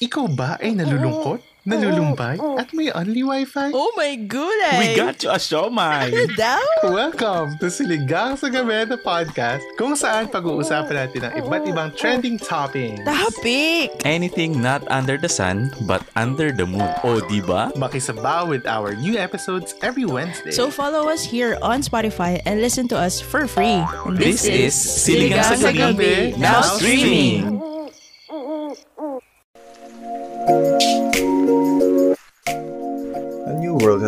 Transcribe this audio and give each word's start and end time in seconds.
Ikaw 0.00 0.32
ba 0.32 0.56
ay 0.64 0.72
nalulungkot, 0.72 1.44
nalulumbay, 1.68 2.40
at 2.56 2.72
may 2.72 2.88
only 2.88 3.20
wifi? 3.20 3.68
Oh 3.76 3.92
my 4.00 4.16
gulay! 4.16 4.80
We 4.80 4.86
got 4.96 5.20
you 5.20 5.28
a 5.28 5.36
siomay! 5.36 6.08
Ano 6.08 6.24
daw? 6.40 6.64
Welcome 6.88 7.60
to 7.60 7.68
Siligang 7.68 8.40
sa 8.40 8.48
Gabi 8.48 8.88
na 8.88 8.96
podcast 8.96 9.60
kung 9.76 9.92
saan 9.92 10.32
pag-uusapan 10.32 11.04
natin 11.04 11.20
ang 11.28 11.34
iba't 11.44 11.68
ibang 11.68 11.92
trending 12.00 12.40
topics. 12.40 12.96
Topic! 13.04 13.92
Anything 14.08 14.64
not 14.64 14.80
under 14.88 15.20
the 15.20 15.28
sun, 15.28 15.68
but 15.84 16.00
under 16.16 16.48
the 16.48 16.64
moon. 16.64 16.88
O, 17.04 17.20
di 17.28 17.44
ba? 17.44 17.68
Makisabaw 17.76 18.48
with 18.48 18.64
our 18.64 18.96
new 18.96 19.20
episodes 19.20 19.76
every 19.84 20.08
Wednesday. 20.08 20.48
So 20.48 20.72
follow 20.72 21.12
us 21.12 21.20
here 21.20 21.60
on 21.60 21.84
Spotify 21.84 22.40
and 22.48 22.64
listen 22.64 22.88
to 22.88 22.96
us 22.96 23.20
for 23.20 23.44
free. 23.44 23.84
And 24.08 24.16
This 24.16 24.48
is 24.48 24.72
Siligang 24.72 25.60
sa 25.60 25.68
Gabi, 25.76 26.40
now 26.40 26.64
streaming! 26.64 27.69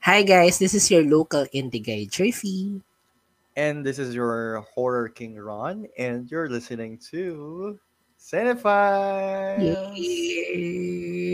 Hi 0.00 0.22
guys, 0.22 0.58
this 0.58 0.72
is 0.72 0.90
your 0.90 1.04
local 1.04 1.44
indie 1.52 1.84
guy, 1.84 2.08
Jerfy. 2.08 2.80
And 3.56 3.84
this 3.84 3.98
is 3.98 4.14
your 4.14 4.64
horror 4.72 5.08
king 5.08 5.36
Ron, 5.36 5.86
and 5.98 6.30
you're 6.30 6.48
listening 6.48 6.96
to 7.12 7.78
Yay! 8.32 8.48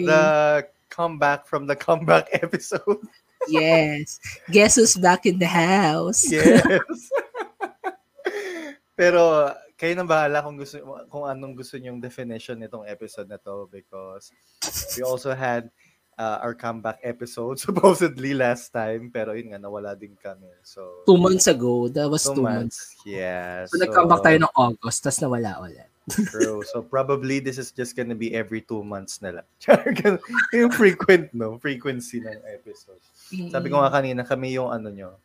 the 0.06 0.66
comeback 0.90 1.46
from 1.46 1.66
the 1.66 1.76
comeback 1.76 2.28
episode. 2.42 3.06
yes. 3.48 4.18
Guess 4.50 4.76
who's 4.76 4.96
back 4.96 5.26
in 5.26 5.38
the 5.38 5.46
house? 5.46 6.26
Yes. 6.30 6.66
Pero 8.98 9.54
kayo 9.78 9.92
na 9.94 10.08
bahala 10.08 10.42
kung 10.42 10.56
gusto 10.56 10.80
kung 11.12 11.28
anong 11.28 11.54
gusto 11.54 11.76
niyong 11.78 12.00
definition 12.00 12.58
nitong 12.58 12.88
episode 12.88 13.28
na 13.28 13.36
to 13.36 13.68
because 13.70 14.32
we 14.96 15.04
also 15.04 15.36
had 15.36 15.68
uh, 16.18 16.38
our 16.42 16.56
comeback 16.56 16.98
episode 17.04 17.60
supposedly 17.66 18.32
last 18.32 18.72
time 18.72 19.12
pero 19.12 19.36
yun 19.36 19.52
nga 19.52 19.60
nawala 19.60 19.92
din 19.96 20.16
kami. 20.18 20.48
So 20.64 21.06
Two 21.06 21.20
months 21.20 21.46
ago. 21.46 21.88
That 21.88 22.08
was 22.08 22.24
two 22.24 22.36
two, 22.36 22.44
months. 22.44 22.96
months. 22.96 23.06
Yeah. 23.06 23.68
So, 23.68 23.78
nag-comeback 23.80 24.22
tayo 24.24 24.38
ng 24.42 24.54
August, 24.56 25.04
tapos 25.04 25.20
nawala 25.22 25.60
ulit. 25.62 25.88
True. 26.30 26.62
So 26.70 26.86
probably 26.86 27.42
this 27.42 27.58
is 27.58 27.74
just 27.74 27.98
gonna 27.98 28.14
be 28.14 28.30
every 28.30 28.62
two 28.62 28.86
months 28.86 29.18
na 29.22 29.42
lang. 29.42 29.46
yung 30.54 30.70
frequent, 30.70 31.34
no? 31.34 31.58
Frequency 31.58 32.22
ng 32.22 32.40
episode. 32.46 33.02
Sabi 33.50 33.66
ko 33.68 33.82
nga 33.82 33.90
kanina, 33.90 34.22
kami 34.22 34.54
yung 34.54 34.70
ano 34.70 34.86
nyo, 34.86 35.18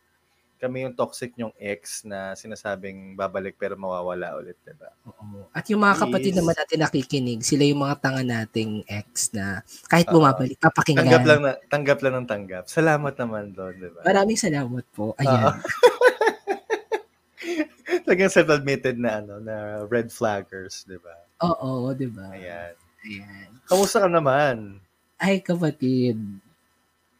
kami 0.62 0.86
yung 0.86 0.94
toxic 0.94 1.34
yung 1.34 1.50
ex 1.58 2.06
na 2.06 2.38
sinasabing 2.38 3.18
babalik 3.18 3.58
pero 3.58 3.74
mawawala 3.74 4.38
ulit, 4.38 4.54
diba? 4.62 4.94
Oo. 5.10 5.50
At 5.50 5.66
yung 5.66 5.82
mga 5.82 6.06
kapatid 6.06 6.30
Yes. 6.30 6.38
naman 6.38 6.54
natin 6.54 6.78
nakikinig, 6.86 7.40
sila 7.42 7.66
yung 7.66 7.82
mga 7.82 7.98
tanga 7.98 8.22
nating 8.22 8.86
ex 8.86 9.34
na 9.34 9.66
kahit 9.90 10.06
bumabalik, 10.06 10.62
papakinggan. 10.62 11.02
Tanggap 11.02 11.26
lang, 11.26 11.40
na, 11.42 11.52
tanggap 11.66 11.98
lang 11.98 12.14
ng 12.14 12.28
tanggap. 12.30 12.64
Salamat 12.70 13.14
naman 13.18 13.50
doon, 13.50 13.74
diba? 13.74 14.06
Maraming 14.06 14.38
salamat 14.38 14.86
po. 14.94 15.18
Ayan. 15.18 15.58
Talagang 18.06 18.30
self-admitted 18.30 19.02
na 19.02 19.18
ano, 19.18 19.42
na 19.42 19.82
red 19.90 20.14
flaggers, 20.14 20.86
diba? 20.86 21.18
Oo, 21.42 21.90
di 21.90 22.06
ba? 22.06 22.30
Ayan. 22.30 22.78
Ayan. 23.02 23.50
Kamusta 23.66 23.98
ka 23.98 24.06
naman? 24.06 24.78
Ay, 25.18 25.42
kapatid. 25.42 26.22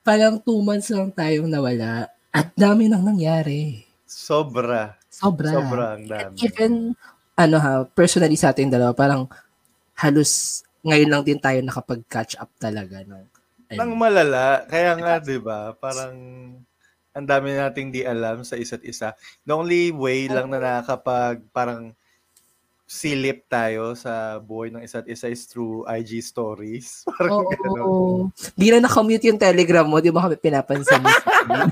Parang 0.06 0.38
two 0.38 0.62
months 0.62 0.94
lang 0.94 1.10
tayong 1.10 1.50
nawala 1.50 2.06
at 2.32 2.48
dami 2.56 2.88
nang 2.88 3.04
nangyari. 3.04 3.84
Sobra. 4.08 4.96
Sobra. 5.12 5.52
Sobrang 5.52 6.00
dami. 6.08 6.36
Even, 6.40 6.96
ano 7.36 7.56
ha, 7.60 7.84
personally 7.92 8.40
sa 8.40 8.50
ating 8.50 8.72
dalawa, 8.72 8.96
parang 8.96 9.28
halos 10.00 10.64
ngayon 10.82 11.10
lang 11.12 11.22
din 11.22 11.38
tayo 11.38 11.60
nakapag-catch 11.60 12.40
up 12.40 12.50
talaga. 12.56 13.04
No? 13.04 13.28
Nang 13.70 13.94
malala. 13.94 14.64
Kaya 14.66 14.96
nga, 14.98 15.20
di 15.22 15.38
ba? 15.38 15.76
Parang 15.76 16.16
ang 17.12 17.26
dami 17.28 17.52
nating 17.52 17.92
di 17.92 18.02
alam 18.02 18.40
sa 18.40 18.56
isa't 18.56 18.82
isa. 18.82 19.12
The 19.44 19.52
only 19.52 19.92
way 19.92 20.26
lang 20.32 20.48
na 20.48 20.58
nakakapag 20.58 21.44
parang 21.52 21.92
silip 22.92 23.48
tayo 23.48 23.96
sa 23.96 24.36
buhay 24.36 24.68
ng 24.68 24.84
isa't 24.84 25.08
isa 25.08 25.32
is 25.32 25.48
through 25.48 25.80
IG 25.88 26.20
stories. 26.20 27.00
Parang 27.08 27.40
Oo. 27.40 27.48
gano'n. 27.48 28.20
Di 28.52 28.68
na 28.68 28.84
nakamute 28.84 29.32
yung 29.32 29.40
telegram 29.40 29.88
mo, 29.88 29.96
di 29.96 30.12
ba 30.12 30.28
kami 30.28 30.36
pinapansin? 30.36 31.00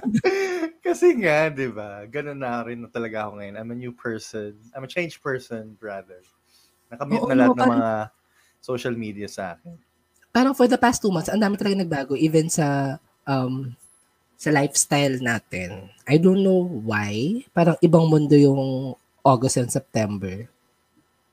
Kasi 0.87 1.13
nga, 1.21 1.53
di 1.53 1.69
ba? 1.69 2.09
Ganun 2.09 2.41
na 2.41 2.65
rin 2.65 2.81
na 2.81 2.89
talaga 2.89 3.29
ako 3.29 3.37
ngayon. 3.37 3.55
I'm 3.61 3.69
a 3.69 3.77
new 3.77 3.93
person. 3.93 4.57
I'm 4.73 4.89
a 4.89 4.91
changed 4.91 5.21
person, 5.21 5.77
brother. 5.77 6.25
Nakamute 6.89 7.21
Oo, 7.21 7.29
na 7.29 7.37
lahat 7.37 7.53
ng 7.53 7.61
parang- 7.61 7.77
mga 7.77 7.91
social 8.61 8.97
media 8.97 9.29
sa 9.29 9.57
akin. 9.57 9.77
parang 10.31 10.55
for 10.55 10.65
the 10.65 10.79
past 10.79 11.03
two 11.03 11.11
months, 11.11 11.27
ang 11.29 11.43
dami 11.43 11.59
talaga 11.59 11.83
nagbago. 11.83 12.15
Even 12.15 12.47
sa 12.49 12.97
um 13.27 13.77
sa 14.41 14.49
lifestyle 14.49 15.21
natin. 15.21 15.93
I 16.09 16.17
don't 16.17 16.41
know 16.41 16.65
why. 16.65 17.45
Parang 17.53 17.77
ibang 17.85 18.09
mundo 18.09 18.33
yung 18.33 18.95
August 19.21 19.61
and 19.61 19.69
September. 19.69 20.49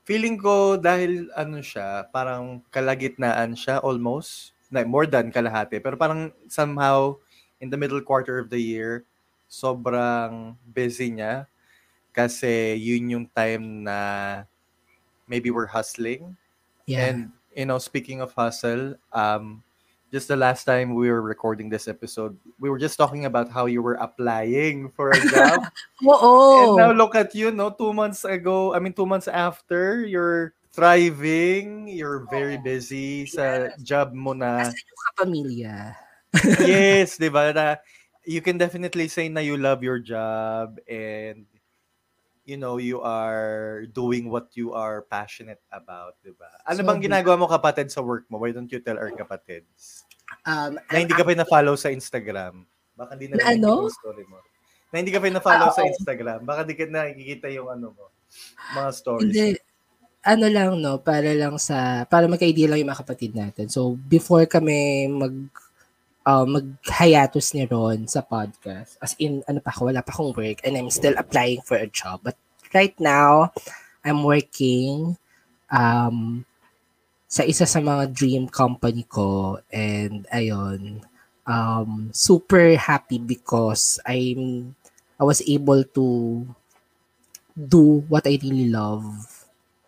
Feeling 0.08 0.40
ko 0.40 0.80
dahil 0.80 1.28
ano 1.36 1.60
siya, 1.60 2.08
parang 2.08 2.64
kalagitnaan 2.72 3.52
siya 3.52 3.84
almost. 3.84 4.56
Na, 4.72 4.80
more 4.80 5.04
than 5.04 5.28
kalahati. 5.28 5.84
Pero 5.84 6.00
parang 6.00 6.32
somehow 6.48 7.20
in 7.60 7.68
the 7.68 7.76
middle 7.76 8.00
quarter 8.00 8.40
of 8.40 8.48
the 8.48 8.56
year, 8.56 9.04
sobrang 9.52 10.56
busy 10.64 11.12
niya. 11.12 11.44
Kasi 12.16 12.72
yun 12.80 13.12
yung 13.12 13.26
time 13.36 13.84
na 13.84 13.98
maybe 15.28 15.52
we're 15.52 15.68
hustling. 15.68 16.40
Yeah. 16.88 17.12
And, 17.12 17.28
you 17.52 17.68
know, 17.68 17.76
speaking 17.76 18.24
of 18.24 18.32
hustle, 18.32 18.96
um, 19.12 19.60
just 20.12 20.28
the 20.28 20.36
last 20.36 20.64
time 20.64 20.94
we 20.94 21.10
were 21.10 21.20
recording 21.20 21.68
this 21.68 21.88
episode, 21.88 22.36
we 22.58 22.70
were 22.70 22.78
just 22.78 22.96
talking 22.96 23.24
about 23.24 23.50
how 23.50 23.66
you 23.66 23.82
were 23.82 24.00
applying 24.00 24.88
for 24.92 25.10
a 25.10 25.20
job. 25.28 25.68
And 26.00 26.76
now 26.76 26.92
look 26.92 27.14
at 27.14 27.34
you, 27.34 27.50
no? 27.50 27.70
Two 27.70 27.92
months 27.92 28.24
ago, 28.24 28.74
I 28.74 28.78
mean, 28.78 28.92
two 28.92 29.06
months 29.06 29.28
after, 29.28 30.06
you're 30.06 30.54
thriving, 30.72 31.88
you're 31.88 32.24
very 32.30 32.56
busy 32.56 33.26
sa 33.26 33.74
job 33.82 34.14
mo 34.14 34.32
na, 34.32 34.70
kapamilya. 35.10 35.98
yes, 36.62 37.18
di 37.18 37.28
ba? 37.28 37.50
Na 37.50 37.76
you 38.28 38.44
can 38.44 38.60
definitely 38.60 39.08
say 39.08 39.28
na 39.28 39.40
you 39.40 39.56
love 39.56 39.82
your 39.82 39.98
job 39.98 40.78
and 40.86 41.48
you 42.48 42.56
know, 42.56 42.80
you 42.80 43.04
are 43.04 43.84
doing 43.92 44.32
what 44.32 44.48
you 44.56 44.72
are 44.72 45.04
passionate 45.04 45.60
about, 45.68 46.16
di 46.24 46.32
ba? 46.32 46.48
Ano 46.64 46.80
bang 46.80 46.96
Sobra. 46.96 47.04
ginagawa 47.04 47.34
mo 47.36 47.46
kapatid 47.46 47.92
sa 47.92 48.00
work 48.00 48.24
mo? 48.32 48.40
Why 48.40 48.56
don't 48.56 48.72
you 48.72 48.80
tell 48.80 48.96
our 48.96 49.12
kapatids? 49.12 50.08
Um, 50.48 50.80
Na 50.88 51.04
hindi 51.04 51.12
ka 51.12 51.28
pa 51.28 51.36
na-follow 51.36 51.76
sa 51.76 51.92
Instagram. 51.92 52.64
Baka 52.96 53.20
hindi 53.20 53.28
na 53.28 53.36
Na 53.36 53.52
ano? 53.52 53.84
yung 53.84 53.92
story 53.92 54.24
mo. 54.24 54.40
Na 54.88 55.04
hindi 55.04 55.12
ka 55.12 55.20
pa 55.20 55.28
na-follow 55.28 55.68
Ah, 55.68 55.76
sa 55.76 55.84
oo. 55.84 55.92
Instagram. 55.92 56.48
Baka 56.48 56.64
hindi 56.64 56.76
ka 56.80 56.84
nakikita 56.88 57.46
yung 57.52 57.68
ano 57.68 57.92
mo. 57.92 58.04
Mga 58.72 58.90
stories. 58.96 59.28
Hindi. 59.28 59.48
Ano 60.24 60.46
lang, 60.48 60.80
no? 60.80 60.98
Para 61.04 61.30
lang 61.36 61.60
sa, 61.60 62.08
para 62.08 62.24
magka-idea 62.26 62.72
lang 62.72 62.80
yung 62.80 62.90
mga 62.90 63.04
kapatid 63.04 63.36
natin. 63.36 63.68
So, 63.68 64.00
before 64.08 64.48
kami 64.48 65.04
mag, 65.08 65.36
uh, 66.24 66.44
mag-hiatus 66.44 67.52
ni 67.52 67.64
Ron 67.64 68.04
sa 68.04 68.20
podcast, 68.20 68.96
as 69.00 69.12
in, 69.16 69.40
ano 69.44 69.60
pa 69.60 69.72
ako, 69.72 69.88
wala 69.92 70.00
pa 70.00 70.12
akong 70.12 70.32
work, 70.32 70.64
and 70.64 70.76
I'm 70.76 70.88
still 70.88 71.16
applying 71.16 71.60
for 71.64 71.76
a 71.76 71.88
job. 71.88 72.20
But 72.20 72.36
right 72.74 72.96
now, 73.00 73.52
I'm 74.04 74.22
working 74.24 75.16
um, 75.70 76.44
sa 77.28 77.42
isa 77.44 77.66
sa 77.66 77.80
mga 77.80 78.12
dream 78.12 78.48
company 78.48 79.04
ko, 79.08 79.60
and 79.72 80.26
ayun, 80.32 81.02
um, 81.46 82.10
super 82.12 82.76
happy 82.76 83.18
because 83.18 84.00
I'm, 84.06 84.74
I 85.20 85.24
was 85.24 85.42
able 85.46 85.84
to 85.98 86.06
do 87.56 88.04
what 88.08 88.26
I 88.26 88.38
really 88.42 88.68
love. 88.70 89.04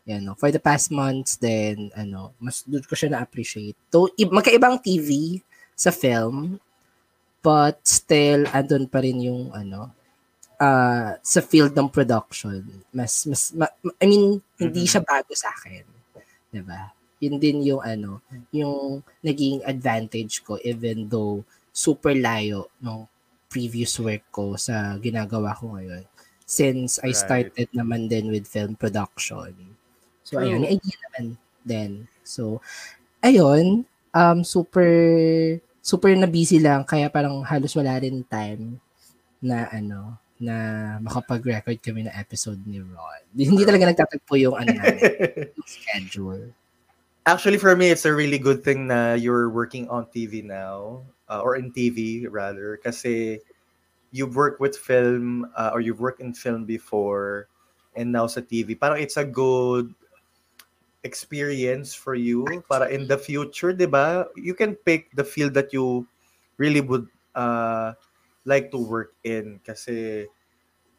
Yan, 0.07 0.25
no? 0.27 0.35
For 0.35 0.51
the 0.51 0.59
past 0.61 0.91
months, 0.91 1.37
then, 1.37 1.91
ano, 1.95 2.33
mas 2.41 2.65
doon 2.67 2.83
ko 2.85 2.95
siya 2.99 3.15
na-appreciate. 3.15 3.77
To, 3.95 4.11
i- 4.19 4.29
magkaibang 4.33 4.81
TV 4.83 5.39
sa 5.77 5.93
film, 5.95 6.59
but 7.43 7.81
still, 7.87 8.45
andun 8.53 8.91
pa 8.91 9.01
rin 9.05 9.21
yung, 9.23 9.53
ano, 9.55 9.93
uh, 10.61 11.17
sa 11.25 11.41
field 11.41 11.73
ng 11.75 11.89
production. 11.91 12.61
Mas, 12.93 13.25
mas, 13.27 13.51
ma- 13.57 13.73
I 13.99 14.07
mean, 14.07 14.25
hindi 14.61 14.83
Mhm. 14.85 14.91
siya 14.91 15.03
bago 15.03 15.33
sa 15.35 15.51
akin. 15.57 15.85
Diba? 16.53 16.93
Yun 17.21 17.37
din 17.37 17.59
yung 17.65 17.83
ano, 17.85 18.21
yung 18.53 19.05
naging 19.21 19.61
advantage 19.65 20.41
ko 20.45 20.57
even 20.65 21.05
though 21.09 21.45
super 21.71 22.13
layo 22.17 22.69
nung 22.81 23.05
previous 23.51 23.99
work 24.01 24.25
ko 24.33 24.57
sa 24.57 24.97
ginagawa 24.99 25.53
ko 25.59 25.77
ngayon. 25.77 26.05
Since 26.47 26.99
I 27.03 27.13
Right. 27.15 27.19
started 27.19 27.69
naman 27.73 28.11
din 28.11 28.31
with 28.33 28.49
film 28.49 28.75
production. 28.75 29.55
So, 30.27 30.39
True. 30.39 30.47
ayun, 30.49 30.65
idea 30.67 30.97
naman 31.11 31.27
din. 31.63 31.93
So, 32.27 32.59
ayun, 33.23 33.85
um, 34.15 34.39
super, 34.45 34.91
super 35.81 36.13
na 36.17 36.29
busy 36.29 36.59
lang, 36.61 36.85
kaya 36.85 37.09
parang 37.13 37.43
halos 37.47 37.73
wala 37.77 37.97
rin 38.01 38.23
time 38.27 38.79
na 39.43 39.69
ano, 39.73 40.17
na 40.41 40.97
makapag-record 41.05 41.77
kami 41.85 42.09
ng 42.09 42.17
episode 42.17 42.59
ni 42.65 42.81
Ron. 42.81 43.23
Hindi 43.37 43.63
talaga 43.69 43.93
nagtatagpo 43.93 44.35
yung 44.41 44.57
ano 44.57 44.73
namin, 44.73 45.01
yung 45.61 45.69
schedule. 45.69 46.45
Actually, 47.29 47.61
for 47.61 47.77
me, 47.77 47.93
it's 47.93 48.09
a 48.09 48.15
really 48.17 48.41
good 48.41 48.65
thing 48.65 48.89
na 48.89 49.13
you're 49.13 49.53
working 49.53 49.85
on 49.93 50.09
TV 50.09 50.41
now, 50.41 51.05
uh, 51.29 51.45
or 51.45 51.61
in 51.61 51.69
TV 51.69 52.25
rather, 52.25 52.81
kasi 52.81 53.39
you've 54.11 54.35
worked 54.35 54.59
with 54.59 54.75
film, 54.75 55.45
uh, 55.55 55.71
or 55.77 55.85
you've 55.85 56.01
worked 56.01 56.25
in 56.25 56.33
film 56.33 56.65
before, 56.65 57.47
and 57.95 58.11
now 58.11 58.27
sa 58.27 58.41
TV. 58.41 58.73
Parang 58.73 58.99
it's 58.99 59.21
a 59.21 59.29
good 59.29 59.93
experience 61.05 61.93
for 61.93 62.17
you 62.17 62.45
para 62.69 62.89
in 62.89 63.07
the 63.07 63.17
future, 63.17 63.77
di 63.77 63.87
ba? 63.87 64.25
You 64.37 64.57
can 64.57 64.75
pick 64.75 65.13
the 65.13 65.25
field 65.25 65.53
that 65.55 65.73
you 65.73 66.09
really 66.57 66.81
would 66.81 67.07
uh, 67.37 67.93
like 68.45 68.71
to 68.71 68.79
work 68.79 69.15
in 69.25 69.61
kasi, 69.65 70.27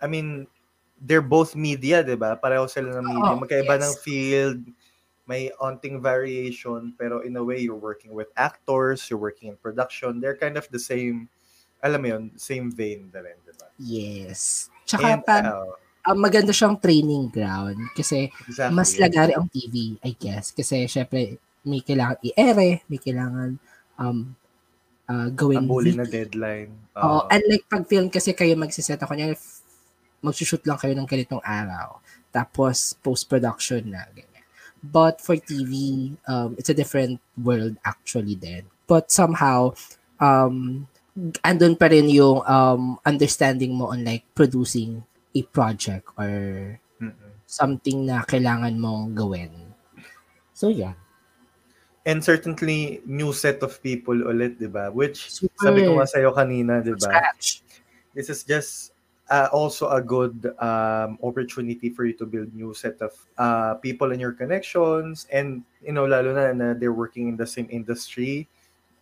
I 0.01 0.07
mean, 0.07 0.47
they're 1.01 1.25
both 1.25 1.57
media, 1.57 2.05
di 2.05 2.13
ba? 2.13 2.37
Pareho 2.37 2.69
sila 2.69 3.01
ng 3.01 3.05
media. 3.05 3.31
Oo, 3.33 3.41
Magkaiba 3.41 3.75
yes. 3.77 3.83
ng 3.83 3.95
field, 4.05 4.61
may 5.25 5.49
onting 5.57 5.97
variation, 5.97 6.93
pero 6.93 7.25
in 7.25 7.33
a 7.37 7.43
way, 7.43 7.57
you're 7.57 7.79
working 7.79 8.13
with 8.13 8.29
actors, 8.37 9.09
you're 9.09 9.21
working 9.21 9.49
in 9.49 9.57
production. 9.57 10.21
They're 10.21 10.37
kind 10.37 10.57
of 10.57 10.69
the 10.69 10.77
same, 10.77 11.25
alam 11.81 12.05
mo 12.05 12.07
yun, 12.13 12.23
same 12.37 12.69
vein 12.69 13.09
na 13.09 13.25
rin, 13.25 13.37
di 13.41 13.53
ba? 13.57 13.67
Yes. 13.81 14.69
Tsaka 14.85 15.17
And, 15.17 15.25
pa, 15.25 15.37
uh, 15.41 15.73
ah, 16.05 16.17
maganda 16.17 16.53
siyang 16.53 16.77
training 16.77 17.33
ground 17.33 17.77
kasi 17.97 18.29
exactly. 18.45 18.73
mas 18.73 18.93
lagari 18.97 19.33
ang 19.33 19.49
TV, 19.49 19.97
I 20.05 20.13
guess. 20.13 20.53
Kasi 20.53 20.85
syempre, 20.85 21.41
may 21.65 21.81
kailangan 21.81 22.17
i-ere, 22.25 22.85
may 22.89 22.99
kailangan 23.01 23.57
um, 23.97 24.33
ah, 25.11 25.27
gawin 25.27 25.67
Abulin 25.67 25.99
na 25.99 26.07
deadline. 26.07 26.71
Oo, 26.95 27.03
Oo. 27.03 27.21
unlike 27.27 27.67
pag 27.67 27.83
film 27.83 28.07
kasi 28.07 28.31
kayo 28.31 28.55
magsiset 28.55 29.03
ako 29.03 29.11
niya, 29.19 29.35
magsushoot 30.23 30.63
lang 30.63 30.79
kayo 30.79 30.95
ng 30.95 31.09
ganitong 31.09 31.43
araw. 31.43 31.99
Tapos 32.31 32.95
post-production 33.03 33.91
na, 33.91 34.07
ganyan. 34.15 34.45
But 34.81 35.19
for 35.19 35.35
TV, 35.35 36.09
um, 36.25 36.55
it's 36.57 36.71
a 36.71 36.77
different 36.77 37.19
world 37.37 37.77
actually 37.85 38.33
then. 38.39 38.65
But 38.89 39.11
somehow, 39.11 39.77
um, 40.17 40.87
andun 41.43 41.75
pa 41.75 41.91
rin 41.91 42.07
yung 42.07 42.41
um, 42.47 42.97
understanding 43.03 43.75
mo 43.75 43.91
on 43.91 44.07
like 44.07 44.23
producing 44.33 45.03
a 45.35 45.41
project 45.51 46.07
or 46.15 46.31
Mm-mm. 46.97 47.31
something 47.45 48.07
na 48.07 48.23
kailangan 48.23 48.73
mong 48.79 49.13
gawin. 49.13 49.51
So 50.55 50.71
yeah. 50.71 50.97
And 52.05 52.23
certainly, 52.23 53.01
new 53.05 53.31
set 53.33 53.61
of 53.61 53.77
people 53.83 54.15
ulit, 54.25 54.57
di 54.57 54.65
ba? 54.65 54.89
Which, 54.89 55.29
Super. 55.29 55.53
sabi 55.61 55.85
ko 55.85 56.01
nga 56.01 56.09
kanina, 56.33 56.81
di 56.81 56.97
ba? 56.97 57.29
This 58.17 58.27
is 58.29 58.41
just 58.43 58.91
uh, 59.29 59.47
also 59.53 59.87
a 59.87 60.01
good 60.01 60.49
um, 60.59 61.21
opportunity 61.23 61.89
for 61.89 62.03
you 62.03 62.13
to 62.17 62.25
build 62.25 62.53
new 62.53 62.73
set 62.73 62.99
of 63.01 63.13
uh, 63.37 63.75
people 63.75 64.11
in 64.11 64.19
your 64.19 64.33
connections 64.33 65.27
and, 65.31 65.63
you 65.85 65.93
know, 65.93 66.05
lalo 66.05 66.33
na 66.33 66.51
na 66.51 66.73
they're 66.73 66.91
working 66.91 67.29
in 67.29 67.37
the 67.37 67.47
same 67.47 67.69
industry 67.69 68.49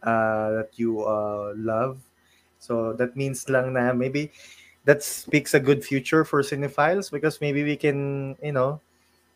uh, 0.04 0.62
that 0.62 0.70
you 0.76 1.02
uh, 1.08 1.56
love. 1.56 1.98
So 2.60 2.94
that 3.00 3.16
means 3.16 3.48
lang 3.50 3.74
na 3.74 3.94
maybe 3.94 4.32
that 4.86 5.02
speaks 5.02 5.54
a 5.56 5.60
good 5.60 5.84
future 5.84 6.24
for 6.24 6.44
cinephiles 6.44 7.10
because 7.10 7.42
maybe 7.42 7.64
we 7.64 7.76
can, 7.76 8.36
you 8.44 8.52
know, 8.52 8.82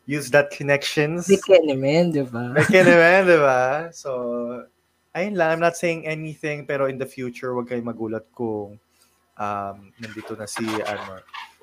use 0.06 0.28
that 0.30 0.52
connections. 0.52 1.28
Ka 1.28 1.58
naman, 1.64 2.12
di 2.12 2.24
ba? 2.24 2.52
Like 2.52 2.70
naman, 2.72 3.28
di 3.28 3.38
ba? 3.40 3.88
So, 3.92 4.10
ayun 5.16 5.36
lang. 5.36 5.56
I'm 5.56 5.62
not 5.64 5.76
saying 5.76 6.04
anything, 6.06 6.68
pero 6.68 6.86
in 6.88 7.00
the 7.00 7.08
future, 7.08 7.54
wag 7.56 7.68
kayong 7.68 7.88
magulat 7.88 8.24
kung 8.36 8.76
um, 9.36 9.76
nandito 9.96 10.36
na 10.36 10.44
si, 10.44 10.64
ano, 10.64 11.20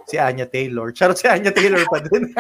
si 0.10 0.18
Anya 0.18 0.50
Taylor. 0.50 0.90
Charot, 0.92 1.18
si 1.18 1.30
Anya 1.30 1.54
Taylor 1.54 1.86
pa 1.86 2.00
din. 2.02 2.34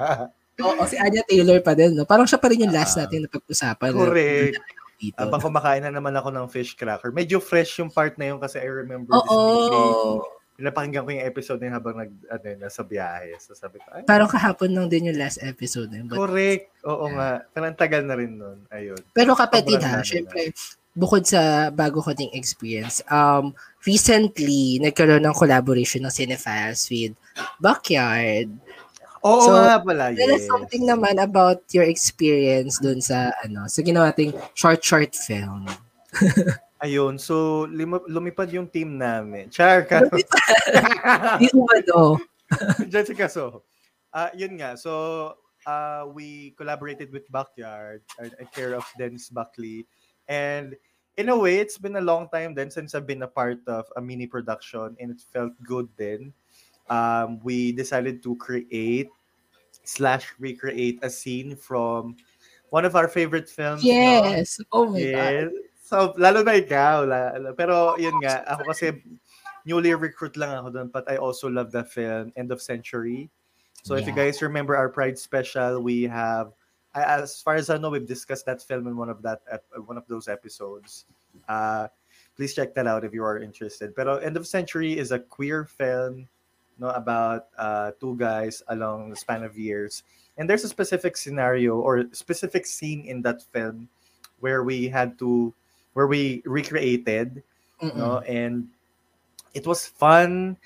Oo, 0.64 0.82
si 0.88 0.96
Anya 1.00 1.24
Taylor 1.28 1.58
pa 1.60 1.72
din, 1.76 1.96
no? 1.96 2.04
Parang 2.04 2.28
siya 2.28 2.40
pa 2.40 2.48
rin 2.52 2.64
yung 2.68 2.74
last 2.74 2.96
Ah. 2.96 3.04
natin 3.04 3.24
na 3.24 3.28
pag-usapan. 3.28 3.90
Correct. 3.92 4.56
Dito. 5.02 5.18
Habang 5.18 5.42
kumakain 5.42 5.82
na 5.82 5.90
naman 5.90 6.14
ako 6.14 6.30
ng 6.30 6.46
fish 6.46 6.78
cracker. 6.78 7.10
Medyo 7.10 7.42
fresh 7.42 7.82
yung 7.82 7.90
part 7.90 8.14
na 8.22 8.30
yun 8.30 8.38
kasi 8.38 8.62
I 8.62 8.70
remember 8.70 9.10
this 9.18 9.26
Oo. 9.34 10.22
Movie. 10.62 10.70
Pinapakinggan 10.70 11.02
ko 11.02 11.10
yung 11.10 11.26
episode 11.26 11.58
na 11.58 11.66
yun 11.66 11.74
habang 11.74 11.96
nag, 11.98 12.12
ano, 12.30 12.46
nasa 12.56 12.80
biyahe. 12.80 13.34
So 13.36 13.52
sabi 13.52 13.82
ko, 13.82 13.86
ay, 13.90 14.06
Parang 14.06 14.30
kahapon 14.30 14.70
lang 14.70 14.86
din 14.86 15.10
yung 15.10 15.18
last 15.18 15.42
episode 15.42 15.90
yun. 15.90 16.06
But, 16.06 16.22
correct. 16.22 16.70
Oo 16.86 17.10
nga. 17.10 17.42
Pero 17.50 17.64
ang 17.66 17.74
tagal 17.74 18.02
na 18.06 18.14
rin 18.14 18.38
nun. 18.38 18.62
Ayun. 18.70 19.02
pero 19.10 19.34
kapatid 19.34 19.82
ha, 19.82 20.06
syempre, 20.06 20.54
bukod 20.92 21.24
sa 21.24 21.72
bago 21.72 21.98
ko 21.98 22.12
ding 22.12 22.30
experience, 22.30 23.02
um, 23.08 23.50
recently, 23.82 24.78
nagkaroon 24.78 25.24
ng 25.24 25.34
collaboration 25.34 26.04
ng 26.04 26.12
Cinephiles 26.12 26.86
with 26.86 27.16
Backyard. 27.58 28.52
Oo 29.22 29.40
So, 29.40 29.54
nga 29.54 29.78
pala. 29.78 30.10
Tell 30.12 30.34
us 30.34 30.42
Yes. 30.44 30.50
something 30.50 30.82
naman 30.82 31.16
about 31.16 31.62
your 31.70 31.86
experience 31.86 32.76
dun 32.78 32.98
sa, 32.98 33.30
ano, 33.40 33.70
sa 33.70 33.80
ginawa 33.80 34.10
nating 34.10 34.34
short-short 34.52 35.14
film. 35.14 35.64
Ayun, 36.82 37.14
so 37.14 37.62
lima, 37.70 38.02
lumipad 38.10 38.50
yung 38.50 38.66
team 38.66 38.98
namin. 38.98 39.46
Char 39.54 39.86
ka. 39.86 40.02
Di 41.38 41.46
umano. 41.54 42.18
Jessica, 42.92 43.30
so. 43.30 43.62
Uh, 44.12 44.28
yun 44.34 44.58
nga, 44.60 44.76
so 44.76 45.32
uh, 45.64 46.04
we 46.10 46.52
collaborated 46.58 47.12
with 47.12 47.30
Backyard, 47.30 48.02
a, 48.18 48.44
care 48.50 48.74
of 48.74 48.84
Dennis 48.98 49.30
Buckley. 49.30 49.86
And 50.28 50.76
in 51.16 51.28
a 51.28 51.36
way, 51.38 51.58
it's 51.58 51.78
been 51.78 51.96
a 51.96 52.00
long 52.00 52.28
time 52.28 52.54
then 52.54 52.70
since 52.70 52.94
I've 52.94 53.06
been 53.06 53.22
a 53.22 53.28
part 53.28 53.60
of 53.66 53.86
a 53.96 54.00
mini 54.00 54.26
production 54.26 54.96
and 55.00 55.10
it 55.10 55.22
felt 55.32 55.52
good 55.64 55.88
then. 55.96 56.32
Um, 56.90 57.40
we 57.42 57.72
decided 57.72 58.22
to 58.24 58.36
create 58.36 59.08
slash 59.84 60.26
recreate 60.38 60.98
a 61.02 61.10
scene 61.10 61.56
from 61.56 62.16
one 62.70 62.84
of 62.84 62.96
our 62.96 63.08
favorite 63.08 63.48
films. 63.48 63.84
Yes. 63.84 64.60
Oh 64.72 64.90
my 64.90 65.00
God. 65.12 65.50
Yes. 65.92 66.00
So, 66.00 66.16
lalo 66.16 66.40
na 66.42 66.56
ikaw. 66.56 67.04
La, 67.04 67.36
la- 67.36 67.52
pero, 67.52 68.00
yun 68.00 68.16
nga, 68.24 68.40
ako 68.48 68.72
kasi 68.72 68.96
newly 69.68 69.92
recruit 69.92 70.36
lang 70.40 70.56
ako 70.56 70.72
doon, 70.72 70.88
but 70.88 71.04
I 71.04 71.20
also 71.20 71.52
love 71.52 71.70
the 71.70 71.84
film, 71.84 72.32
End 72.34 72.50
of 72.50 72.64
Century. 72.64 73.28
So, 73.84 73.94
if 73.94 74.06
you 74.06 74.14
guys 74.16 74.40
remember 74.40 74.74
our 74.74 74.88
Pride 74.88 75.18
special, 75.18 75.82
we 75.82 76.04
have, 76.08 76.54
as 76.94 77.42
far 77.42 77.56
as 77.56 77.68
I 77.68 77.76
know, 77.76 77.90
we've 77.90 78.06
discussed 78.06 78.46
that 78.46 78.62
film 78.62 78.86
in 78.86 78.96
one 78.96 79.10
of 79.10 79.20
that, 79.22 79.42
one 79.84 79.98
of 79.98 80.06
those 80.08 80.28
episodes. 80.28 81.04
Uh, 81.48 81.88
please 82.36 82.54
check 82.54 82.74
that 82.74 82.86
out 82.86 83.04
if 83.04 83.12
you 83.12 83.24
are 83.24 83.38
interested. 83.42 83.94
Pero 83.94 84.16
End 84.16 84.36
of 84.36 84.46
Century 84.46 84.96
is 84.96 85.12
a 85.12 85.18
queer 85.18 85.64
film 85.64 86.28
no, 86.78 86.90
about 86.90 87.46
uh, 87.58 87.90
two 88.00 88.16
guys 88.16 88.62
along 88.68 89.10
the 89.10 89.16
span 89.16 89.42
of 89.42 89.58
years. 89.58 90.04
And 90.38 90.48
there's 90.48 90.64
a 90.64 90.68
specific 90.68 91.16
scenario 91.16 91.76
or 91.76 92.06
specific 92.12 92.66
scene 92.66 93.04
in 93.04 93.20
that 93.22 93.42
film 93.42 93.88
where 94.40 94.64
we 94.64 94.88
had 94.88 95.18
to 95.18 95.52
where 95.92 96.06
we 96.08 96.42
recreated 96.44 97.42
Mm-mm. 97.82 97.96
no 97.96 98.18
and 98.24 98.68
it 99.54 99.66
was 99.66 99.86
fun 99.86 100.56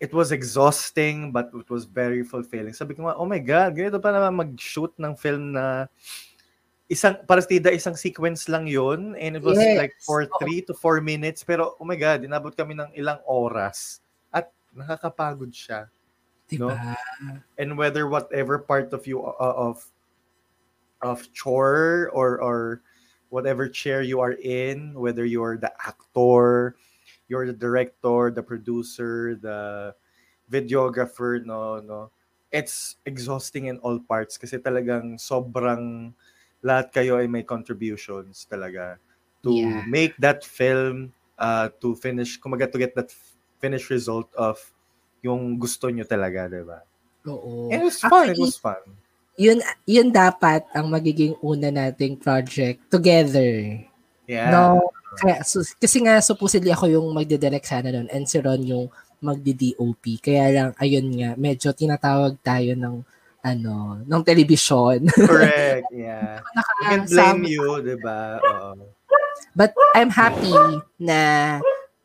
it 0.00 0.12
was 0.12 0.32
exhausting 0.32 1.32
but 1.32 1.48
it 1.54 1.68
was 1.70 1.84
very 1.84 2.22
fulfilling 2.24 2.72
sabi 2.76 2.92
ko 2.94 3.08
nga 3.08 3.16
oh 3.16 3.28
my 3.28 3.38
god 3.40 3.72
ganito 3.76 3.96
pa 4.00 4.12
naman 4.12 4.34
mag-shoot 4.36 4.92
ng 5.00 5.14
film 5.16 5.56
na 5.56 5.86
isang 6.84 7.16
partida 7.24 7.72
isang 7.72 7.96
sequence 7.96 8.44
lang 8.44 8.68
yon 8.68 9.16
and 9.16 9.40
it 9.40 9.44
was 9.44 9.56
Yes. 9.56 9.88
like 9.88 9.94
for 10.04 10.28
Oo. 10.28 10.44
3 10.44 10.68
to 10.68 10.76
4 10.76 11.00
minutes 11.00 11.40
pero 11.40 11.72
oh 11.80 11.86
my 11.88 11.96
god 11.96 12.20
inabot 12.28 12.52
kami 12.52 12.76
ng 12.76 12.92
ilang 12.92 13.20
oras 13.24 14.04
at 14.28 14.52
nakakapagod 14.76 15.48
siya 15.48 15.88
Diba? 16.44 16.76
and 17.56 17.72
whether 17.80 18.04
whatever 18.04 18.60
part 18.60 18.92
of 18.92 19.08
you 19.08 19.24
uh, 19.24 19.56
of 19.56 19.80
of 21.00 21.24
chore 21.32 22.12
or 22.12 22.36
or 22.36 22.84
whatever 23.34 23.66
chair 23.66 23.98
you 23.98 24.22
are 24.22 24.38
in 24.38 24.94
whether 24.94 25.26
you're 25.26 25.58
the 25.58 25.72
actor 25.82 26.78
you're 27.26 27.50
the 27.50 27.56
director 27.58 28.30
the 28.30 28.42
producer 28.42 29.34
the 29.42 29.90
videographer 30.46 31.42
no 31.42 31.82
no 31.82 32.14
it's 32.54 33.02
exhausting 33.02 33.66
in 33.66 33.82
all 33.82 33.98
parts 33.98 34.38
kasi 34.38 34.54
talagang 34.62 35.18
sobrang 35.18 36.14
lahat 36.62 36.94
kayo 36.94 37.18
ay 37.18 37.26
may 37.26 37.42
contributions 37.42 38.46
talaga 38.46 39.02
to 39.42 39.50
Yeah. 39.50 39.82
make 39.90 40.14
that 40.22 40.46
film 40.46 41.10
uh, 41.36 41.68
to 41.82 41.92
finish 41.98 42.38
kumaga 42.38 42.70
to 42.70 42.78
get 42.78 42.94
that 42.94 43.10
finished 43.58 43.90
result 43.90 44.30
of 44.38 44.56
yung 45.24 45.56
gusto 45.56 45.88
nyo 45.88 46.04
talaga, 46.04 46.48
di 46.52 46.60
ba? 46.60 46.84
Oo. 47.28 47.72
And 47.72 47.80
it 47.80 47.88
was 47.88 48.00
fun. 48.00 48.28
It 48.28 48.36
Actually, 48.36 48.44
was 48.44 48.60
fun. 48.60 48.82
Yun, 49.34 49.58
yun 49.86 50.08
dapat 50.10 50.66
ang 50.74 50.90
magiging 50.90 51.34
una 51.42 51.70
nating 51.70 52.18
project 52.18 52.82
together. 52.90 53.82
Yeah. 54.24 54.50
No, 54.50 54.88
kaya, 55.18 55.42
so, 55.46 55.62
kasi 55.78 56.02
nga 56.02 56.18
supposedly 56.22 56.74
ako 56.74 56.90
yung 56.90 57.06
magdidirect 57.14 57.66
sana 57.66 57.94
nun 57.94 58.10
and 58.10 58.26
si 58.26 58.38
Ron 58.42 58.62
yung 58.64 58.86
magdi-DOP. 59.24 60.20
Kaya 60.20 60.44
lang, 60.52 60.70
ayun 60.76 61.08
nga, 61.16 61.30
medyo 61.38 61.72
tinatawag 61.72 62.36
tayo 62.44 62.76
ng 62.76 62.96
ano, 63.44 64.00
ng 64.04 64.22
television. 64.24 65.04
Correct. 65.12 65.86
Yeah. 65.94 66.40
We 66.80 66.84
can 66.90 67.02
blame 67.06 67.44
you, 67.46 67.78
di 67.84 67.96
ba? 68.00 68.40
Oo. 68.40 68.88
But 69.54 69.76
I'm 69.94 70.10
happy 70.10 70.54
na 70.98 71.60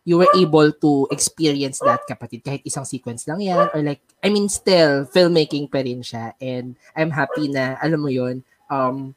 you 0.10 0.18
were 0.18 0.34
able 0.34 0.74
to 0.74 1.06
experience 1.14 1.78
that, 1.86 2.02
kapatid. 2.10 2.42
Kahit 2.42 2.66
isang 2.66 2.82
sequence 2.82 3.30
lang 3.30 3.46
yan. 3.46 3.70
Or 3.70 3.82
like, 3.86 4.02
I 4.26 4.34
mean, 4.34 4.50
still, 4.50 5.06
filmmaking 5.06 5.70
pa 5.70 5.86
rin 5.86 6.02
siya. 6.02 6.34
And 6.42 6.74
I'm 6.98 7.14
happy 7.14 7.46
na, 7.46 7.78
alam 7.78 8.02
mo 8.02 8.10
yun, 8.10 8.42
um, 8.74 9.14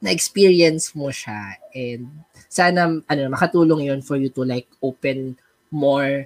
na-experience 0.00 0.96
mo 0.96 1.12
siya. 1.12 1.60
And 1.76 2.24
sana, 2.48 3.04
ano, 3.04 3.22
makatulong 3.28 3.84
yun 3.84 4.00
for 4.00 4.16
you 4.16 4.32
to 4.32 4.48
like 4.48 4.64
open 4.80 5.36
more 5.68 6.24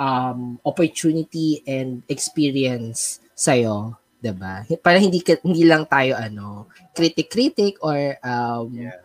um, 0.00 0.56
opportunity 0.64 1.60
and 1.68 2.00
experience 2.08 3.20
sa'yo. 3.36 4.00
'di 4.24 4.32
ba? 4.40 4.64
Para 4.80 4.96
hindi 4.96 5.20
hindi 5.44 5.68
lang 5.68 5.84
tayo 5.84 6.16
ano, 6.16 6.64
critic-critic 6.96 7.76
or 7.84 8.16
um, 8.24 8.72
Yeah. 8.72 9.03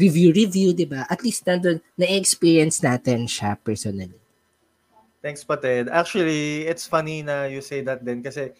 Review-review, 0.00 0.72
'di 0.72 0.88
ba? 0.88 1.04
At 1.06 1.20
least 1.20 1.44
nandun 1.44 1.84
na-experience 2.00 2.80
natin 2.80 3.28
siya 3.28 3.60
personally. 3.60 4.16
Thanks, 5.20 5.44
Pated. 5.44 5.92
Actually, 5.92 6.64
it's 6.64 6.88
funny 6.88 7.20
na 7.20 7.44
you 7.44 7.60
say 7.60 7.84
that 7.84 8.00
din 8.00 8.24
kasi 8.24 8.56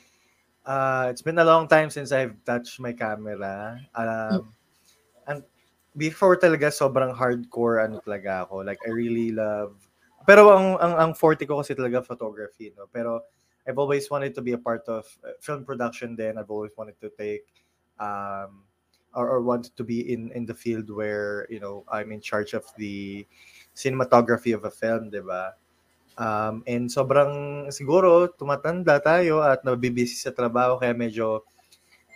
uh, 0.68 1.08
it's 1.08 1.24
been 1.24 1.40
a 1.40 1.48
long 1.48 1.64
time 1.64 1.88
since 1.88 2.12
I've 2.12 2.36
touched 2.44 2.76
my 2.76 2.92
camera. 2.92 3.80
Um, 3.96 4.52
and 5.24 5.40
before 5.96 6.36
talaga 6.36 6.68
sobrang 6.68 7.16
hardcore 7.16 7.80
ano 7.80 8.04
talaga 8.04 8.44
ako. 8.44 8.60
Like 8.68 8.84
I 8.84 8.92
really 8.92 9.32
love 9.32 9.80
Pero 10.28 10.52
ang 10.52 10.76
ang 10.78 10.94
ang 10.94 11.12
forte 11.16 11.48
ko 11.48 11.64
kasi 11.64 11.72
talaga 11.72 12.04
photography, 12.04 12.72
no. 12.76 12.86
Pero 12.92 13.24
I've 13.64 13.80
always 13.80 14.08
wanted 14.12 14.36
to 14.36 14.42
be 14.44 14.52
a 14.52 14.60
part 14.60 14.84
of 14.88 15.02
uh, 15.24 15.36
film 15.40 15.64
production 15.64 16.16
then 16.16 16.36
I've 16.36 16.52
always 16.52 16.72
wanted 16.76 17.00
to 17.00 17.08
take 17.16 17.48
um 18.00 18.64
or, 19.14 19.28
or 19.28 19.40
wanted 19.42 19.76
to 19.76 19.84
be 19.84 20.12
in 20.12 20.30
in 20.32 20.46
the 20.46 20.54
field 20.54 20.90
where, 20.90 21.46
you 21.50 21.60
know, 21.60 21.84
I'm 21.90 22.12
in 22.12 22.20
charge 22.20 22.54
of 22.54 22.64
the 22.76 23.26
cinematography 23.74 24.54
of 24.54 24.64
a 24.64 24.72
film, 24.72 25.10
'di 25.10 25.22
ba? 25.22 25.54
Um, 26.20 26.60
and 26.68 26.90
sobrang 26.90 27.66
siguro 27.72 28.28
tumatanda 28.36 29.00
tayo 29.00 29.40
at 29.40 29.64
nabibisi 29.64 30.20
sa 30.20 30.34
trabaho 30.34 30.76
kaya 30.76 30.92
medyo 30.92 31.46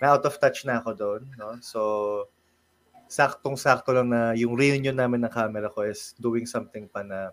na 0.02 0.12
out 0.12 0.26
of 0.28 0.36
touch 0.36 0.68
na 0.68 0.82
ako 0.82 0.90
doon, 0.92 1.22
no? 1.38 1.56
So 1.64 1.80
saktong-sakto 3.08 3.94
lang 3.94 4.10
na 4.10 4.34
yung 4.34 4.58
reunion 4.58 4.96
namin 4.96 5.22
ng 5.22 5.32
camera 5.32 5.70
ko 5.70 5.86
is 5.86 6.12
doing 6.18 6.44
something 6.44 6.90
pa 6.90 7.06
na 7.06 7.30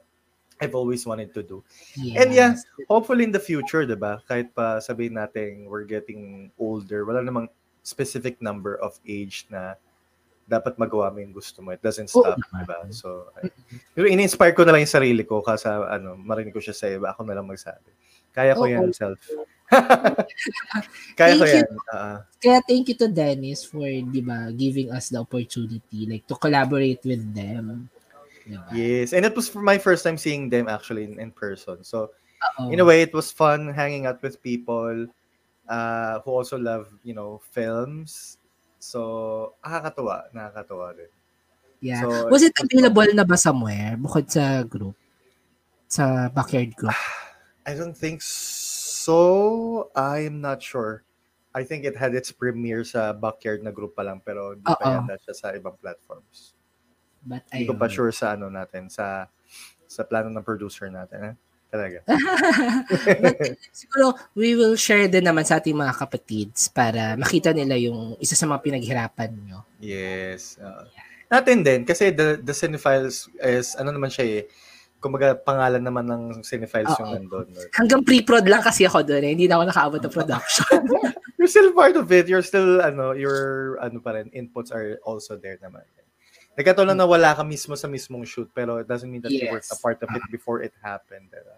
I've 0.62 0.78
always 0.78 1.10
wanted 1.10 1.34
to 1.34 1.42
do. 1.42 1.66
And 2.14 2.30
yeah, 2.30 2.54
hopefully 2.86 3.26
in 3.26 3.34
the 3.34 3.42
future, 3.42 3.82
'di 3.82 3.98
ba? 3.98 4.22
Kahit 4.30 4.54
pa 4.54 4.78
sabihin 4.78 5.18
natin 5.18 5.66
we're 5.66 5.90
getting 5.90 6.54
older, 6.62 7.02
wala 7.02 7.26
namang 7.26 7.50
specific 7.82 8.42
number 8.42 8.78
of 8.78 8.98
age 9.06 9.46
na 9.50 9.76
dapat 10.50 10.76
magawa 10.76 11.08
mo 11.14 11.24
yung 11.24 11.32
gusto 11.32 11.64
mo. 11.64 11.72
It 11.72 11.80
doesn't 11.80 12.12
stop, 12.12 12.36
naman. 12.36 12.52
'di 12.52 12.66
ba? 12.68 12.80
So, 12.92 13.32
I- 13.40 13.54
pero 13.96 14.06
ini-inspire 14.12 14.52
ko 14.52 14.68
na 14.68 14.76
lang 14.76 14.84
yung 14.84 14.96
sarili 15.00 15.24
ko 15.24 15.40
kasi 15.40 15.70
ano, 15.70 16.20
marinig 16.20 16.52
ko 16.52 16.60
siya 16.60 16.76
sa 16.76 16.92
iba, 16.92 17.14
ako 17.16 17.24
na 17.24 17.40
lang 17.40 17.48
magsabi. 17.48 17.88
Kaya 18.36 18.56
ko 18.56 18.68
Oo. 18.68 18.72
yan, 18.72 18.92
self. 18.92 19.20
Kaya 21.20 21.34
ko 21.40 21.44
Thank 21.48 21.56
yan. 21.56 21.68
Ah, 21.96 22.20
Kaya 22.44 22.60
thank 22.68 22.92
you 22.92 22.98
to 23.00 23.08
Dennis 23.08 23.64
for, 23.64 23.88
'di 23.88 24.20
ba, 24.24 24.52
giving 24.52 24.92
us 24.92 25.08
the 25.08 25.20
opportunity 25.24 26.04
like 26.04 26.28
to 26.28 26.36
collaborate 26.36 27.00
with 27.08 27.24
them. 27.32 27.88
'Di 28.44 28.56
ba? 28.60 28.68
yes. 28.76 29.16
And 29.16 29.24
it 29.24 29.32
was 29.32 29.48
for 29.48 29.64
my 29.64 29.80
first 29.80 30.04
time 30.04 30.20
seeing 30.20 30.52
them 30.52 30.68
actually 30.68 31.08
in, 31.08 31.16
in 31.16 31.32
person. 31.32 31.84
So, 31.88 32.12
Oo. 32.60 32.72
in 32.76 32.84
a 32.84 32.86
way, 32.88 33.04
it 33.08 33.16
was 33.16 33.32
fun 33.32 33.72
hanging 33.72 34.04
out 34.04 34.20
with 34.20 34.44
people 34.44 35.08
uh, 35.72 36.20
who 36.22 36.30
also 36.36 36.60
love, 36.60 36.92
you 37.08 37.16
know, 37.16 37.40
films. 37.56 38.38
So, 38.84 39.56
nakakatuwa. 39.64 40.28
Nakakatuwa 40.36 40.92
din. 41.00 41.12
Yeah. 41.80 42.04
So, 42.04 42.28
Was 42.28 42.44
it 42.44 42.54
available 42.60 43.08
na 43.16 43.24
ba 43.24 43.40
somewhere 43.40 43.96
bukod 43.96 44.28
sa 44.28 44.68
group? 44.68 45.00
Sa 45.88 46.28
backyard 46.30 46.76
group? 46.76 46.94
I 47.70 47.74
don't 47.78 47.96
think 47.96 48.20
so. 48.22 49.90
I'm 49.96 50.44
not 50.44 50.60
sure. 50.60 51.08
I 51.52 51.64
think 51.64 51.84
it 51.84 52.00
had 52.00 52.16
its 52.16 52.32
premiere 52.32 52.84
sa 52.88 53.12
backyard 53.12 53.62
na 53.62 53.76
group 53.76 53.94
pa 53.94 54.08
lang 54.08 54.24
pero 54.24 54.56
hindi 54.56 54.66
pa 54.66 55.04
yata 55.04 55.20
siya 55.20 55.34
sa 55.36 55.48
ibang 55.52 55.76
platforms. 55.78 56.56
But 57.22 57.46
Hindi 57.54 57.70
ko 57.70 57.76
pa 57.78 57.86
sure 57.92 58.10
sa 58.10 58.34
ano 58.34 58.50
natin, 58.50 58.90
sa 58.90 59.30
sa 59.86 60.02
plano 60.08 60.32
ng 60.32 60.42
producer 60.42 60.88
natin. 60.90 61.20
Eh? 61.22 61.36
Talaga. 61.72 62.04
But 63.24 63.56
siguro 63.72 64.20
we 64.36 64.60
will 64.60 64.76
share 64.76 65.08
din 65.08 65.24
naman 65.24 65.48
sa 65.48 65.64
ating 65.64 65.74
mga 65.74 65.96
kapatids 65.96 66.68
para 66.68 67.16
makita 67.16 67.56
nila 67.56 67.80
yung 67.80 68.20
isa 68.20 68.36
sa 68.36 68.44
mga 68.44 68.60
pinaghirapan 68.60 69.32
nyo. 69.32 69.64
Yes. 69.80 70.60
oo. 70.60 70.84
natin 71.32 71.64
din, 71.64 71.88
kasi 71.88 72.12
the, 72.12 72.44
the 72.44 72.52
Cinephiles 72.52 73.32
is, 73.40 73.80
ano 73.80 73.96
naman 73.96 74.12
siya 74.12 74.26
eh, 74.28 74.42
kumbaga 75.00 75.32
pangalan 75.34 75.80
naman 75.80 76.06
ng 76.12 76.24
Cinephiles 76.44 76.92
yung 77.00 77.08
Oo. 77.08 77.16
nandun. 77.16 77.48
Hanggang 77.72 78.04
pre-prod 78.04 78.44
lang 78.46 78.60
kasi 78.60 78.84
ako 78.84 79.02
doon 79.08 79.24
eh. 79.24 79.32
Hindi 79.32 79.48
na 79.48 79.58
ako 79.58 79.64
nakaabot 79.72 80.02
ng 80.04 80.14
production. 80.14 80.80
You're 81.40 81.50
still 81.50 81.72
part 81.72 81.96
of 81.96 82.06
it. 82.12 82.28
You're 82.28 82.46
still, 82.46 82.84
ano, 82.84 83.16
your, 83.16 83.80
ano 83.80 83.98
pa 84.04 84.20
rin, 84.20 84.30
inputs 84.30 84.70
are 84.70 85.02
also 85.08 85.40
there 85.40 85.58
naman. 85.58 85.88
Nagkataon 86.60 86.88
lang 86.92 87.00
na 87.00 87.08
wala 87.08 87.32
ka 87.32 87.44
mismo 87.48 87.80
sa 87.80 87.88
mismong 87.88 88.28
shoot, 88.28 88.52
pero 88.52 88.78
it 88.84 88.88
doesn't 88.88 89.08
mean 89.08 89.24
that 89.24 89.32
you 89.32 89.48
were 89.48 89.64
Yes. 89.64 89.72
a 89.72 89.80
part 89.80 90.04
of 90.04 90.12
it 90.12 90.24
before 90.32 90.60
it 90.62 90.76
happened. 90.84 91.32
Diba? 91.32 91.58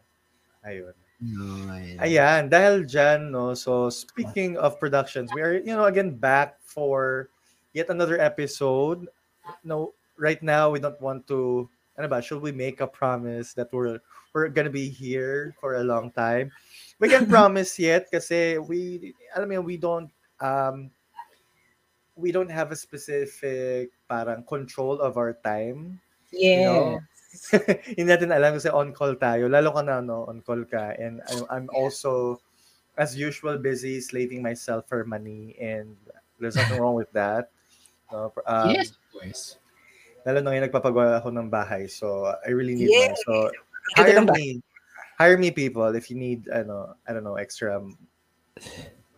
Ayun. 0.63 0.95
Yun. 1.23 1.97
Ayan, 2.03 2.41
dahil 2.51 2.83
dyan, 2.83 3.31
no, 3.31 3.55
so 3.55 3.87
speaking 3.87 4.59
of 4.59 4.75
productions, 4.75 5.31
we 5.31 5.39
are, 5.41 5.55
you 5.55 5.71
know, 5.71 5.87
again, 5.87 6.11
back 6.11 6.59
for 6.61 7.29
yet 7.71 7.87
another 7.89 8.19
episode. 8.19 9.07
No, 9.63 9.95
right 10.19 10.41
now, 10.43 10.69
we 10.69 10.83
don't 10.83 10.99
want 10.99 11.25
to, 11.31 11.69
ano 11.97 12.07
ba, 12.11 12.19
should 12.21 12.43
we 12.43 12.51
make 12.51 12.81
a 12.83 12.87
promise 12.89 13.53
that 13.55 13.71
we're, 13.71 14.03
we're 14.35 14.51
gonna 14.51 14.73
be 14.73 14.89
here 14.89 15.55
for 15.63 15.79
a 15.79 15.83
long 15.83 16.11
time? 16.11 16.51
We 16.99 17.07
can 17.07 17.25
promise 17.31 17.79
yet 17.79 18.11
kasi 18.11 18.59
we, 18.59 19.13
alam 19.31 19.47
mo 19.49 19.61
we 19.63 19.77
don't, 19.79 20.11
um, 20.43 20.91
we 22.15 22.31
don't 22.31 22.51
have 22.51 22.71
a 22.71 22.75
specific 22.75 23.91
parang 24.07 24.43
control 24.43 25.01
of 25.01 25.17
our 25.17 25.33
time. 25.43 25.99
Yeah. 26.31 26.57
You 26.57 26.63
know? 26.65 26.99
hindi 27.97 28.05
natin 28.13 28.29
alam 28.29 28.61
kasi 28.61 28.69
on-call 28.69 29.17
tayo. 29.17 29.49
Lalo 29.49 29.73
ka 29.73 29.81
na, 29.81 30.01
no, 30.01 30.29
on-call 30.29 30.69
ka. 30.69 30.93
And 31.01 31.21
I'm, 31.29 31.45
I'm 31.49 31.67
also, 31.73 32.37
as 32.97 33.17
usual, 33.17 33.57
busy 33.57 33.97
slaving 34.01 34.45
myself 34.45 34.85
for 34.85 35.01
money. 35.05 35.57
And 35.57 35.97
there's 36.37 36.55
nothing 36.55 36.77
wrong 36.77 36.93
with 36.93 37.09
that. 37.17 37.49
No, 38.13 38.29
um, 38.45 38.69
yes, 38.69 38.93
of 38.93 39.01
course. 39.09 39.57
Lalo 40.23 40.45
na 40.45 40.53
ngayon 40.53 40.69
nagpapagawa 40.69 41.17
ako 41.17 41.33
ng 41.33 41.49
bahay. 41.49 41.89
So, 41.89 42.29
I 42.45 42.53
really 42.53 42.77
need 42.77 42.93
Yeah. 42.93 43.09
money. 43.09 43.21
So, 43.25 43.33
Ganda 43.97 44.13
hire 44.13 44.17
ng 44.21 44.27
me. 44.29 44.45
Hire 45.17 45.37
me, 45.37 45.49
people, 45.49 45.89
if 45.97 46.09
you 46.13 46.17
need, 46.17 46.49
ano, 46.49 46.93
I 47.05 47.13
don't 47.13 47.25
know, 47.25 47.37
extra 47.41 47.81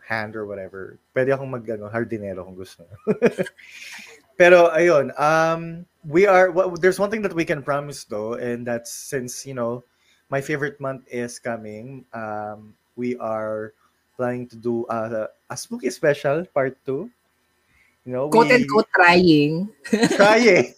hand 0.08 0.36
or 0.36 0.46
whatever. 0.46 0.98
Pwede 1.16 1.34
akong 1.34 1.50
mag, 1.52 1.66
ano, 1.70 1.90
hardinero 1.90 2.46
kung 2.46 2.56
gusto. 2.56 2.86
Pero, 4.40 4.70
ayun, 4.76 5.10
um, 5.20 5.86
we 6.06 6.28
are, 6.28 6.52
well, 6.52 6.72
there's 6.76 7.00
one 7.00 7.10
thing 7.10 7.22
that 7.24 7.34
we 7.34 7.46
can 7.46 7.64
promise 7.64 8.04
though, 8.04 8.36
and 8.36 8.68
that's 8.68 8.92
since, 8.92 9.46
you 9.46 9.54
know, 9.56 9.84
my 10.30 10.42
favorite 10.42 10.80
month 10.82 11.04
is 11.08 11.40
coming, 11.40 12.04
um, 12.14 12.74
we 12.96 13.16
are 13.18 13.74
planning 14.18 14.48
to 14.48 14.56
do 14.56 14.86
a, 14.90 15.28
a 15.50 15.56
spooky 15.58 15.90
special, 15.90 16.46
part 16.54 16.78
two. 16.86 17.10
You 18.06 18.14
know, 18.14 18.30
Quote 18.30 18.50
we- 18.50 18.56
and 18.56 18.70
quote 18.70 18.88
trying. 18.94 19.70
trying. 20.16 20.74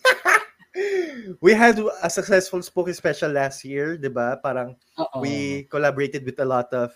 we 1.42 1.52
had 1.54 1.80
a 2.04 2.10
successful 2.10 2.62
spooky 2.62 2.94
special 2.94 3.32
last 3.32 3.66
year, 3.66 3.98
'di 3.98 4.08
ba? 4.14 4.40
Parang 4.40 4.78
Oo. 4.96 5.20
we 5.20 5.66
collaborated 5.68 6.24
with 6.24 6.40
a 6.40 6.46
lot 6.48 6.72
of 6.72 6.94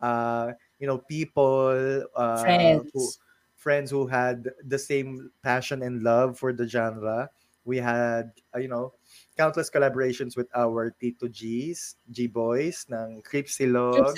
uh, 0.00 0.54
you 0.78 0.86
know, 0.86 0.98
people 0.98 2.04
uh 2.16 2.42
friends. 2.42 2.90
who 2.92 3.02
friends 3.56 3.88
who 3.90 4.06
had 4.06 4.48
the 4.68 4.78
same 4.78 5.30
passion 5.42 5.80
and 5.82 6.02
love 6.04 6.36
for 6.38 6.52
the 6.52 6.68
genre. 6.68 7.30
We 7.64 7.80
had 7.80 8.28
uh, 8.52 8.60
you 8.60 8.68
know, 8.68 8.92
countless 9.40 9.72
collaborations 9.72 10.36
with 10.36 10.52
our 10.52 10.92
Tito 11.00 11.28
G's, 11.32 11.96
G 12.12 12.28
Boys 12.28 12.84
ng 12.92 13.24
Creep 13.24 13.48
Silog 13.48 14.12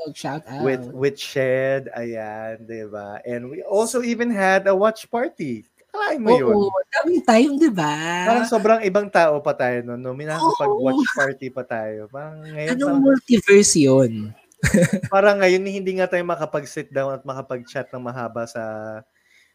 Oh, 0.00 0.12
shout 0.12 0.44
out. 0.48 0.60
with 0.60 0.84
with 0.92 1.16
Shed, 1.16 1.88
ayan, 1.96 2.68
'di 2.68 2.92
ba? 2.92 3.20
And 3.24 3.48
we 3.48 3.64
also 3.64 4.04
even 4.04 4.28
had 4.28 4.68
a 4.68 4.76
watch 4.76 5.08
party. 5.08 5.64
Kalahin 5.90 6.20
mo 6.22 6.30
yun. 6.30 6.54
Oo, 6.60 6.70
daming 6.92 7.24
time, 7.26 7.52
di 7.58 7.70
ba? 7.72 7.92
Parang 8.28 8.46
sobrang 8.46 8.80
ibang 8.86 9.08
tao 9.10 9.40
pa 9.42 9.56
tayo 9.56 9.80
no, 9.82 9.96
no? 9.98 10.12
Minakapag 10.14 10.70
Oo. 10.70 10.84
watch 10.84 11.02
party 11.16 11.48
pa 11.50 11.64
tayo. 11.66 12.06
Parang 12.06 12.46
ngayon, 12.46 12.76
Anong 12.78 12.84
parang, 13.00 13.02
multiverse 13.02 13.74
yun? 13.80 14.30
Parang 15.12 15.40
ngayon, 15.40 15.64
hindi 15.64 15.98
nga 15.98 16.10
tayo 16.10 16.24
makapag-sit 16.26 16.92
down 16.92 17.16
at 17.16 17.24
makapag-chat 17.24 17.88
ng 17.92 18.02
mahaba 18.04 18.44
sa 18.44 18.64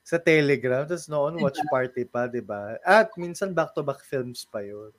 sa 0.06 0.22
Telegram. 0.22 0.86
Tapos 0.86 1.10
noon, 1.10 1.42
watch 1.42 1.58
party 1.70 2.06
pa, 2.06 2.30
di 2.30 2.42
ba? 2.42 2.78
At 2.86 3.10
minsan 3.18 3.54
back-to-back 3.54 4.06
films 4.06 4.46
pa 4.46 4.62
yun. 4.62 4.94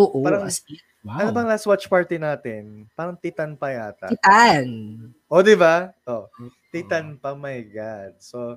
Oo. 0.00 0.24
Parang- 0.24 0.48
as 0.48 0.64
wow. 1.04 1.20
Ano 1.20 1.30
bang 1.36 1.48
last 1.48 1.68
watch 1.68 1.86
party 1.86 2.16
natin? 2.16 2.88
Parang 2.96 3.20
Titan 3.20 3.54
pa 3.54 3.68
yata. 3.68 4.08
Titan. 4.08 4.66
O, 5.28 5.44
di 5.44 5.52
ba? 5.52 5.92
Oh, 6.08 6.26
Titan 6.72 7.20
pa, 7.20 7.36
my 7.36 7.60
God. 7.68 8.16
So, 8.16 8.56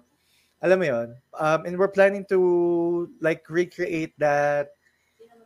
alam 0.59 0.79
mo 0.79 0.85
yon 0.87 1.09
um, 1.39 1.59
and 1.63 1.79
we're 1.79 1.91
planning 1.91 2.27
to 2.27 3.07
like 3.23 3.47
recreate 3.47 4.11
that 4.19 4.75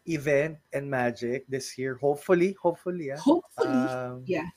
event 0.10 0.58
and 0.74 0.90
magic 0.90 1.46
this 1.48 1.78
year. 1.78 2.02
Hopefully, 2.02 2.58
hopefully, 2.58 3.14
yeah. 3.14 3.22
Hopefully. 3.22 3.70
Um, 3.70 4.26
yeah. 4.26 4.50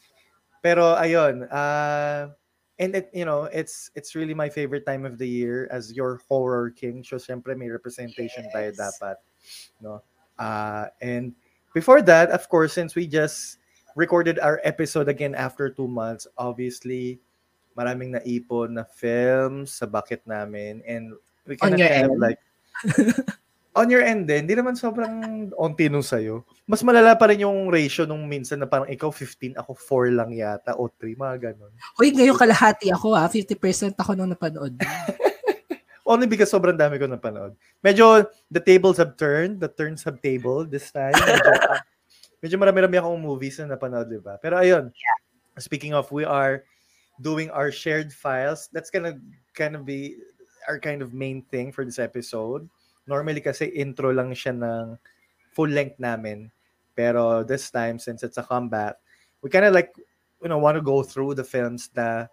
Pero 0.67 0.99
ayun, 0.99 1.47
uh, 1.47 2.35
and 2.83 2.99
it, 2.99 3.07
you 3.15 3.23
know, 3.23 3.47
it's 3.55 3.87
it's 3.95 4.19
really 4.19 4.35
my 4.35 4.51
favorite 4.51 4.83
time 4.83 5.07
of 5.07 5.15
the 5.15 5.29
year 5.31 5.71
as 5.71 5.95
your 5.95 6.19
horror 6.27 6.75
king. 6.75 7.07
So 7.07 7.23
syempre 7.23 7.55
may 7.55 7.71
representation 7.71 8.51
tayo 8.51 8.75
Yes. 8.75 8.83
dapat, 8.83 9.23
no? 9.79 10.03
Uh, 10.35 10.91
and 10.99 11.39
before 11.71 12.03
that, 12.03 12.35
of 12.35 12.43
course, 12.51 12.75
since 12.75 12.99
we 12.99 13.07
just 13.07 13.63
recorded 13.95 14.43
our 14.43 14.59
episode 14.67 15.07
again 15.07 15.39
after 15.39 15.71
two 15.71 15.87
months, 15.87 16.27
obviously, 16.35 17.23
maraming 17.79 18.19
naipon 18.19 18.75
na 18.75 18.83
films 18.83 19.79
sa 19.79 19.87
bucket 19.87 20.27
namin 20.27 20.83
and 20.83 21.15
we 21.47 21.55
kind 21.55 21.79
of 21.79 21.87
end? 21.95 22.11
like 22.19 22.43
on 23.77 23.93
your 23.93 24.01
end 24.01 24.25
din, 24.25 24.49
di 24.49 24.57
naman 24.57 24.73
sobrang 24.73 25.47
onti 25.53 25.93
nung 25.93 26.03
sa'yo. 26.03 26.49
Mas 26.65 26.81
malala 26.81 27.13
pa 27.13 27.29
rin 27.29 27.45
yung 27.45 27.69
ratio 27.69 28.09
nung 28.09 28.25
minsan 28.25 28.65
na 28.65 28.67
parang 28.67 28.89
ikaw 28.89 29.13
15, 29.13 29.61
ako 29.61 29.77
4 30.09 30.17
lang 30.17 30.33
yata, 30.33 30.73
o 30.81 30.89
3, 30.89 31.13
mga 31.13 31.37
ganun. 31.53 31.73
Uy, 32.01 32.17
ngayon 32.17 32.41
kalahati 32.41 32.89
ako 32.89 33.13
ha. 33.13 33.29
50% 33.29 34.01
ako 34.01 34.17
nung 34.17 34.33
napanood. 34.33 34.73
Only 36.09 36.25
because 36.25 36.49
sobrang 36.49 36.81
dami 36.81 36.97
ko 36.97 37.05
napanood. 37.05 37.53
Medyo, 37.85 38.25
the 38.49 38.63
tables 38.63 38.97
have 38.97 39.21
turned, 39.21 39.61
the 39.61 39.69
turns 39.69 40.01
have 40.09 40.25
tabled 40.25 40.73
this 40.73 40.89
time. 40.89 41.13
Medyo, 41.13 41.53
medyo 42.43 42.57
marami-rami 42.57 42.97
akong 42.97 43.21
movies 43.21 43.61
na 43.61 43.77
napanood, 43.77 44.09
di 44.09 44.23
ba? 44.23 44.41
Pero 44.41 44.57
ayun, 44.57 44.89
speaking 45.61 45.93
of, 45.93 46.09
we 46.09 46.25
are 46.25 46.65
doing 47.21 47.53
our 47.53 47.69
shared 47.69 48.09
files. 48.09 48.73
That's 48.73 48.89
gonna 48.89 49.21
kind 49.53 49.77
of 49.77 49.85
be 49.85 50.17
our 50.65 50.81
kind 50.81 51.05
of 51.05 51.13
main 51.13 51.45
thing 51.53 51.73
for 51.75 51.85
this 51.85 52.01
episode. 52.01 52.65
Normally 53.07 53.41
kasi 53.41 53.71
intro 53.71 54.11
lang 54.11 54.35
siya 54.35 54.55
ng 54.55 54.99
full 55.55 55.71
length 55.71 55.99
namin. 55.99 56.51
Pero 56.93 57.47
this 57.47 57.71
time, 57.71 57.99
since 57.99 58.23
it's 58.23 58.39
a 58.39 58.45
comeback, 58.45 58.97
we 59.43 59.51
kind 59.51 59.65
of 59.65 59.75
like, 59.75 59.95
you 60.43 60.49
know, 60.49 60.59
want 60.59 60.77
to 60.77 60.85
go 60.85 61.03
through 61.03 61.35
the 61.35 61.45
films 61.45 61.89
that 61.95 62.31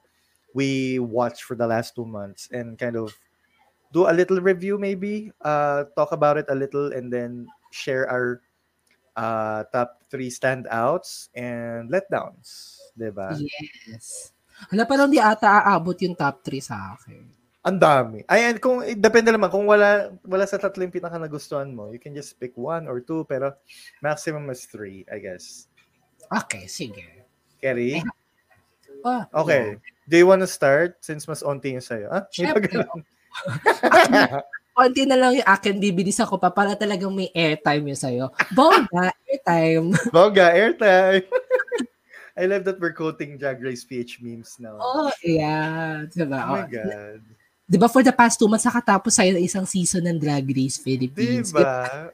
we 0.54 1.00
watched 1.00 1.44
for 1.44 1.56
the 1.56 1.68
last 1.68 1.96
two 1.96 2.06
months 2.06 2.50
and 2.52 2.78
kind 2.78 2.96
of 2.96 3.14
do 3.92 4.10
a 4.10 4.14
little 4.14 4.42
review 4.42 4.78
maybe, 4.78 5.32
uh, 5.42 5.86
talk 5.96 6.12
about 6.12 6.38
it 6.38 6.46
a 6.50 6.56
little 6.56 6.94
and 6.94 7.12
then 7.12 7.46
share 7.72 8.10
our 8.10 8.42
uh, 9.16 9.64
top 9.70 10.02
three 10.10 10.30
standouts 10.30 11.30
and 11.36 11.90
letdowns. 11.90 12.78
Diba? 12.98 13.38
yes. 13.88 14.34
Hala, 14.70 14.86
parang 14.86 15.10
di 15.10 15.18
ata 15.18 15.66
aabot 15.66 15.98
yung 16.02 16.16
top 16.16 16.46
3 16.46 16.62
sa 16.62 16.96
akin. 16.96 17.43
Ang 17.64 17.80
dami. 17.80 18.28
Ay, 18.28 18.52
and 18.52 18.60
kung, 18.60 18.84
eh, 18.84 18.92
depende 18.92 19.32
naman, 19.32 19.48
kung 19.48 19.64
wala, 19.64 20.12
wala 20.28 20.44
sa 20.44 20.60
tatlo 20.60 20.84
yung 20.84 20.92
pinaka 20.92 21.16
nagustuhan 21.16 21.72
mo, 21.72 21.96
you 21.96 22.00
can 22.00 22.12
just 22.12 22.36
pick 22.36 22.52
one 22.60 22.92
or 22.92 23.00
two, 23.00 23.24
pero 23.24 23.56
maximum 24.04 24.52
is 24.52 24.68
three, 24.68 25.08
I 25.08 25.24
guess. 25.24 25.72
Okay, 26.28 26.68
sige. 26.68 27.24
Kerry? 27.64 28.04
Ah, 29.08 29.28
Okay. 29.32 29.80
Do 30.04 30.20
you 30.20 30.28
want 30.28 30.44
to 30.44 30.52
start 30.52 31.00
since 31.00 31.24
mas 31.24 31.40
onti 31.40 31.72
yung 31.72 31.84
sa'yo? 31.84 32.12
Ah, 32.12 32.28
ganun? 32.28 33.00
Konti 34.74 35.06
na 35.06 35.16
lang 35.16 35.38
yung 35.38 35.48
akin, 35.48 35.78
bibilis 35.80 36.18
ako 36.20 36.42
pa 36.42 36.50
para 36.52 36.74
talagang 36.76 37.14
may 37.14 37.30
airtime 37.32 37.94
yung 37.94 38.00
sa'yo. 38.00 38.26
Bongga, 38.52 39.14
airtime. 39.32 39.94
Bongga, 40.12 40.52
airtime! 40.52 41.24
I 42.34 42.50
love 42.50 42.66
that 42.66 42.82
we're 42.82 42.98
quoting 42.98 43.38
Drag 43.38 43.62
Race 43.62 43.86
PH 43.86 44.18
memes 44.20 44.58
now. 44.58 44.82
Oh, 44.82 45.14
yeah. 45.22 46.10
Diba? 46.10 46.42
Oh 46.42 46.58
my 46.58 46.66
Oh, 46.66 46.68
God. 46.68 47.22
Di 47.64 47.80
ba 47.80 47.88
for 47.88 48.04
the 48.04 48.12
past 48.12 48.36
two 48.36 48.52
months, 48.52 48.68
nakatapos 48.68 49.16
sa'yo 49.16 49.40
ng 49.40 49.46
isang 49.48 49.64
season 49.64 50.04
ng 50.04 50.20
Drag 50.20 50.44
Race 50.44 50.78
Philippines. 50.78 51.56
Diba? 51.56 52.12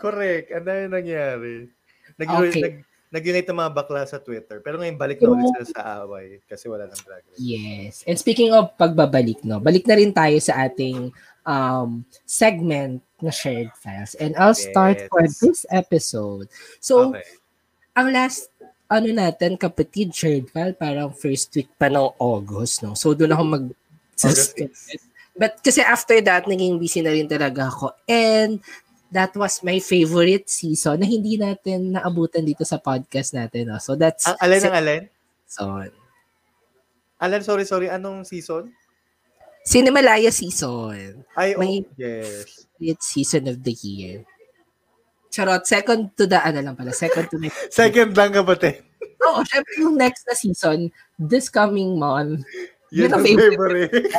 Correct. 0.00 0.48
Ano 0.56 0.68
yung 0.72 0.94
nangyari? 0.96 1.54
Nag, 2.16 2.28
Okay. 2.32 2.62
nag, 2.64 2.74
nag-unite 3.12 3.48
ang 3.52 3.60
mga 3.60 3.72
bakla 3.76 4.02
sa 4.08 4.16
Twitter. 4.16 4.60
Pero 4.64 4.80
ngayon, 4.80 4.96
balik 4.96 5.20
na 5.20 5.28
ulit 5.30 5.46
sila 5.52 5.66
sa 5.68 5.82
away 6.04 6.40
kasi 6.48 6.64
wala 6.66 6.88
ng 6.88 7.00
drag 7.04 7.24
race. 7.28 7.38
Yes. 7.40 7.94
And 8.08 8.16
speaking 8.16 8.56
of 8.56 8.72
pagbabalik, 8.80 9.44
no, 9.44 9.60
balik 9.60 9.84
na 9.84 10.00
rin 10.00 10.16
tayo 10.16 10.36
sa 10.40 10.64
ating 10.64 11.12
um, 11.44 12.04
segment 12.24 13.04
na 13.20 13.32
shared 13.32 13.72
files. 13.76 14.16
And 14.16 14.32
I'll 14.36 14.56
start 14.56 15.06
Yes. 15.06 15.08
for 15.12 15.22
this 15.24 15.64
episode. 15.68 16.48
So, 16.80 17.12
Okay. 17.12 17.24
ang 17.96 18.12
last 18.12 18.48
ano 18.86 19.10
natin, 19.10 19.58
kapatid 19.58 20.14
shared 20.14 20.46
file, 20.52 20.76
parang 20.76 21.10
first 21.10 21.50
week 21.56 21.68
pa 21.74 21.90
ng 21.90 22.14
August, 22.22 22.86
no? 22.86 22.94
So, 22.94 23.12
doon 23.12 23.34
ako 23.34 23.44
mag 23.44 23.66
But 25.36 25.60
kasi 25.60 25.84
after 25.84 26.16
that, 26.24 26.48
naging 26.48 26.80
busy 26.80 27.04
na 27.04 27.12
rin 27.12 27.28
talaga 27.28 27.68
ako. 27.68 27.92
And 28.08 28.64
that 29.12 29.36
was 29.36 29.60
my 29.60 29.78
favorite 29.78 30.48
season 30.48 31.04
na 31.04 31.06
hindi 31.06 31.36
natin 31.36 31.92
naabutan 31.94 32.42
dito 32.42 32.64
sa 32.64 32.80
podcast 32.80 33.36
natin. 33.36 33.70
No? 33.70 33.78
So, 33.78 33.94
that's 33.94 34.24
Ang 34.24 34.40
alin 34.40 34.62
ang 34.64 34.76
alin? 34.80 35.02
season. 35.46 35.90
Alin, 37.20 37.42
sorry, 37.44 37.64
sorry. 37.68 37.88
Anong 37.92 38.24
season? 38.24 38.72
Cinemalaya 39.66 40.32
season. 40.32 41.24
Ay, 41.36 41.52
oh, 41.54 41.60
May- 41.60 41.84
yes. 42.00 42.66
Favorite 42.76 43.02
season 43.02 43.44
of 43.48 43.60
the 43.60 43.74
year. 43.76 44.24
Charot, 45.32 45.68
second 45.68 46.16
to 46.16 46.24
the, 46.24 46.40
ano 46.40 46.64
lang 46.64 46.76
pala, 46.76 46.96
second 46.96 47.28
to 47.28 47.36
next. 47.36 47.68
Second 47.76 48.16
lang 48.16 48.32
kapatid. 48.32 48.80
Oo, 49.26 49.44
syempre 49.44 49.72
yung 49.84 49.96
next 49.98 50.24
na 50.24 50.32
season, 50.32 50.88
this 51.18 51.48
coming 51.52 51.98
month. 51.98 52.46
Yun 52.96 53.12
ang 53.12 53.22
favorite. 53.22 53.52
favorite. 53.92 53.92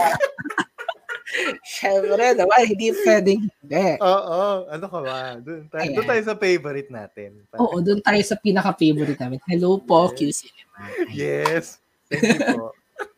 Syempre 1.68 2.24
naman, 2.34 2.60
hindi 2.66 2.88
pwedeng 3.06 3.42
hindi. 3.46 3.88
Oo, 4.00 4.40
ano 4.66 4.86
ka 4.88 5.00
ba? 5.04 5.18
Doon 5.38 5.68
tayo, 5.68 5.88
doon 5.92 6.08
tayo 6.08 6.22
sa 6.24 6.36
favorite 6.40 6.90
natin. 6.90 7.30
Oo, 7.60 7.76
doon 7.84 8.00
tayo 8.00 8.22
sa 8.24 8.40
pinaka-favorite 8.40 9.20
namin. 9.20 9.40
Hello 9.46 9.78
po, 9.78 10.08
Q 10.16 10.32
Cinema. 10.32 10.88
Ayan. 10.88 11.12
Yes. 11.12 11.78
Thank 12.08 12.24
you 12.24 12.40
po. 12.56 12.72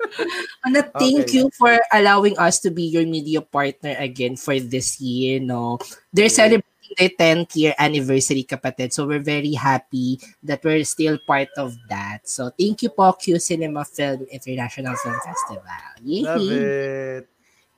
Ana, 0.66 0.84
thank 1.00 1.30
Okay. 1.30 1.40
you 1.40 1.48
for 1.56 1.72
allowing 1.94 2.36
us 2.36 2.60
to 2.60 2.74
be 2.74 2.84
your 2.84 3.06
media 3.08 3.40
partner 3.40 3.96
again 3.96 4.36
for 4.36 4.58
this 4.60 5.00
year, 5.00 5.40
no? 5.40 5.78
They're 6.12 6.28
Yeah. 6.28 6.60
celebrating 6.60 6.79
their 6.98 7.14
10th 7.14 7.56
year 7.56 7.74
anniversary, 7.78 8.48
kapatid. 8.48 8.94
So 8.94 9.06
we're 9.06 9.24
very 9.24 9.54
happy 9.54 10.18
that 10.44 10.64
we're 10.64 10.86
still 10.86 11.20
part 11.22 11.50
of 11.58 11.76
that. 11.90 12.26
So 12.30 12.50
thank 12.56 12.82
you 12.82 12.90
po, 12.90 13.14
Q 13.14 13.38
Cinema 13.38 13.86
Film 13.86 14.26
International 14.32 14.96
Film 14.98 15.20
Festival. 15.22 15.86
Yay! 16.02 16.24
Love 16.24 16.50
it. 16.50 17.24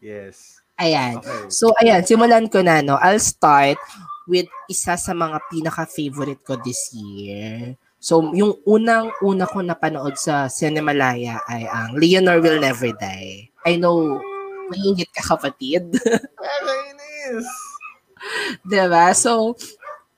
Yes. 0.02 0.62
Ayan. 0.82 1.22
Okay. 1.22 1.46
So, 1.54 1.70
ayan, 1.78 2.02
simulan 2.02 2.50
ko 2.50 2.66
na, 2.66 2.82
no? 2.82 2.98
I'll 2.98 3.22
start 3.22 3.78
with 4.26 4.50
isa 4.66 4.98
sa 4.98 5.14
mga 5.14 5.38
pinaka-favorite 5.54 6.42
ko 6.42 6.58
this 6.58 6.90
year. 6.98 7.78
So, 8.02 8.34
yung 8.34 8.58
unang-una 8.66 9.46
ko 9.46 9.62
napanood 9.62 10.18
sa 10.18 10.50
Cinemalaya 10.50 11.38
ay 11.46 11.70
ang 11.70 11.94
Leonor 11.94 12.42
Will 12.42 12.58
Never 12.58 12.90
Die. 12.98 13.46
I 13.62 13.78
know, 13.78 14.18
mahingit 14.74 15.14
ka 15.14 15.38
kapatid. 15.38 15.86
Nakakainis. 15.94 17.46
Diba? 18.66 19.14
So, 19.16 19.56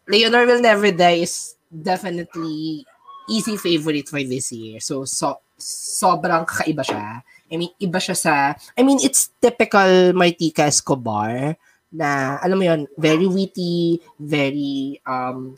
Leonor 0.08 0.46
Will 0.46 0.62
Never 0.62 0.92
Die 0.92 1.24
is 1.24 1.56
definitely 1.70 2.86
easy 3.30 3.56
favorite 3.56 4.10
for 4.10 4.22
this 4.24 4.52
year. 4.52 4.80
So, 4.84 5.06
so 5.06 5.40
sobrang 5.60 6.44
kakaiba 6.44 6.84
siya. 6.84 7.24
I 7.54 7.56
mean, 7.56 7.72
iba 7.78 8.00
siya 8.02 8.18
sa, 8.18 8.34
I 8.76 8.82
mean, 8.82 9.00
it's 9.00 9.30
typical 9.38 10.12
Martika 10.18 10.66
Escobar 10.68 11.56
na, 11.94 12.42
alam 12.42 12.58
mo 12.58 12.66
yon 12.66 12.90
very 12.98 13.30
witty, 13.30 14.02
very, 14.18 14.98
um, 15.06 15.54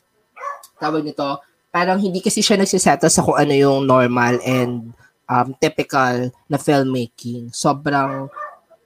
tawag 0.75 1.07
nito, 1.07 1.39
parang 1.71 1.99
hindi 1.99 2.19
kasi 2.19 2.43
siya 2.43 2.59
nagsisettle 2.59 3.11
sa 3.11 3.23
kung 3.23 3.39
ano 3.39 3.55
yung 3.55 3.87
normal 3.87 4.39
and 4.43 4.91
um, 5.31 5.55
typical 5.57 6.29
na 6.51 6.59
filmmaking. 6.59 7.49
Sobrang 7.55 8.27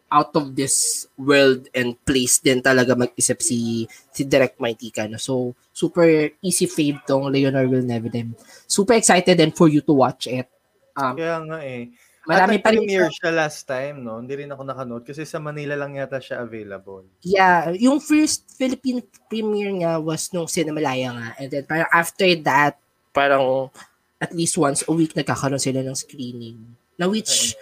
out 0.09 0.33
of 0.35 0.57
this 0.57 1.07
world 1.15 1.69
and 1.73 1.95
place 2.05 2.41
din 2.41 2.61
talaga 2.61 2.97
mag-isip 2.97 3.39
si 3.41 3.85
si 4.09 4.25
Direct 4.25 4.57
Maitika. 4.57 5.05
No? 5.05 5.21
So, 5.21 5.53
super 5.73 6.05
easy 6.41 6.65
fave 6.65 7.01
tong 7.05 7.29
Leonor 7.29 7.69
Will 7.69 7.85
Never 7.85 8.09
Die. 8.09 8.27
Super 8.65 8.97
excited 8.97 9.39
and 9.39 9.53
for 9.53 9.69
you 9.69 9.81
to 9.85 9.93
watch 9.93 10.27
it. 10.27 10.49
Um, 10.97 11.15
Kaya 11.15 11.37
nga 11.45 11.59
eh. 11.63 11.93
marami 12.29 12.59
At 12.59 12.63
pa 12.65 12.69
rin 12.69 12.85
premiere 12.85 13.09
siya 13.09 13.31
last 13.33 13.65
time, 13.65 14.05
no? 14.05 14.21
Hindi 14.21 14.45
rin 14.45 14.53
ako 14.53 14.61
nakanood 14.61 15.03
kasi 15.07 15.25
sa 15.25 15.41
Manila 15.41 15.73
lang 15.73 15.97
yata 15.97 16.21
siya 16.21 16.45
available. 16.45 17.07
Yeah, 17.25 17.73
yung 17.73 17.97
first 17.97 18.53
Philippine 18.53 19.01
premiere 19.25 19.73
niya 19.73 19.97
was 19.97 20.29
nung 20.29 20.45
Cinemalaya 20.45 21.09
nga. 21.09 21.29
And 21.41 21.49
then 21.49 21.65
parang 21.65 21.89
after 21.89 22.29
that, 22.45 22.77
parang 23.17 23.73
at 24.21 24.29
least 24.35 24.61
once 24.61 24.85
a 24.85 24.93
week 24.93 25.17
nagkakaroon 25.17 25.57
sila 25.57 25.81
ng 25.81 25.97
screening. 25.97 26.59
Na 27.01 27.09
which 27.09 27.57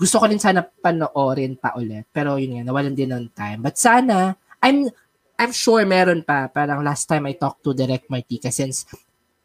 gusto 0.00 0.16
ko 0.16 0.24
rin 0.24 0.40
sana 0.40 0.64
panoorin 0.64 1.60
pa 1.60 1.76
ulit. 1.76 2.08
Pero 2.08 2.40
yun 2.40 2.56
nga, 2.56 2.72
nawalan 2.72 2.96
din 2.96 3.12
ng 3.12 3.28
time. 3.36 3.60
But 3.60 3.76
sana, 3.76 4.32
I'm 4.64 4.88
I'm 5.36 5.52
sure 5.52 5.84
meron 5.84 6.24
pa. 6.24 6.48
Parang 6.48 6.80
last 6.80 7.04
time 7.04 7.28
I 7.28 7.36
talked 7.36 7.60
to 7.68 7.76
Direct 7.76 8.08
Martika 8.08 8.48
since 8.48 8.88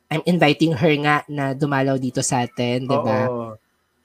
I'm 0.07 0.23
inviting 0.23 0.71
her 0.79 0.95
nga 1.03 1.27
na 1.27 1.51
dumalaw 1.51 1.99
dito 1.99 2.23
sa 2.23 2.47
atin, 2.47 2.87
di 2.87 2.95
ba? 2.95 3.27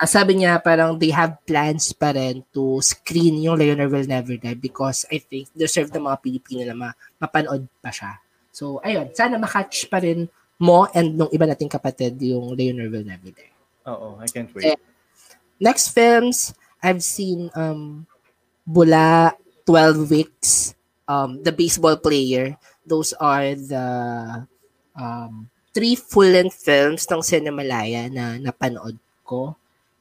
Ah, 0.01 0.09
sabi 0.09 0.41
niya 0.41 0.57
parang 0.65 0.97
they 0.97 1.13
have 1.13 1.37
plans 1.45 1.93
pa 1.93 2.17
rin 2.17 2.41
to 2.57 2.81
screen 2.81 3.37
yung 3.37 3.61
Leonor 3.61 3.87
Will 3.93 4.09
Never 4.09 4.33
Die 4.41 4.57
because 4.57 5.05
I 5.13 5.21
think 5.21 5.53
deserve 5.53 5.93
ng 5.93 6.09
mga 6.09 6.19
Pilipino 6.25 6.63
na 6.65 6.73
ma- 6.73 6.97
mapanood 7.21 7.69
pa 7.85 7.93
siya. 7.93 8.17
So, 8.49 8.81
ayun, 8.81 9.13
sana 9.13 9.37
makatch 9.37 9.93
pa 9.93 10.01
rin 10.01 10.25
mo 10.57 10.89
and 10.97 11.21
nung 11.21 11.29
iba 11.29 11.45
nating 11.45 11.69
kapatid 11.69 12.17
yung 12.17 12.57
Leonor 12.57 12.89
Will 12.89 13.05
Never 13.05 13.29
Die. 13.29 13.53
Oo, 13.93 14.17
I 14.19 14.29
can't 14.33 14.49
wait. 14.57 14.73
Next 15.61 15.93
films, 15.93 16.57
I've 16.81 17.05
seen 17.05 17.53
um, 17.53 18.09
Bula, 18.65 19.37
12 19.69 20.11
Weeks, 20.11 20.73
um, 21.05 21.45
The 21.45 21.53
Baseball 21.53 22.01
Player. 22.01 22.57
Those 22.89 23.13
are 23.21 23.53
the 23.53 23.87
um, 24.97 25.53
three 25.77 26.01
full-length 26.01 26.57
films 26.57 27.05
ng 27.05 27.21
Cinemalaya 27.21 28.09
na 28.09 28.41
napanood 28.41 28.97
ko. 29.21 29.53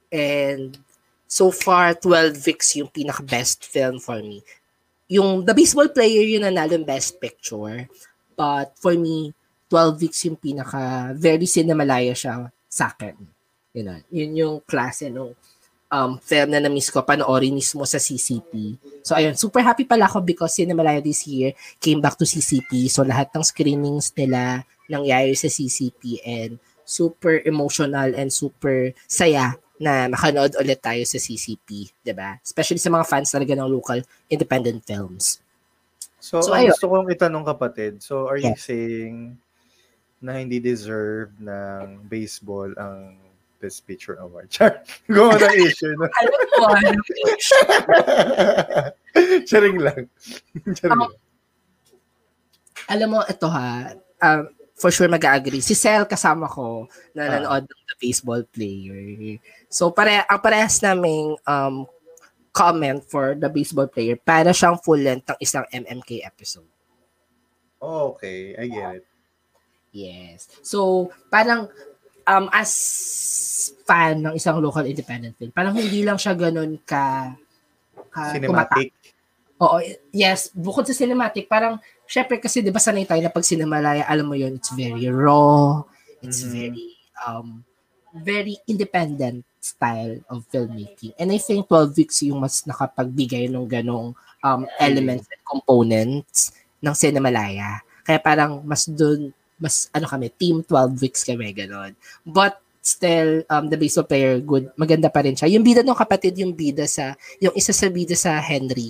And 0.07 0.79
so 1.27 1.51
far, 1.51 1.91
12 1.93 2.39
Weeks 2.47 2.79
yung 2.79 2.89
pinaka-best 2.89 3.67
film 3.67 3.99
for 3.99 4.23
me. 4.23 4.39
Yung 5.11 5.43
The 5.43 5.51
Baseball 5.51 5.91
Player 5.91 6.23
yung 6.23 6.47
nanalo 6.47 6.79
ng 6.79 6.87
Best 6.87 7.19
Picture. 7.19 7.83
But 8.39 8.79
for 8.79 8.95
me, 8.95 9.35
12 9.67 10.07
Weeks 10.07 10.23
yung 10.23 10.39
pinaka, 10.39 11.11
very 11.19 11.45
Cinemalaya 11.45 12.15
siya 12.15 12.47
sa 12.71 12.95
akin. 12.95 13.38
Yun, 13.73 14.01
yun 14.09 14.31
yung 14.33 14.55
klase 14.65 15.13
nung 15.13 15.37
um, 15.89 16.17
film 16.21 16.53
na 16.53 16.61
na-miss 16.61 16.93
ko 16.93 17.01
panoorin 17.01 17.53
mismo 17.53 17.83
sa 17.83 17.97
CCP. 17.97 18.77
So 19.01 19.17
ayun, 19.17 19.35
super 19.35 19.61
happy 19.65 19.83
pala 19.83 20.05
ako 20.05 20.21
because 20.21 20.55
Cinemalaya 20.55 21.01
this 21.01 21.25
year 21.25 21.53
came 21.81 21.99
back 21.99 22.15
to 22.17 22.25
CCP. 22.25 22.87
So 22.89 23.01
lahat 23.05 23.33
ng 23.33 23.43
screenings 23.45 24.13
nila 24.13 24.63
nangyari 24.89 25.37
sa 25.37 25.49
CCP 25.49 26.21
and 26.25 26.57
super 26.85 27.41
emotional 27.45 28.09
and 28.17 28.33
super 28.33 28.89
saya 29.05 29.53
na 29.79 30.11
makanood 30.11 30.57
ulit 30.59 30.81
tayo 30.81 30.99
sa 31.05 31.21
CCP, 31.21 31.93
ba? 32.11 32.35
Especially 32.43 32.81
sa 32.81 32.91
mga 32.91 33.05
fans 33.07 33.31
talaga 33.31 33.55
ng 33.55 33.69
local 33.69 34.01
independent 34.27 34.83
films. 34.83 35.39
So, 36.19 36.43
So, 36.43 36.51
ayun. 36.51 36.75
gusto 36.75 36.91
kong 36.91 37.07
itanong 37.15 37.47
kapatid, 37.47 38.03
so 38.03 38.27
are 38.27 38.35
you 38.35 38.51
Yeah. 38.51 38.59
saying 38.59 39.39
na 40.19 40.35
hindi 40.35 40.59
deserve 40.59 41.31
ng 41.39 42.11
baseball 42.11 42.75
ang 42.75 43.15
Best 43.59 43.83
Picture 43.85 44.15
Award? 44.17 44.49
Char, 44.49 44.81
go 45.11 45.29
na 45.35 45.51
issue. 45.53 45.93
No? 45.99 46.07
Charing 49.45 49.77
lang. 49.85 50.07
Charing 50.75 50.91
Um, 50.95 50.99
lang. 51.07 51.13
Alam 52.89 53.07
mo, 53.13 53.19
ito 53.21 53.45
ha, 53.45 53.93
um, 54.23 54.49
for 54.73 54.89
sure 54.89 55.11
mag-agree. 55.11 55.61
Si 55.61 55.75
Sel 55.77 56.07
kasama 56.07 56.47
ko 56.49 56.87
na 57.13 57.27
Ah. 57.27 57.31
nanood 57.37 57.67
ng 57.67 57.83
The 57.85 57.95
Baseball 57.99 58.41
Player. 58.49 59.37
So, 59.69 59.91
pare 59.91 60.23
ang 60.25 60.39
parehas 60.41 60.79
naming 60.81 61.35
um, 61.45 61.85
comment 62.49 63.03
for 63.05 63.37
The 63.37 63.51
Baseball 63.51 63.91
Player 63.91 64.17
para 64.17 64.49
siyang 64.55 64.81
full 64.81 65.03
length 65.03 65.29
ng 65.29 65.39
isang 65.39 65.65
MMK 65.69 66.25
episode. 66.25 66.65
Oh, 67.79 68.15
okay, 68.17 68.57
I 68.57 68.65
get 68.67 68.95
it. 68.99 69.05
Yes. 69.91 70.49
So, 70.65 71.09
parang 71.29 71.69
um, 72.25 72.45
as 72.51 72.71
fan 73.85 74.21
ng 74.23 74.33
isang 74.35 74.59
local 74.59 74.85
independent 74.85 75.35
film, 75.37 75.51
parang 75.53 75.75
hindi 75.75 76.01
lang 76.03 76.17
siya 76.17 76.33
ganun 76.33 76.77
ka, 76.83 77.33
ka 78.09 78.23
Cinematic. 78.35 78.93
Oo, 79.59 79.83
yes. 80.15 80.55
Bukod 80.55 80.87
sa 80.87 80.95
cinematic, 80.95 81.51
parang, 81.51 81.75
syempre 82.07 82.39
kasi 82.39 82.63
di 82.63 82.71
ba 82.71 82.79
sanay 82.79 83.03
tayo 83.03 83.19
na 83.19 83.33
pag 83.33 83.43
sinamalaya, 83.43 84.07
alam 84.07 84.31
mo 84.31 84.35
yun, 84.35 84.55
it's 84.55 84.71
very 84.71 85.11
raw, 85.11 85.83
it's 86.23 86.47
Mhm. 86.47 86.51
very, 86.55 86.89
um, 87.27 87.61
very 88.23 88.55
independent 88.65 89.43
style 89.59 90.17
of 90.31 90.47
filmmaking. 90.47 91.11
And 91.19 91.29
I 91.35 91.37
think 91.37 91.67
12 91.67 91.91
Weeks 91.99 92.23
yung 92.23 92.39
mas 92.39 92.63
nakapagbigay 92.63 93.51
ng 93.51 93.67
ganong 93.67 94.15
um, 94.39 94.61
elements 94.79 95.27
and 95.27 95.43
components 95.43 96.55
ng 96.79 96.95
Cinemalaya. 96.95 97.83
Kaya 98.07 98.17
parang 98.23 98.63
mas 98.63 98.87
dun, 98.87 99.35
mas 99.59 99.91
ano 99.91 100.07
kami, 100.07 100.31
team 100.31 100.63
12 100.63 100.95
Weeks 101.03 101.27
kami, 101.27 101.51
ganon. 101.51 101.91
But 102.23 102.63
still, 102.89 103.45
um, 103.47 103.69
the 103.69 103.77
baseball 103.77 104.03
player, 104.03 104.41
good, 104.41 104.73
maganda 104.73 105.07
pa 105.07 105.21
rin 105.21 105.37
siya. 105.37 105.45
Yung 105.47 105.61
bida 105.61 105.85
ng 105.85 105.93
kapatid, 105.93 106.33
yung 106.37 106.51
bida 106.51 106.83
sa, 106.83 107.13
yung 107.37 107.53
isa 107.53 107.69
sa 107.69 107.87
bida 107.87 108.17
sa 108.17 108.41
Henry, 108.41 108.89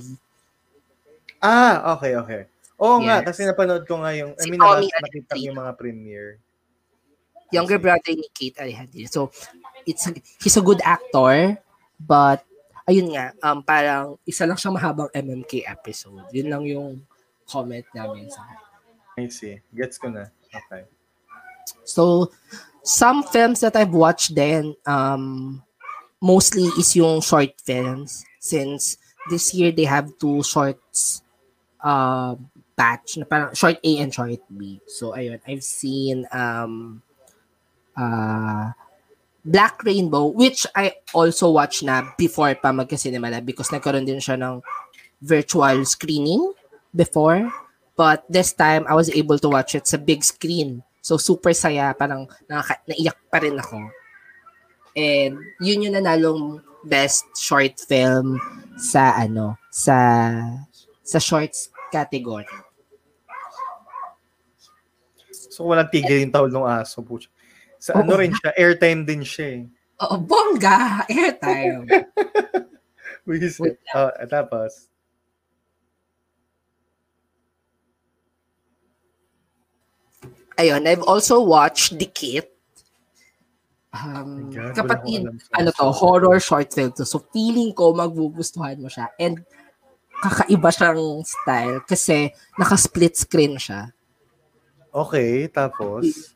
Ah, 1.40 1.96
okay, 1.96 2.16
okay. 2.16 2.42
Oo 2.76 3.00
nga, 3.00 3.24
Yes. 3.24 3.32
kasi 3.32 3.48
napanood 3.48 3.88
ko 3.88 4.04
nga 4.04 4.12
yung, 4.12 4.36
I 4.36 4.44
Si 4.44 4.52
mean, 4.52 4.60
Tommy 4.60 4.88
nakita 4.92 5.36
ko 5.36 5.40
yung 5.40 5.58
mga 5.58 5.74
premiere. 5.76 6.32
younger 7.50 7.80
brother 7.80 8.14
ni 8.14 8.28
Kate 8.30 8.62
Alejandro. 8.62 9.08
So, 9.08 9.22
it's 9.82 10.06
a, 10.06 10.14
he's 10.38 10.54
a 10.54 10.62
good 10.62 10.84
actor, 10.86 11.58
but 11.98 12.46
ayun 12.86 13.10
nga, 13.10 13.34
um, 13.42 13.64
parang 13.64 14.20
isa 14.22 14.46
lang 14.46 14.54
siyang 14.54 14.78
mahabang 14.78 15.10
MMK 15.10 15.66
episode. 15.66 16.28
Yun 16.30 16.46
lang 16.52 16.64
yung 16.68 16.90
comment 17.46 17.88
namin 17.96 18.30
sa 18.30 18.46
I 19.18 19.28
see. 19.28 19.58
Gets 19.74 19.98
ko 19.98 20.14
na. 20.14 20.30
Okay. 20.48 20.86
So, 21.84 22.30
some 22.84 23.24
films 23.24 23.60
that 23.62 23.76
I've 23.76 23.94
watched 23.94 24.36
then, 24.36 24.76
um, 24.86 25.64
mostly 26.22 26.68
is 26.78 26.96
yung 26.96 27.22
short 27.22 27.56
films. 27.64 28.24
Since 28.40 28.98
this 29.30 29.54
year 29.54 29.72
they 29.72 29.86
have 29.86 30.12
two 30.20 30.44
shorts 30.44 31.22
uh, 31.84 32.36
batch, 32.76 33.18
na 33.18 33.26
parang 33.26 33.54
short 33.56 33.80
A 33.84 33.92
and 34.00 34.14
short 34.14 34.40
B. 34.48 34.80
So, 34.88 35.12
ayun, 35.12 35.40
I've 35.48 35.64
seen 35.64 36.28
um, 36.32 37.02
uh, 37.96 38.72
Black 39.44 39.84
Rainbow, 39.84 40.32
which 40.32 40.68
I 40.76 41.00
also 41.14 41.52
watched 41.52 41.84
na 41.84 42.16
before 42.18 42.56
pa 42.56 42.72
magka-cinema 42.72 43.32
na 43.32 43.40
because 43.40 43.72
nagkaroon 43.72 44.08
din 44.08 44.24
siya 44.24 44.40
ng 44.40 44.64
virtual 45.20 45.84
screening 45.84 46.54
before. 46.96 47.52
But 48.00 48.24
this 48.32 48.56
time, 48.56 48.88
I 48.88 48.96
was 48.96 49.12
able 49.12 49.40
to 49.44 49.52
watch 49.52 49.76
it 49.76 49.88
sa 49.88 50.00
big 50.00 50.24
screen. 50.24 50.84
So, 51.00 51.16
super 51.18 51.56
saya. 51.56 51.96
Parang 51.96 52.28
nakaka- 52.46 52.84
naiyak 52.88 53.18
pa 53.32 53.40
rin 53.40 53.56
ako. 53.56 53.80
And 54.98 55.40
yun 55.64 55.88
yung 55.88 55.96
nanalong 55.96 56.60
best 56.84 57.28
short 57.36 57.80
film 57.80 58.40
sa 58.80 59.16
ano, 59.16 59.56
sa 59.72 59.96
sa 61.04 61.20
shorts 61.20 61.72
category. 61.92 62.48
So, 65.32 65.68
walang 65.68 65.92
tigil 65.92 66.24
yung 66.24 66.34
tawal 66.34 66.52
ng 66.52 66.68
aso. 66.68 67.04
Pucha. 67.04 67.28
Sa 67.80 67.96
Oo 67.96 68.04
ano 68.04 68.20
rin 68.20 68.36
siya, 68.36 68.52
airtime 68.60 69.08
din 69.08 69.24
siya 69.24 69.48
eh. 69.56 69.64
Oo, 70.04 70.16
bongga! 70.20 71.08
Airtime! 71.08 71.88
Wisit. 73.28 73.80
Oh, 73.96 74.12
tapos, 74.28 74.89
Ayun, 80.60 80.84
I've 80.84 81.06
also 81.08 81.40
watched 81.40 81.96
Dikit. 81.96 82.52
Um, 83.96 84.52
God, 84.52 84.76
kapatid, 84.76 85.26
ano 85.56 85.70
to, 85.72 85.90
horror 85.96 86.38
short 86.38 86.70
film 86.76 86.92
to. 87.00 87.08
So, 87.08 87.24
feeling 87.32 87.72
ko 87.72 87.96
magugustuhan 87.96 88.78
mo 88.78 88.92
siya. 88.92 89.08
And 89.18 89.42
kakaiba 90.20 90.70
siyang 90.70 91.24
style 91.24 91.80
kasi 91.88 92.36
naka-split 92.60 93.16
screen 93.16 93.56
siya. 93.56 93.96
okay, 94.92 95.48
tapos, 95.48 96.36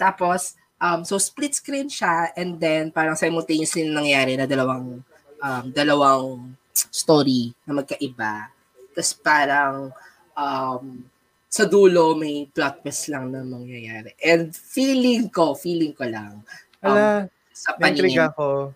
Tapos, 0.00 0.56
um, 0.80 1.04
so 1.04 1.20
split 1.20 1.52
screen 1.52 1.92
siya 1.92 2.32
and 2.32 2.56
then 2.56 2.88
parang 2.88 3.12
simultaneously 3.12 3.84
nangyari 3.84 4.32
na 4.32 4.48
dalawang 4.48 5.04
um, 5.44 5.64
dalawang 5.76 6.56
story 6.72 7.52
na 7.68 7.76
magkaiba. 7.76 8.48
Tapos 8.96 9.12
parang 9.20 9.92
um, 10.32 11.04
sa 11.50 11.66
dulo 11.66 12.14
may 12.14 12.46
plot 12.46 12.86
twist 12.86 13.10
lang 13.10 13.34
na 13.34 13.42
mangyayari. 13.42 14.14
And 14.22 14.54
feeling 14.54 15.34
ko, 15.34 15.58
feeling 15.58 15.98
ko 15.98 16.06
lang 16.06 16.46
um, 16.78 16.94
ala, 16.94 17.26
sa 17.50 17.74
paningin. 17.74 18.30
ako. 18.30 18.70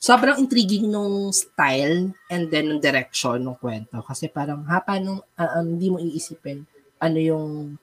Sobrang 0.00 0.40
intriguing 0.40 0.88
nung 0.88 1.28
style 1.28 2.08
and 2.32 2.48
then 2.48 2.72
nung 2.72 2.80
direction 2.80 3.36
ng 3.44 3.60
kwento. 3.60 4.00
Kasi 4.00 4.32
parang 4.32 4.64
ha, 4.64 4.80
paano, 4.80 5.28
ah, 5.36 5.60
um, 5.60 5.76
hindi 5.76 5.92
mo 5.92 6.00
iisipin 6.00 6.64
ano 6.96 7.18
yung 7.20 7.76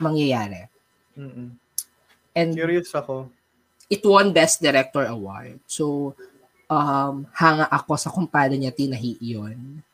mangyayari. 0.00 0.64
Mm-mm. 1.12 1.52
And 2.32 2.50
Curious 2.56 2.96
ako. 2.96 3.28
it 3.92 4.00
won 4.00 4.32
Best 4.32 4.64
Director 4.64 5.04
Award. 5.04 5.60
So, 5.68 6.16
um, 6.72 7.28
hanga 7.36 7.68
ako 7.68 8.00
sa 8.00 8.08
paano 8.12 8.56
niya 8.56 8.72
tinahi 8.72 9.20
yun. 9.20 9.84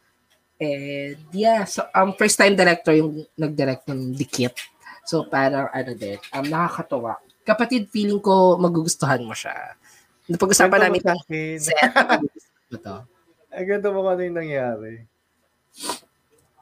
And 0.64 1.20
yeah, 1.30 1.68
so, 1.68 1.84
um, 1.92 2.16
first 2.16 2.40
time 2.40 2.56
director 2.56 2.96
yung 2.96 3.28
nag-direct 3.36 3.84
ng 3.86 4.16
Dikit. 4.16 4.56
So, 5.04 5.28
parang 5.28 5.68
ano 5.68 5.92
din, 5.92 6.16
um, 6.32 6.44
nakakatuwa. 6.48 7.20
kapatid, 7.44 7.92
feeling 7.92 8.24
ko 8.24 8.56
magugustuhan 8.56 9.20
mo 9.20 9.36
siya. 9.36 9.76
Napag-usapan 10.24 10.88
namin 10.88 11.04
sa 11.04 11.12
akin. 11.12 11.56
set. 11.60 11.76
magugustuhan 11.92 12.68
mo 12.72 12.78
to. 12.80 12.96
Ay, 13.54 13.62
ganito 13.68 13.88
mo 13.92 14.00
kung 14.02 14.12
ano 14.16 14.22
yung 14.24 14.38
nangyari. 14.40 14.92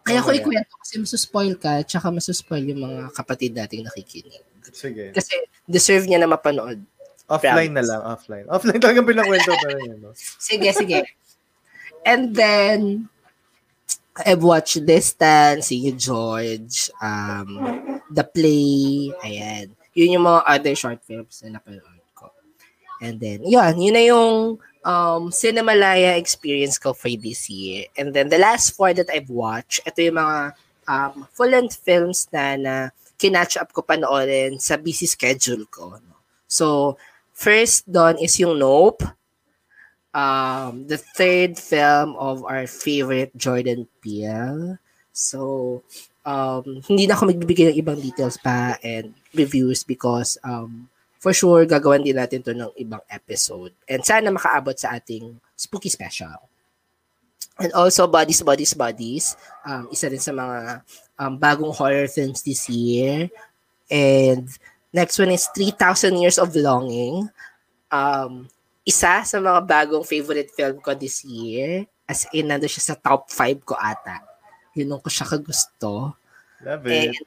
Kaya 0.02 0.18
ko 0.18 0.34
Okay. 0.34 0.42
ikwento 0.42 0.74
kasi 0.82 0.98
masuspoil 0.98 1.54
ka, 1.54 1.86
tsaka 1.86 2.10
masuspoil 2.10 2.66
yung 2.66 2.82
mga 2.82 3.00
kapatid 3.14 3.54
nating 3.54 3.86
nakikinig. 3.86 4.42
Sige. 4.74 5.14
Kasi 5.14 5.32
deserve 5.64 6.10
niya 6.10 6.18
na 6.18 6.26
mapanood. 6.26 6.82
Offline 7.30 7.70
na 7.70 7.80
Promise. 7.80 7.88
lang, 7.88 8.02
offline. 8.02 8.46
Offline 8.50 8.80
talaga 8.82 9.00
pinakwento 9.06 9.54
pa 9.54 9.66
rin 9.70 9.88
yun. 9.94 9.98
No? 10.02 10.10
Sige, 10.50 10.68
sige. 10.74 11.06
And 12.02 12.34
then, 12.34 13.06
I've 14.12 14.44
watched 14.44 14.84
Distance, 14.84 15.72
You 15.72 15.96
George, 15.96 16.92
um, 17.00 18.00
The 18.12 18.24
Play, 18.24 19.08
ayan. 19.24 19.72
Yun 19.96 20.20
yung 20.20 20.26
mga 20.28 20.42
other 20.44 20.74
short 20.76 21.00
films 21.00 21.40
na 21.40 21.56
napanood 21.56 22.04
ko. 22.12 22.28
And 23.00 23.16
then, 23.16 23.40
yun, 23.48 23.80
yun 23.80 23.96
na 23.96 24.04
yung 24.04 24.60
um, 24.84 25.22
Cinemalaya 25.32 26.20
experience 26.20 26.76
ko 26.76 26.92
for 26.92 27.08
this 27.08 27.48
year. 27.48 27.88
And 27.96 28.12
then, 28.12 28.28
the 28.28 28.36
last 28.36 28.76
four 28.76 28.92
that 28.92 29.08
I've 29.08 29.32
watched, 29.32 29.80
ito 29.88 30.04
yung 30.04 30.20
mga 30.20 30.38
um, 30.88 31.24
full-length 31.32 31.80
films 31.80 32.28
na, 32.32 32.56
na 32.60 32.74
kinatch 33.16 33.56
up 33.56 33.72
ko 33.72 33.80
panoorin 33.80 34.60
sa 34.60 34.76
busy 34.76 35.08
schedule 35.08 35.64
ko. 35.72 35.96
No? 35.96 36.16
So, 36.44 36.96
first 37.32 37.88
doon 37.88 38.20
is 38.20 38.36
yung 38.36 38.60
Nope, 38.60 39.08
um, 40.14 40.86
the 40.86 40.96
third 40.96 41.58
film 41.58 42.16
of 42.16 42.44
our 42.44 42.66
favorite 42.66 43.32
Jordan 43.36 43.88
Peele. 44.00 44.78
So, 45.12 45.82
um, 46.24 46.80
hindi 46.88 47.04
na 47.04 47.16
ako 47.16 47.32
magbibigay 47.32 47.72
ng 47.72 47.80
ibang 47.80 48.00
details 48.00 48.38
pa 48.40 48.76
and 48.80 49.12
reviews 49.36 49.84
because 49.84 50.38
um, 50.44 50.88
for 51.20 51.32
sure 51.32 51.64
gagawin 51.68 52.04
din 52.04 52.16
natin 52.16 52.44
to 52.44 52.52
ng 52.56 52.72
ibang 52.80 53.02
episode. 53.08 53.72
And 53.88 54.04
sana 54.04 54.32
makaabot 54.32 54.76
sa 54.76 54.96
ating 54.96 55.36
spooky 55.56 55.88
special. 55.92 56.48
And 57.60 57.72
also, 57.76 58.08
Bodies, 58.08 58.40
Bodies, 58.40 58.72
Bodies. 58.72 59.36
Um, 59.62 59.92
isa 59.92 60.08
rin 60.08 60.18
sa 60.18 60.32
mga 60.32 60.82
um, 61.20 61.36
bagong 61.36 61.76
horror 61.76 62.08
films 62.08 62.40
this 62.40 62.64
year. 62.72 63.28
And 63.92 64.48
next 64.88 65.20
one 65.20 65.30
is 65.36 65.46
3,000 65.52 66.16
Years 66.16 66.40
of 66.40 66.56
Longing. 66.56 67.28
Um, 67.92 68.48
isa 68.82 69.22
sa 69.22 69.36
mga 69.38 69.60
bagong 69.62 70.02
favorite 70.02 70.50
film 70.50 70.82
ko 70.82 70.94
this 70.94 71.22
year. 71.22 71.86
As 72.06 72.26
in, 72.34 72.50
nando 72.50 72.66
siya 72.66 72.92
sa 72.92 72.98
top 72.98 73.30
5 73.30 73.62
ko 73.62 73.74
ata. 73.78 74.20
Yun 74.74 74.98
ko 74.98 75.08
siya 75.08 75.26
kagusto. 75.28 76.18
Love 76.62 76.86
And 76.90 77.14
it. 77.14 77.26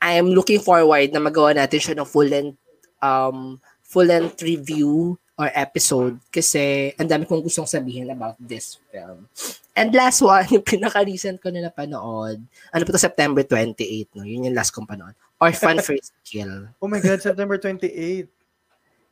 I'm 0.00 0.32
looking 0.32 0.60
forward 0.60 1.12
na 1.12 1.20
magawa 1.20 1.56
natin 1.56 1.80
siya 1.80 1.94
ng 1.96 2.08
full-length 2.08 2.60
um, 3.00 3.60
full-length 3.84 4.44
review 4.44 5.16
or 5.36 5.52
episode 5.52 6.16
kasi 6.32 6.96
ang 6.96 7.08
dami 7.08 7.28
kong 7.28 7.44
gustong 7.44 7.68
sabihin 7.68 8.08
about 8.08 8.36
this 8.40 8.80
film. 8.88 9.28
And 9.76 9.92
last 9.92 10.24
one, 10.24 10.48
yung 10.54 10.64
pinaka-recent 10.64 11.40
ko 11.40 11.52
na 11.52 11.68
napanood, 11.68 12.40
ano 12.72 12.82
po 12.84 12.90
to, 12.96 13.00
September 13.00 13.44
28, 13.44 14.16
no? 14.16 14.24
Yun 14.24 14.48
yung 14.48 14.56
last 14.56 14.72
kong 14.72 14.88
panood. 14.88 15.12
Orphan 15.36 15.80
First 15.86 16.16
Kill. 16.24 16.72
Oh 16.80 16.88
my 16.88 17.00
God, 17.00 17.20
September 17.20 17.60
28. 17.60 18.35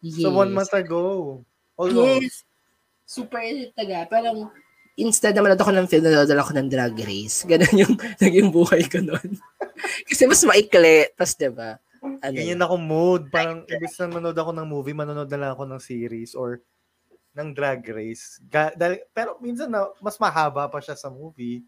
Yes. 0.04 0.20
So 0.20 0.36
one 0.36 0.52
month 0.52 0.76
ago. 0.76 1.40
Almost. 1.80 2.20
Yes. 2.20 2.36
Super 3.08 3.40
taga. 3.72 4.04
Parang 4.04 4.52
instead 5.00 5.32
na 5.32 5.40
manood 5.40 5.60
ako 5.60 5.72
ng 5.72 5.88
film, 5.88 6.04
nanood 6.04 6.28
ako 6.28 6.52
ng 6.54 6.68
drag 6.68 6.94
race. 7.00 7.48
Ganun 7.48 7.80
yung 7.80 7.94
naging 8.22 8.52
buhay 8.52 8.84
ko 8.84 9.00
noon. 9.00 9.40
Kasi 10.08 10.28
mas 10.28 10.44
maikli. 10.44 11.08
Tapos, 11.16 11.34
diba? 11.34 11.70
Ano, 12.04 12.36
Ganyan 12.36 12.60
ako 12.60 12.74
mood. 12.76 13.22
Parang, 13.32 13.64
ibig 13.64 13.90
na 13.96 14.12
manood 14.12 14.36
ako 14.36 14.50
ng 14.52 14.68
movie, 14.68 14.92
manonood 14.92 15.30
na 15.32 15.40
lang 15.40 15.50
ako 15.56 15.64
ng 15.66 15.80
series 15.80 16.36
or 16.36 16.60
ng 17.34 17.50
drag 17.56 17.82
race. 17.90 18.38
Ga- 18.46 18.76
dahil, 18.76 19.02
pero 19.10 19.40
minsan 19.40 19.72
na, 19.72 19.88
mas 19.98 20.20
mahaba 20.20 20.68
pa 20.68 20.78
siya 20.78 20.94
sa 20.94 21.10
movie. 21.10 21.64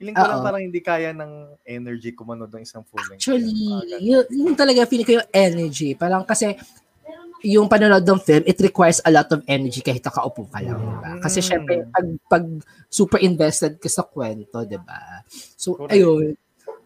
Feeling 0.00 0.16
ko 0.18 0.24
lang 0.24 0.42
parang 0.42 0.62
hindi 0.64 0.80
kaya 0.82 1.14
ng 1.14 1.62
energy 1.62 2.10
ko 2.10 2.26
manood 2.26 2.50
ng 2.50 2.64
isang 2.64 2.82
full 2.82 2.98
length. 3.06 3.22
Actually, 3.22 3.54
yun, 4.02 4.24
yun 4.32 4.56
talaga 4.58 4.88
feeling 4.88 5.06
ko 5.06 5.22
yung 5.22 5.30
energy. 5.30 5.94
Parang 5.94 6.26
kasi 6.26 6.58
yung 7.42 7.68
panonood 7.68 8.06
ng 8.06 8.20
film, 8.22 8.42
it 8.46 8.58
requires 8.62 9.02
a 9.04 9.10
lot 9.10 9.26
of 9.30 9.42
energy 9.46 9.82
kahit 9.82 10.02
nakaupo 10.02 10.46
ka 10.48 10.62
lang, 10.62 10.78
diba? 10.78 11.18
Kasi 11.20 11.42
Mm. 11.42 11.46
syempre, 11.46 11.74
pag, 11.90 12.06
pag 12.30 12.44
super 12.88 13.18
invested 13.18 13.78
ka 13.78 13.88
sa 13.90 14.06
kwento, 14.06 14.62
diba? 14.62 15.26
So, 15.58 15.74
Correct. 15.74 15.92
ayun. 15.92 16.34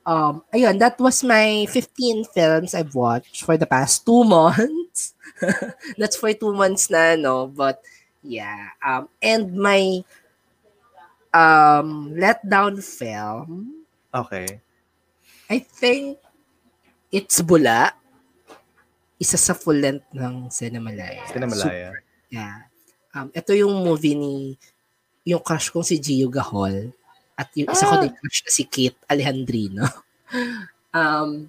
Um, 0.07 0.41
ayun, 0.55 0.79
that 0.79 0.97
was 1.03 1.27
my 1.27 1.67
15 1.69 2.25
films 2.31 2.73
I've 2.73 2.95
watched 2.95 3.43
for 3.43 3.59
the 3.59 3.67
past 3.67 4.07
two 4.07 4.23
months. 4.29 5.13
That's 5.99 6.17
for 6.17 6.33
two 6.33 6.55
months 6.55 6.89
na, 6.89 7.19
no? 7.19 7.51
But, 7.51 7.83
yeah. 8.23 8.71
Um, 8.79 9.11
and 9.21 9.51
my 9.59 10.01
um, 11.35 12.15
letdown 12.17 12.83
film, 12.83 13.73
Okay. 14.15 14.63
I 15.51 15.59
think 15.61 16.17
it's 17.13 17.43
Bula. 17.43 17.93
Isa 19.17 19.41
sa 19.41 19.57
full 19.57 19.81
length 19.81 20.09
ng 20.13 20.53
Cinemalaya. 20.53 21.25
Sinamalaya. 21.33 21.89
Super, 21.93 22.05
yeah. 22.29 22.69
Um, 23.17 23.33
ito 23.33 23.57
yung 23.57 23.73
movie 23.81 24.13
ni 24.13 24.35
yung 25.27 25.41
crush 25.41 25.73
kong 25.73 25.83
si 25.83 25.97
Gio 25.99 26.29
Gahol 26.29 26.93
at 27.35 27.49
yung 27.57 27.69
isa 27.73 27.89
ko 27.89 27.95
Ah! 27.99 28.03
din 28.05 28.13
crush 28.13 28.45
na 28.45 28.53
si 28.53 28.65
Kate 28.69 29.01
Alejandrino. 29.09 29.85
um, 30.97 31.49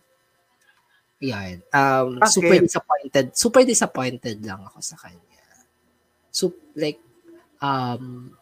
yan. 1.19 1.61
Um, 1.73 2.21
Bakit? 2.21 2.33
super 2.33 2.57
disappointed. 2.61 3.25
Super 3.35 3.61
disappointed 3.65 4.37
lang 4.45 4.61
ako 4.63 4.79
sa 4.81 4.95
kanya. 4.97 5.43
So, 6.29 6.53
like, 6.77 7.01
um, 7.61 8.33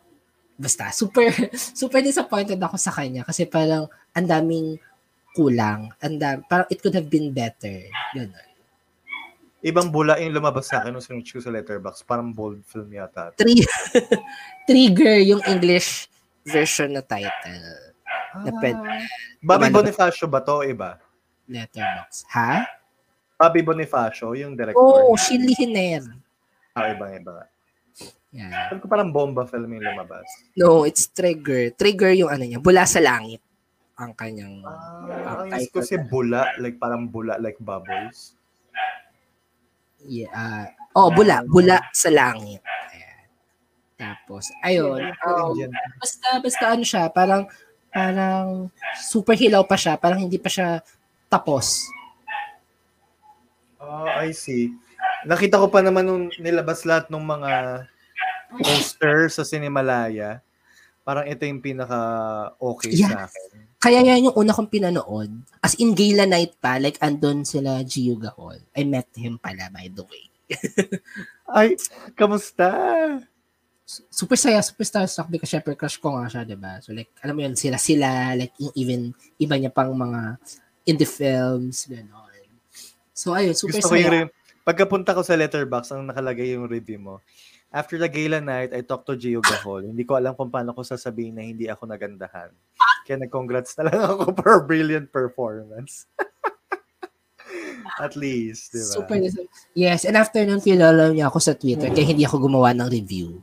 basta, 0.59 0.91
super, 0.91 1.31
super 1.79 2.03
disappointed 2.03 2.59
ako 2.59 2.75
sa 2.75 2.91
kanya 2.91 3.23
kasi 3.23 3.47
parang 3.47 3.87
ang 4.11 4.27
daming 4.27 4.75
kulang. 5.35 5.91
And 6.03 6.19
parang 6.47 6.67
it 6.71 6.79
could 6.83 6.95
have 6.95 7.07
been 7.07 7.31
better. 7.31 7.87
Ganun. 8.15 8.54
Ibang 9.65 9.89
bula 9.89 10.21
yung 10.21 10.37
lumabas 10.37 10.69
sa 10.69 10.85
akin 10.85 10.93
nung 10.93 11.01
sinuch 11.01 11.25
ko 11.25 11.41
sa 11.41 11.49
letterbox. 11.49 12.05
Parang 12.05 12.29
bold 12.29 12.61
film 12.69 12.93
yata. 12.93 13.33
Tri- 13.33 13.65
Trigger 14.69 15.17
yung 15.25 15.41
English 15.49 16.05
version 16.45 16.93
na 16.93 17.01
title. 17.01 17.97
Na 18.45 18.53
pwede. 18.61 18.77
Bobby. 19.41 19.73
Bonifacio 19.73 20.29
ba 20.29 20.45
to 20.45 20.61
o 20.61 20.63
iba? 20.63 21.01
Letterbox. 21.49 22.29
Ha? 22.29 22.61
Bobby 23.41 23.65
Bonifacio, 23.65 24.37
yung 24.37 24.53
director. 24.53 24.77
Oh. 24.77 25.17
Shirley 25.17 25.57
Hiner. 25.57 26.13
Ah, 26.77 26.93
iba, 26.93 27.09
iba. 27.09 27.49
Yeah. 28.35 28.69
Sabi 28.69 28.83
ko 28.83 28.87
parang 28.91 29.09
bomba 29.15 29.47
film 29.47 29.79
yung 29.79 29.81
lumabas. 29.81 30.27
No, 30.59 30.83
it's 30.85 31.07
Trigger. 31.09 31.71
Trigger 31.73 32.11
yung 32.13 32.29
ano 32.29 32.43
niya. 32.43 32.59
Bula 32.59 32.83
sa 32.85 32.99
langit. 32.99 33.39
Ang 33.95 34.11
kanyang... 34.13 34.59
Ah, 34.61 35.47
ang 35.47 35.55
is 35.55 35.71
ko 35.71 35.79
si 35.79 35.95
bula, 35.95 36.51
like 36.59 36.75
parang 36.75 37.07
bula, 37.07 37.39
like 37.39 37.55
bubbles. 37.63 38.35
Yeah. 40.05 40.31
ah, 40.33 40.65
oh, 40.93 41.09
bula. 41.09 41.41
Bula 41.49 41.81
sa 41.91 42.13
langit. 42.13 42.61
Ayan. 42.93 43.25
Tapos, 43.97 44.53
ayun. 44.61 45.01
Um, 45.25 45.71
basta, 45.97 46.27
basta 46.39 46.63
ano 46.71 46.83
siya, 46.85 47.09
parang, 47.09 47.49
parang 47.89 48.69
super 48.99 49.33
hilaw 49.33 49.65
pa 49.65 49.75
siya. 49.75 49.97
Parang 49.97 50.21
hindi 50.21 50.37
pa 50.37 50.51
siya 50.51 50.85
tapos. 51.31 51.89
Oh, 53.81 54.05
I 54.05 54.29
see. 54.31 54.73
Nakita 55.25 55.57
ko 55.57 55.67
pa 55.73 55.81
naman 55.81 56.05
nung 56.05 56.25
nilabas 56.37 56.85
lahat 56.85 57.09
ng 57.09 57.21
mga 57.21 57.51
poster 58.61 59.29
sa 59.33 59.41
Cinemalaya. 59.41 60.44
Parang 61.05 61.29
ito 61.29 61.45
yung 61.45 61.61
pinaka 61.61 61.99
okay 62.57 62.91
Yes. 62.97 63.13
sa 63.13 63.29
akin. 63.29 63.49
Kaya 63.77 64.01
yan 64.01 64.25
yung 64.27 64.37
una 64.41 64.49
kong 64.51 64.73
pinanood. 64.73 65.29
As 65.61 65.77
in, 65.77 65.93
gala 65.93 66.25
night 66.25 66.57
pa, 66.57 66.81
like 66.81 66.97
andon 66.97 67.45
sila 67.45 67.85
Gio 67.85 68.17
Gahol. 68.17 68.57
I 68.73 68.81
met 68.81 69.13
him 69.13 69.37
pala, 69.37 69.69
by 69.69 69.85
the 69.93 70.01
way. 70.01 70.25
Ay, 71.45 71.77
kamusta? 72.17 72.73
super 73.85 74.33
saya, 74.33 74.65
super 74.65 74.81
starstruck 74.81 75.29
because 75.29 75.45
syempre 75.45 75.77
crush 75.77 76.01
ko 76.01 76.17
nga 76.17 76.25
siya, 76.25 76.41
diba? 76.41 76.81
So 76.81 76.89
like, 76.89 77.13
alam 77.21 77.37
mo 77.37 77.45
yun, 77.45 77.53
sila-sila, 77.53 78.33
like 78.33 78.57
yung 78.57 78.73
even 78.73 79.01
iba 79.37 79.55
niya 79.61 79.69
pang 79.69 79.93
mga 79.93 80.41
indie 80.89 81.05
films, 81.05 81.85
gano'n. 81.85 82.49
So 83.13 83.37
ayun, 83.37 83.53
super 83.53 83.77
Gusto 83.77 83.93
ko 83.93 83.97
yung 84.01 84.25
saya. 84.25 84.65
pagkapunta 84.65 85.13
ko 85.13 85.21
sa 85.21 85.37
letterbox, 85.37 85.93
ang 85.93 86.09
nakalagay 86.09 86.57
yung 86.57 86.65
review 86.65 86.97
mo. 86.97 87.15
After 87.71 87.97
the 87.97 88.07
gala 88.07 88.39
night, 88.39 88.71
I 88.71 88.81
talked 88.81 89.07
to 89.07 89.17
Gio 89.17 89.41
Gahol. 89.41 89.89
Hindi 89.89 90.05
ko 90.05 90.15
alam 90.15 90.33
kung 90.33 90.47
paano 90.47 90.71
ko 90.71 90.81
sasabihin 90.81 91.35
na 91.35 91.43
hindi 91.43 91.67
ako 91.67 91.89
nagandahan. 91.89 92.49
Kaya 93.03 93.17
nag-congrats 93.19 93.75
na 93.77 93.91
lang 93.91 93.99
ako 93.99 94.31
for 94.39 94.63
brilliant 94.63 95.11
performance. 95.11 96.07
At 98.01 98.17
least, 98.17 98.73
di 98.73 98.81
ba? 98.81 98.91
Super, 98.97 99.15
yes, 99.77 100.03
and 100.03 100.17
after 100.17 100.41
nun, 100.41 100.59
kilala 100.59 101.13
niya 101.13 101.29
ako 101.29 101.37
sa 101.37 101.53
Twitter, 101.53 101.93
kaya 101.93 102.07
hindi 102.07 102.25
ako 102.25 102.49
gumawa 102.49 102.73
ng 102.73 102.89
review. 102.89 103.39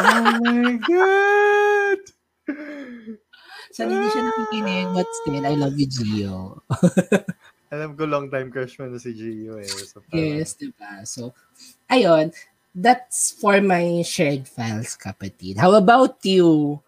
Oh 0.00 0.40
my 0.40 0.80
God! 0.80 2.00
So, 3.70 3.84
hindi 3.84 4.08
siya 4.08 4.22
nakikinig, 4.24 4.88
but 4.96 5.06
still, 5.22 5.44
I 5.44 5.54
love 5.54 5.76
you, 5.76 5.86
Gio. 5.86 6.64
Alam 7.74 7.94
ko 7.94 8.08
long 8.08 8.32
time 8.32 8.48
crush 8.48 8.80
mo 8.80 8.88
na 8.88 8.96
si 8.96 9.12
Gio 9.12 9.60
eh. 9.60 9.68
So, 9.68 10.00
parang- 10.00 10.16
Yes, 10.16 10.56
di 10.56 10.72
ba? 10.72 11.04
So, 11.04 11.36
ayun, 11.86 12.32
that's 12.78 13.34
for 13.34 13.58
my 13.60 14.02
shared 14.06 14.46
files, 14.46 14.94
kapatid. 14.94 15.58
How 15.58 15.74
about 15.74 16.22
you? 16.22 16.78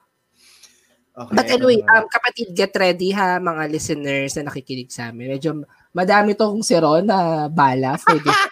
Okay, 1.11 1.35
But 1.35 1.47
anyway, 1.51 1.83
ano- 1.83 2.07
um, 2.07 2.09
kapatid, 2.09 2.55
get 2.55 2.73
ready 2.79 3.11
ha, 3.11 3.43
mga 3.43 3.67
listeners 3.69 4.39
na 4.39 4.49
nakikinig 4.49 4.89
sa 4.89 5.11
amin. 5.11 5.37
Medyo 5.37 5.67
madami 5.91 6.39
tong 6.39 6.63
si 6.63 6.79
Ron 6.79 7.05
na 7.05 7.51
bala 7.51 7.99
for 7.99 8.17
this. 8.17 8.41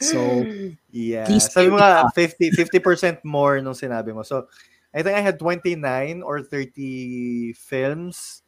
So, 0.00 0.44
Yeah. 0.88 1.28
Please 1.28 1.52
Sabi 1.52 1.68
mo 1.68 1.76
tell 1.76 2.08
nga, 2.08 2.08
50, 2.08 2.56
50% 2.56 3.20
more 3.28 3.60
nung 3.60 3.76
sinabi 3.76 4.16
mo. 4.16 4.24
So, 4.24 4.48
I 4.96 5.04
think 5.04 5.12
I 5.12 5.20
had 5.20 5.36
29 5.36 5.76
or 6.24 6.40
30 6.40 7.52
films 7.52 8.40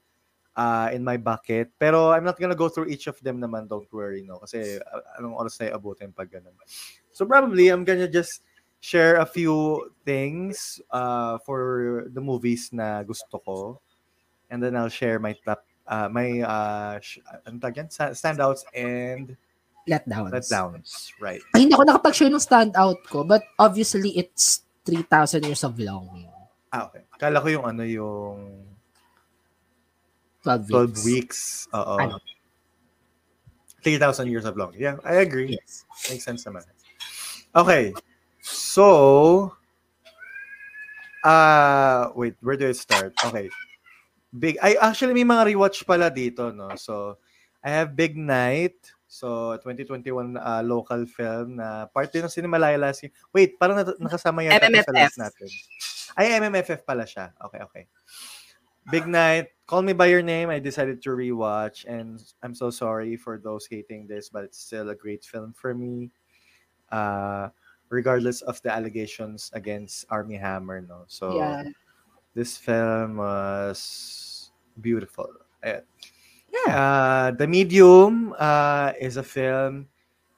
uh, 0.56 0.88
in 0.96 1.04
my 1.04 1.20
bucket. 1.20 1.68
Pero 1.76 2.16
I'm 2.16 2.24
not 2.24 2.40
gonna 2.40 2.56
go 2.56 2.72
through 2.72 2.88
each 2.88 3.04
of 3.06 3.20
them 3.20 3.36
naman, 3.36 3.68
don't 3.68 3.86
worry, 3.92 4.24
no? 4.24 4.40
Kasi 4.40 4.80
uh, 4.80 5.02
anong 5.20 5.36
oras 5.36 5.60
na 5.60 5.76
abutin 5.76 6.16
pag 6.16 6.32
ganun. 6.32 6.56
So, 7.18 7.26
probably, 7.26 7.66
I'm 7.66 7.82
gonna 7.82 8.06
just 8.06 8.46
share 8.78 9.18
a 9.18 9.26
few 9.26 9.90
things 10.06 10.78
uh, 10.94 11.42
for 11.42 12.06
the 12.14 12.22
movies 12.22 12.70
na 12.70 13.02
gusto 13.02 13.42
ko. 13.42 13.82
And 14.54 14.62
then 14.62 14.78
I'll 14.78 14.86
share 14.86 15.18
my 15.18 15.34
top, 15.42 15.66
uh, 15.90 16.06
my, 16.06 16.46
uh, 16.46 17.02
sh- 17.02 17.18
ano 17.42 17.58
tawag 17.58 17.90
standouts 17.90 18.62
and 18.70 19.34
letdowns. 19.90 20.30
letdowns. 20.30 21.10
Right. 21.18 21.42
Ay, 21.58 21.66
hindi 21.66 21.74
ako 21.74 21.90
nakapag-share 21.90 22.30
ng 22.30 22.38
standout 22.38 23.02
ko, 23.10 23.26
but 23.26 23.42
obviously, 23.58 24.14
it's 24.14 24.62
3,000 24.86 25.42
years 25.42 25.66
of 25.66 25.74
longing. 25.74 26.30
Ah, 26.70 26.86
okay. 26.86 27.02
Kala 27.18 27.42
ko 27.42 27.50
yung 27.50 27.66
ano 27.66 27.82
yung 27.82 28.62
12 30.46 30.70
weeks. 30.70 31.02
12 31.02 31.02
weeks. 31.02 31.40
Oo. 31.74 31.98
Ano? 31.98 32.22
3,000 33.82 34.30
years 34.30 34.46
of 34.46 34.54
long. 34.54 34.70
Yeah, 34.78 35.02
I 35.02 35.18
agree. 35.26 35.58
Yes. 35.58 35.82
Makes 36.06 36.22
sense 36.22 36.46
naman. 36.46 36.62
Okay. 37.58 37.90
So, 38.38 39.50
uh, 41.26 42.14
wait, 42.14 42.38
where 42.38 42.54
do 42.54 42.70
I 42.70 42.72
start? 42.72 43.18
Okay. 43.18 43.50
Big, 44.30 44.62
I 44.62 44.78
actually 44.78 45.10
may 45.10 45.26
mga 45.26 45.50
rewatch 45.50 45.82
pala 45.82 46.06
dito, 46.06 46.54
no? 46.54 46.70
So, 46.78 47.18
I 47.58 47.74
have 47.74 47.98
Big 47.98 48.14
Night. 48.14 48.78
So, 49.10 49.58
2021 49.66 50.38
uh, 50.38 50.62
local 50.62 51.02
film 51.10 51.58
na 51.58 51.90
part 51.90 52.14
din 52.14 52.22
ng 52.22 52.30
Cinemalaya 52.30 52.78
last 52.78 53.02
year. 53.02 53.10
Wait, 53.34 53.58
parang 53.58 53.82
nat- 53.82 53.98
nakasama 53.98 54.46
yata 54.46 54.70
ito 54.70 54.78
sa 54.84 54.94
MMFF. 54.94 55.02
list 55.02 55.18
natin. 55.18 55.48
Ay, 56.14 56.26
MMFF 56.38 56.86
pala 56.86 57.02
siya. 57.08 57.34
Okay, 57.42 57.60
okay. 57.64 57.84
Big 58.88 59.04
Night, 59.04 59.52
Call 59.66 59.82
Me 59.82 59.92
By 59.92 60.06
Your 60.06 60.22
Name, 60.22 60.48
I 60.48 60.60
decided 60.60 61.02
to 61.02 61.10
rewatch 61.10 61.84
and 61.84 62.22
I'm 62.40 62.54
so 62.54 62.70
sorry 62.70 63.16
for 63.16 63.36
those 63.36 63.66
hating 63.68 64.06
this, 64.06 64.30
but 64.30 64.44
it's 64.44 64.56
still 64.62 64.88
a 64.88 64.96
great 64.96 65.24
film 65.24 65.52
for 65.52 65.74
me. 65.74 66.08
Uh, 66.88 67.48
regardless 67.88 68.44
of 68.44 68.60
the 68.62 68.70
allegations 68.72 69.50
against 69.56 70.04
Army 70.12 70.36
Hammer, 70.36 70.80
no? 70.80 71.04
So, 71.08 71.36
Yeah. 71.36 71.72
this 72.36 72.56
film 72.56 73.18
was 73.18 74.50
beautiful. 74.80 75.28
Ayan. 75.64 75.82
Yeah. 76.48 76.70
Uh, 76.72 77.28
The 77.36 77.48
Medium 77.48 78.32
uh, 78.38 78.92
is 79.00 79.16
a 79.16 79.26
film 79.26 79.88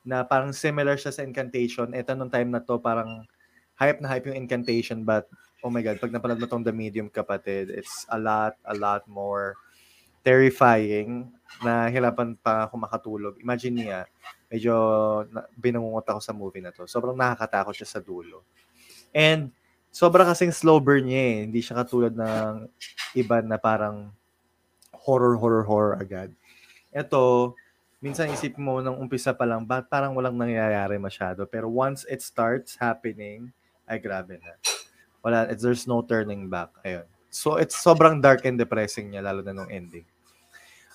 na 0.03 0.25
parang 0.25 0.51
similar 0.51 0.97
siya 0.97 1.13
sa 1.13 1.23
Incantation. 1.23 1.93
Ito 1.93 2.17
nung 2.17 2.33
time 2.33 2.51
na 2.51 2.63
to 2.65 2.81
parang 2.81 3.29
hype 3.77 4.01
na 4.01 4.09
hype 4.09 4.27
yung 4.33 4.39
Incantation 4.47 5.05
but 5.05 5.29
oh 5.61 5.69
my 5.69 5.85
god, 5.85 6.01
pag 6.01 6.13
napanood 6.13 6.41
mo 6.41 6.49
tong 6.49 6.65
The 6.65 6.73
Medium 6.73 7.13
kapatid, 7.13 7.69
it's 7.69 8.09
a 8.09 8.17
lot, 8.17 8.57
a 8.65 8.73
lot 8.73 9.05
more 9.05 9.61
terrifying 10.25 11.29
na 11.61 11.89
hirapan 11.89 12.37
pa 12.41 12.65
ako 12.69 12.81
makatulog. 12.81 13.35
Imagine 13.41 13.75
niya, 13.77 14.01
medyo 14.51 14.75
na, 15.31 15.47
binangungot 15.55 16.05
ako 16.11 16.21
sa 16.21 16.35
movie 16.35 16.61
na 16.61 16.75
to. 16.75 16.85
Sobrang 16.91 17.15
nakakatakot 17.15 17.73
siya 17.73 17.89
sa 17.89 18.01
dulo. 18.03 18.43
And 19.15 19.55
sobra 19.95 20.27
kasing 20.27 20.51
slow 20.51 20.83
burn 20.83 21.07
niya 21.07 21.23
eh. 21.23 21.37
Hindi 21.47 21.61
siya 21.63 21.79
katulad 21.81 22.13
ng 22.19 22.67
iba 23.15 23.39
na 23.47 23.57
parang 23.57 24.11
horror, 24.93 25.39
horror, 25.39 25.65
horror 25.65 25.95
agad. 25.97 26.35
Ito, 26.91 27.55
minsan 28.03 28.35
isip 28.35 28.59
mo 28.59 28.83
nung 28.83 28.99
umpisa 28.99 29.31
pa 29.31 29.47
lang, 29.47 29.63
ba't 29.63 29.87
parang 29.87 30.19
walang 30.19 30.35
nangyayari 30.35 30.99
masyado? 30.99 31.47
Pero 31.47 31.71
once 31.71 32.03
it 32.11 32.21
starts 32.21 32.75
happening, 32.75 33.55
ay 33.87 34.03
grabe 34.03 34.39
na. 34.43 34.59
Wala, 35.23 35.47
it's, 35.53 35.63
there's 35.63 35.87
no 35.87 36.03
turning 36.03 36.51
back. 36.51 36.75
Ayun. 36.83 37.07
So, 37.31 37.63
it's 37.63 37.79
sobrang 37.79 38.19
dark 38.19 38.43
and 38.43 38.59
depressing 38.59 39.15
niya, 39.15 39.23
lalo 39.23 39.47
na 39.47 39.55
nung 39.55 39.71
ending. 39.71 40.03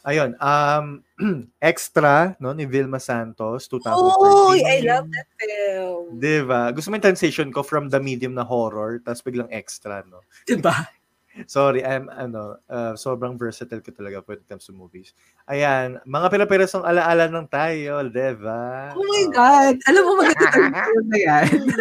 Ayun, 0.05 0.37
um, 0.37 1.01
Extra, 1.57 2.37
no, 2.37 2.53
ni 2.53 2.69
Vilma 2.69 3.01
Santos, 3.01 3.65
2013. 3.65 4.53
Oy, 4.53 4.59
I 4.61 4.77
love 4.85 5.09
that 5.09 5.25
film. 5.41 6.21
Diba? 6.21 6.69
Gusto 6.69 6.93
mo 6.93 7.01
yung 7.01 7.07
transition 7.09 7.49
ko 7.49 7.65
from 7.65 7.89
the 7.89 7.97
medium 7.97 8.37
na 8.37 8.45
horror, 8.45 9.01
tapos 9.01 9.25
biglang 9.25 9.49
extra, 9.49 10.05
no? 10.05 10.21
Diba? 10.45 10.85
Sorry, 11.43 11.83
I'm, 11.83 12.07
ano, 12.07 12.63
uh, 12.71 12.95
sobrang 12.95 13.35
versatile 13.35 13.83
ko 13.83 13.91
talaga 13.91 14.23
when 14.23 14.39
it 14.39 14.47
comes 14.47 14.63
to 14.65 14.71
movies. 14.71 15.11
Ayan, 15.51 15.99
mga 16.07 16.31
pira-pirasong 16.31 16.87
alaala 16.87 17.27
ng 17.27 17.51
tayo, 17.51 18.07
diba? 18.07 18.95
Oh 18.95 19.03
my 19.03 19.25
God. 19.35 19.75
Alam 19.91 20.03
mo, 20.07 20.11
maganda 20.23 20.87
na 21.11 21.17
yan. 21.19 21.75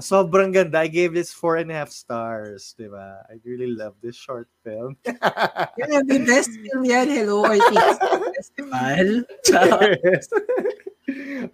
Sobrang 0.00 0.48
ganda. 0.48 0.80
I 0.80 0.88
gave 0.88 1.12
this 1.12 1.28
four 1.28 1.60
and 1.60 1.68
a 1.68 1.76
half 1.76 1.92
stars, 1.92 2.72
diba? 2.80 3.20
I 3.28 3.36
really 3.44 3.68
love 3.68 4.00
this 4.00 4.16
short 4.16 4.48
film. 4.64 4.96
Yan, 5.80 6.08
the 6.08 6.24
best 6.24 6.48
film 6.48 6.84
yan. 6.84 7.08
Hello, 7.12 7.44
Artists 7.44 8.00
Festival. 8.32 8.72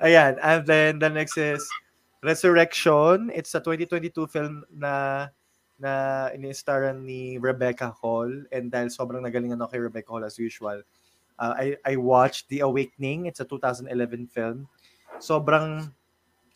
Ayan, 0.07 0.39
and 0.43 0.63
then 0.67 0.99
the 1.03 1.11
next 1.11 1.35
is 1.35 1.67
Resurrection. 2.23 3.31
It's 3.35 3.55
a 3.55 3.61
2022 3.61 4.27
film 4.27 4.65
na 4.71 5.27
na 5.77 6.27
ini-staran 6.33 7.05
ni 7.05 7.37
Rebecca 7.37 7.93
Hall 7.93 8.49
and 8.49 8.73
dahil 8.73 8.89
sobrang 8.89 9.21
nagalingan 9.21 9.61
ako 9.61 9.77
kay 9.77 9.83
Rebecca 9.85 10.11
Hall 10.13 10.25
as 10.25 10.41
usual, 10.41 10.81
uh, 11.37 11.55
I, 11.57 11.77
I 11.85 11.95
watched 12.01 12.49
The 12.49 12.65
Awakening. 12.65 13.27
It's 13.29 13.41
a 13.41 13.49
2011 13.49 14.27
film. 14.33 14.69
Sobrang 15.21 15.93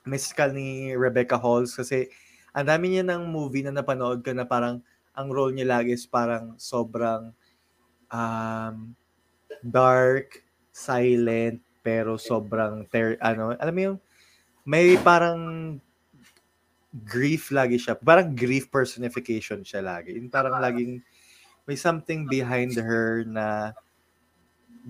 mystical 0.09 0.53
ni 0.57 0.97
Rebecca 0.97 1.37
Hall 1.37 1.69
kasi 1.69 2.09
ang 2.57 2.67
dami 2.67 2.97
niya 2.97 3.05
ng 3.07 3.29
movie 3.29 3.63
na 3.63 3.77
napanood 3.77 4.25
ko 4.25 4.33
na 4.33 4.49
parang 4.49 4.81
ang 5.15 5.29
role 5.29 5.53
niya 5.53 5.69
lagi 5.69 5.95
is 5.95 6.09
parang 6.09 6.57
sobrang 6.57 7.31
um, 8.09 8.97
dark, 9.61 10.41
silent, 10.73 11.61
pero 11.85 12.17
sobrang 12.17 12.89
ter 12.89 13.21
ano, 13.21 13.53
alam 13.57 13.75
mo 13.75 13.81
yung 13.93 13.99
may 14.65 14.97
parang 15.01 15.39
grief 16.91 17.55
lagi 17.55 17.79
siya. 17.79 17.95
Parang 17.95 18.35
grief 18.35 18.67
personification 18.71 19.63
siya 19.63 19.83
lagi. 19.83 20.19
Yung 20.19 20.31
parang 20.31 20.59
laging 20.59 20.99
may 21.71 21.79
something 21.79 22.27
behind 22.27 22.75
her 22.75 23.23
na 23.23 23.71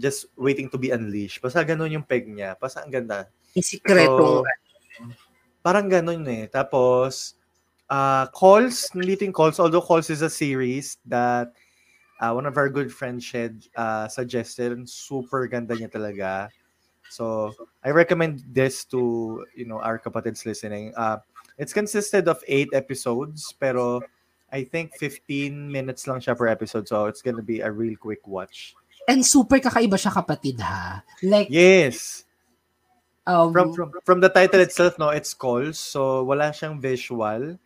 just 0.01 0.33
waiting 0.39 0.71
to 0.73 0.79
be 0.81 0.89
unleashed. 0.89 1.43
Basta 1.45 1.61
ganun 1.61 1.93
yung 1.93 2.07
peg 2.07 2.25
niya. 2.25 2.57
Basta 2.57 2.81
ang 2.81 2.93
ganda. 2.93 3.29
Isikretong. 3.53 4.47
parang 5.61 5.93
ganun 5.93 6.25
eh. 6.25 6.49
Tapos, 6.49 7.37
uh, 7.93 8.25
Calls, 8.33 8.89
yung 8.95 9.35
Calls, 9.35 9.61
although 9.61 9.85
Calls 9.85 10.09
is 10.09 10.23
a 10.23 10.33
series 10.33 10.97
that 11.05 11.53
uh, 12.21 12.33
one 12.33 12.47
of 12.47 12.57
our 12.57 12.69
good 12.69 12.89
friends 12.89 13.25
shed, 13.25 13.61
uh, 13.77 14.09
suggested. 14.09 14.73
Super 14.89 15.47
ganda 15.49 15.75
niya 15.77 15.93
talaga. 15.93 16.49
So, 17.11 17.53
I 17.83 17.91
recommend 17.91 18.47
this 18.47 18.87
to, 18.95 19.45
you 19.57 19.67
know, 19.67 19.83
our 19.83 19.99
kapatids 19.99 20.47
listening. 20.47 20.95
Uh, 20.97 21.19
it's 21.61 21.77
consisted 21.77 22.25
of 22.27 22.40
eight 22.49 22.73
episodes, 22.73 23.53
pero 23.53 24.01
I 24.49 24.64
think 24.64 24.96
15 24.96 25.68
minutes 25.68 26.09
lang 26.09 26.25
siya 26.25 26.33
per 26.33 26.49
episode. 26.49 26.88
So, 26.88 27.07
it's 27.07 27.20
gonna 27.20 27.44
be 27.44 27.61
a 27.61 27.68
real 27.70 27.94
quick 28.01 28.25
watch. 28.25 28.73
And 29.05 29.20
super 29.20 29.61
kakaiba 29.61 30.01
siya 30.01 30.16
kapatid 30.16 30.59
ha. 30.64 31.05
Like, 31.20 31.53
Yes! 31.53 32.25
um, 33.27 33.53
from 33.53 33.73
from 33.75 33.90
from 34.05 34.18
the 34.20 34.29
title 34.29 34.61
itself 34.61 34.99
no 34.99 35.11
it's 35.11 35.35
calls 35.35 35.79
so 35.79 36.25
wala 36.25 36.51
siyang 36.51 36.81
visual 36.81 37.57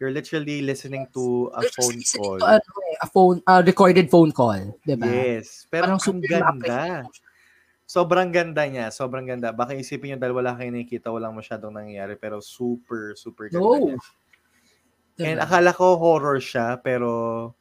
you're 0.00 0.10
literally 0.14 0.62
listening 0.62 1.06
to 1.14 1.50
a 1.54 1.62
phone 1.78 2.00
call 2.16 2.38
ano, 2.42 2.58
eh, 2.90 2.96
a 3.02 3.06
phone, 3.06 3.38
a 3.46 3.62
recorded 3.62 4.10
phone 4.10 4.32
call. 4.34 4.58
Diba? 4.82 5.06
yes 5.06 5.66
pero 5.70 5.94
Parang 5.94 6.00
ang 6.02 6.20
ganda 6.26 7.06
sobrang 7.92 8.32
ganda 8.32 8.64
niya 8.64 8.88
sobrang 8.88 9.28
ganda 9.28 9.52
baka 9.52 9.76
isipin 9.76 10.16
niyo 10.16 10.18
dahil 10.22 10.32
wala 10.32 10.56
kayo 10.56 10.72
nakikita 10.72 11.12
walang 11.12 11.36
masyadong 11.36 11.76
nangyayari 11.76 12.16
pero 12.16 12.40
super 12.40 13.12
super 13.12 13.52
ganda 13.52 13.60
No. 13.60 13.76
niya. 13.76 13.98
Diba? 15.12 15.28
and 15.28 15.38
akala 15.44 15.76
ko 15.76 16.00
horror 16.00 16.40
siya 16.40 16.80
pero 16.80 17.52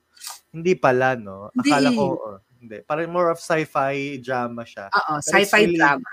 hindi 0.55 0.71
pala 0.79 1.19
no 1.19 1.51
akala 1.51 1.91
Hindi. 1.91 1.99
ko 1.99 2.05
oh, 2.15 2.39
hindi 2.63 2.77
parang 2.87 3.11
more 3.11 3.27
of 3.27 3.43
sci-fi 3.43 4.23
drama 4.23 4.63
siya 4.63 4.87
Oo, 4.87 5.19
sci-fi 5.19 5.67
really- 5.67 5.75
drama. 5.75 6.07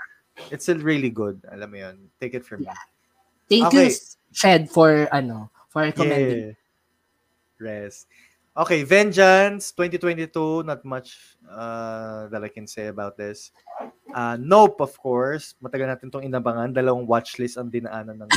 it's 0.51 0.67
still 0.67 0.83
really 0.83 1.07
good 1.11 1.39
alam 1.47 1.71
mo 1.71 1.79
yun 1.79 1.95
take 2.19 2.35
it 2.35 2.43
from 2.43 2.67
me 2.67 2.71
Thank 3.49 3.73
Okay. 3.73 3.89
you, 3.89 3.97
Shed, 4.29 4.69
for, 4.69 5.09
ano, 5.09 5.49
for 5.73 5.81
recommending. 5.81 6.53
Yeah. 6.53 6.61
Rest. 7.57 8.05
Okay, 8.53 8.85
Vengeance 8.85 9.73
2022. 9.73 10.69
Not 10.69 10.85
much 10.85 11.33
uh, 11.49 12.29
that 12.29 12.45
I 12.45 12.49
can 12.53 12.69
say 12.69 12.93
about 12.93 13.17
this. 13.17 13.49
Uh, 14.09 14.35
nope, 14.41 14.81
of 14.81 14.97
course. 14.97 15.53
Matagal 15.61 15.85
natin 15.85 16.09
itong 16.09 16.25
inabangan. 16.25 16.73
Dalawang 16.73 17.05
watchlist 17.05 17.61
ang 17.61 17.69
dinaanan 17.69 18.17
ng 18.17 18.29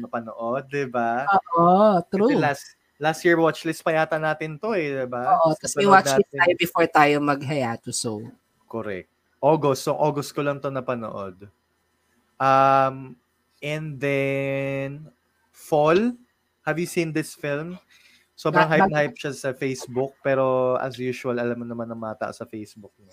mapanood, 0.00 0.64
di 0.70 0.86
ba? 0.86 1.26
Oo, 1.58 1.98
true. 2.08 2.30
Kasi 2.30 2.38
last, 2.38 2.64
last 2.98 3.20
year 3.26 3.34
watchlist 3.36 3.82
pa 3.82 3.90
yata 3.90 4.16
natin 4.16 4.54
to 4.56 4.72
eh, 4.72 5.02
di 5.02 5.06
ba? 5.10 5.34
Oo, 5.40 5.52
tapos 5.58 5.74
may 5.74 5.84
Napanood 5.84 5.94
watch 5.98 6.12
it 6.14 6.26
natin. 6.30 6.38
tayo 6.38 6.52
before 6.56 6.86
tayo 6.86 7.14
mag-hayato. 7.18 7.90
So, 7.90 8.22
Correct. 8.70 9.10
August. 9.38 9.84
So, 9.84 9.94
August 9.94 10.32
ko 10.32 10.40
lang 10.40 10.58
to 10.58 10.70
napanood. 10.70 11.46
Um, 12.38 13.14
and 13.60 13.98
then, 13.98 15.10
Fall. 15.50 16.14
Have 16.64 16.80
you 16.80 16.88
seen 16.88 17.12
this 17.12 17.36
film? 17.36 17.76
Sobrang 18.34 18.66
Ba- 18.66 18.72
hype 18.72 18.88
na 18.88 18.88
bago- 18.88 18.98
hype 19.04 19.16
siya 19.20 19.32
sa 19.36 19.50
Facebook. 19.52 20.16
Pero 20.18 20.74
as 20.76 20.96
usual, 20.96 21.38
alam 21.38 21.60
mo 21.60 21.66
naman 21.66 21.86
ng 21.86 21.98
mga 21.98 22.16
tao 22.24 22.32
sa 22.32 22.48
Facebook. 22.48 22.90
No? 22.98 23.12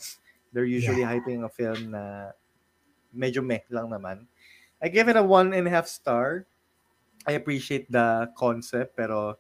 They're 0.52 0.68
usually 0.68 1.02
hyping 1.02 1.48
a 1.48 1.52
film 1.52 1.96
na 1.96 2.36
medyo 3.16 3.40
meh 3.44 3.64
lang 3.72 3.92
naman. 3.92 4.28
I 4.82 4.90
give 4.90 5.08
it 5.08 5.16
a 5.16 5.24
one 5.24 5.54
and 5.54 5.68
a 5.68 5.72
half 5.72 5.88
star. 5.88 6.46
I 7.28 7.38
appreciate 7.38 7.86
the 7.92 8.34
concept, 8.34 8.98
pero 8.98 9.38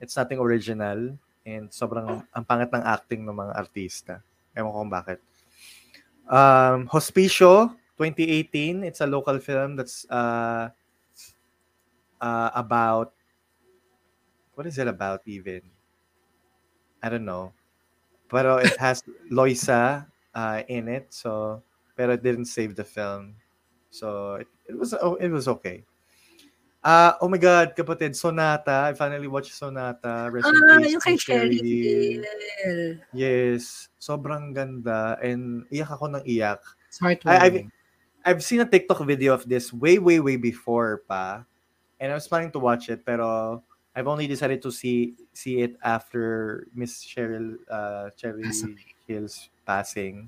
it's 0.00 0.16
nothing 0.16 0.40
original. 0.40 1.14
And 1.44 1.68
sobrang 1.68 2.24
ang 2.32 2.44
pangit 2.44 2.72
ng 2.72 2.82
acting 2.82 3.28
ng 3.28 3.36
mga 3.36 3.52
artista. 3.54 4.24
Ewan 4.56 4.72
ko 4.72 4.78
kung 4.82 4.92
bakit. 4.92 5.18
Um, 6.26 6.88
Hospicio, 6.88 7.76
2018. 8.00 8.84
It's 8.88 9.04
a 9.04 9.08
local 9.10 9.38
film 9.38 9.76
that's 9.76 10.08
uh, 10.08 10.72
uh, 12.20 12.50
about 12.54 13.12
what 14.54 14.66
is 14.66 14.78
it 14.78 14.88
about 14.88 15.20
even? 15.26 15.62
I 17.02 17.08
don't 17.08 17.24
know. 17.24 17.52
Pero 18.28 18.58
it 18.58 18.76
has 18.78 19.02
Loisa 19.32 20.06
uh, 20.34 20.62
in 20.68 20.88
it, 20.88 21.10
so 21.10 21.62
pero 21.96 22.14
it 22.14 22.22
didn't 22.22 22.46
save 22.46 22.76
the 22.76 22.84
film. 22.84 23.34
So 23.90 24.40
it, 24.40 24.48
it 24.68 24.76
was 24.78 24.94
oh, 24.94 25.14
it 25.16 25.28
was 25.28 25.48
okay. 25.48 25.84
Uh, 26.80 27.12
oh 27.20 27.28
my 27.28 27.36
God, 27.36 27.76
kapatid, 27.76 28.16
Sonata. 28.16 28.88
I 28.88 28.96
finally 28.96 29.28
watched 29.28 29.52
Sonata. 29.52 30.32
Rest 30.32 30.48
ah, 30.48 30.80
yung 30.80 31.00
kay 31.00 31.16
Sherry 31.20 31.60
Hill. 31.60 32.24
Yes, 33.12 33.92
sobrang 34.00 34.56
ganda 34.56 35.20
and 35.20 35.68
iyak 35.68 35.92
ako 35.92 36.16
ng 36.16 36.24
iyak. 36.24 36.64
Smart 36.88 37.20
I- 37.28 37.68
one. 37.68 37.72
I've 38.24 38.44
seen 38.44 38.60
a 38.60 38.68
TikTok 38.68 39.00
video 39.08 39.32
of 39.32 39.48
this 39.48 39.72
way, 39.72 39.96
way, 39.98 40.20
way 40.20 40.36
before 40.36 41.00
pa. 41.08 41.44
And 42.00 42.12
I 42.12 42.14
was 42.14 42.28
planning 42.28 42.52
to 42.52 42.60
watch 42.60 42.88
it, 42.88 43.04
pero 43.04 43.62
I've 43.96 44.08
only 44.08 44.26
decided 44.26 44.60
to 44.62 44.70
see 44.72 45.16
see 45.32 45.60
it 45.60 45.76
after 45.84 46.66
Miss 46.72 47.04
Cheryl 47.04 47.56
uh, 47.68 48.12
away. 48.12 48.76
Hill's 49.08 49.48
passing. 49.70 50.26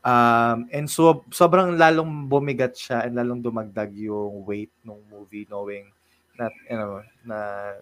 Um, 0.00 0.72
and 0.72 0.88
so, 0.88 1.20
sobrang 1.28 1.76
lalong 1.76 2.32
bumigat 2.32 2.72
siya 2.72 3.04
and 3.04 3.12
lalong 3.12 3.44
dumagdag 3.44 3.92
yung 3.92 4.48
weight 4.48 4.72
ng 4.80 4.96
movie 5.12 5.44
knowing 5.52 5.92
that, 6.40 6.54
you 6.64 6.80
know, 6.80 7.04
na 7.28 7.76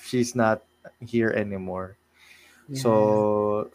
she's 0.00 0.32
not 0.32 0.64
here 1.04 1.36
anymore. 1.36 2.00
Yeah. 2.70 2.80
So, 2.80 2.90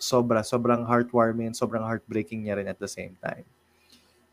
sobra, 0.01 0.41
sobrang 0.41 0.87
heartwarming 0.87 1.53
sobrang 1.53 1.85
heartbreaking 1.85 2.47
niya 2.47 2.57
rin 2.57 2.71
at 2.71 2.81
the 2.81 2.89
same 2.89 3.13
time. 3.21 3.45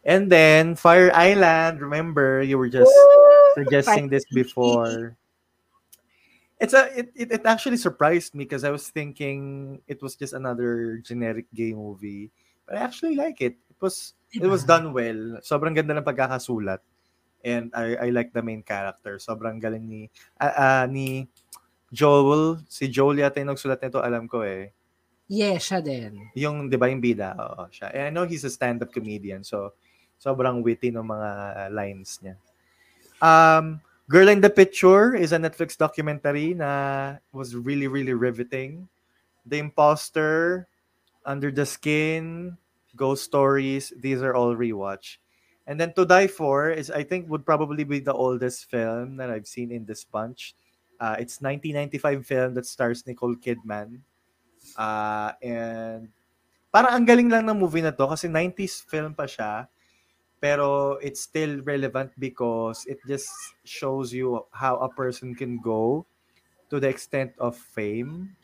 And 0.07 0.32
then, 0.32 0.74
Fire 0.74 1.12
Island, 1.12 1.82
remember, 1.82 2.43
you 2.43 2.57
were 2.57 2.72
just 2.72 2.90
Woo! 2.90 3.55
suggesting 3.55 4.09
this 4.09 4.24
before. 4.32 5.18
It's 6.62 6.74
a 6.78 6.86
it, 6.94 7.10
it, 7.18 7.28
it 7.34 7.42
actually 7.42 7.76
surprised 7.76 8.38
me 8.38 8.46
because 8.46 8.62
I 8.62 8.70
was 8.70 8.86
thinking 8.86 9.82
it 9.90 9.98
was 9.98 10.14
just 10.14 10.30
another 10.30 11.02
generic 11.02 11.50
gay 11.50 11.74
movie. 11.74 12.30
But 12.62 12.78
I 12.78 12.86
actually 12.86 13.18
like 13.18 13.42
it. 13.42 13.58
It 13.66 13.78
was 13.82 14.14
it 14.30 14.46
was 14.46 14.62
done 14.62 14.94
well. 14.94 15.42
Sobrang 15.42 15.74
ganda 15.74 15.98
ng 15.98 16.06
pagkakasulat. 16.06 16.78
And 17.42 17.74
I 17.74 17.98
I 17.98 18.08
like 18.14 18.30
the 18.30 18.46
main 18.46 18.62
character. 18.62 19.18
Sobrang 19.18 19.58
galing 19.58 19.90
ni 19.90 20.06
ah, 20.38 20.54
ah, 20.54 20.84
ni 20.86 21.26
Joel, 21.92 22.64
si 22.72 22.88
Joel 22.88 23.20
yata 23.20 23.36
yung 23.44 23.52
nagsulat 23.52 23.84
nito, 23.84 24.00
alam 24.00 24.24
ko 24.24 24.40
eh. 24.40 24.72
Yeah, 25.28 25.60
siya 25.60 25.84
din. 25.84 26.32
Yung, 26.32 26.72
di 26.72 26.80
ba, 26.80 26.88
yung 26.88 27.04
bida, 27.04 27.36
oo, 27.36 27.68
siya. 27.68 27.92
And 27.92 28.04
I 28.08 28.10
know 28.10 28.24
he's 28.24 28.48
a 28.48 28.52
stand-up 28.52 28.88
comedian, 28.88 29.44
so 29.44 29.76
sobrang 30.16 30.64
witty 30.64 30.88
ng 30.88 31.04
mga 31.04 31.30
lines 31.68 32.16
niya. 32.24 32.40
Um, 33.20 33.84
Girl 34.12 34.28
in 34.28 34.44
the 34.44 34.52
Picture 34.52 35.16
is 35.16 35.32
a 35.32 35.40
Netflix 35.40 35.72
documentary 35.72 36.52
na 36.52 37.16
was 37.32 37.56
really, 37.56 37.88
really 37.88 38.12
riveting. 38.12 38.84
The 39.48 39.56
Imposter, 39.56 40.68
Under 41.24 41.48
the 41.48 41.64
Skin, 41.64 42.60
Ghost 42.92 43.24
Stories, 43.24 43.88
these 43.96 44.20
are 44.20 44.36
all 44.36 44.52
rewatch. 44.52 45.16
And 45.64 45.80
then 45.80 45.96
To 45.96 46.04
Die 46.04 46.28
For 46.28 46.68
is, 46.68 46.92
I 46.92 47.08
think, 47.08 47.32
would 47.32 47.48
probably 47.48 47.88
be 47.88 48.04
the 48.04 48.12
oldest 48.12 48.68
film 48.68 49.16
that 49.16 49.32
I've 49.32 49.48
seen 49.48 49.72
in 49.72 49.88
this 49.88 50.04
bunch. 50.04 50.52
Uh, 51.00 51.16
it's 51.16 51.40
1995 51.40 52.26
film 52.26 52.52
that 52.52 52.68
stars 52.68 53.06
Nicole 53.06 53.40
Kidman. 53.40 54.04
Uh, 54.76 55.32
and 55.40 56.12
parang 56.68 57.00
ang 57.00 57.08
galing 57.08 57.32
lang 57.32 57.48
ng 57.48 57.56
movie 57.56 57.80
na 57.80 57.96
to 57.96 58.04
kasi 58.12 58.28
90s 58.28 58.84
film 58.84 59.16
pa 59.16 59.24
siya 59.24 59.71
pero 60.43 60.99
it's 60.99 61.22
still 61.22 61.62
relevant 61.62 62.11
because 62.18 62.82
it 62.90 62.99
just 63.07 63.30
shows 63.62 64.11
you 64.11 64.43
how 64.51 64.74
a 64.82 64.90
person 64.90 65.38
can 65.38 65.62
go 65.62 66.03
to 66.66 66.82
the 66.82 66.90
extent 66.90 67.30
of 67.38 67.55
fame. 67.55 68.34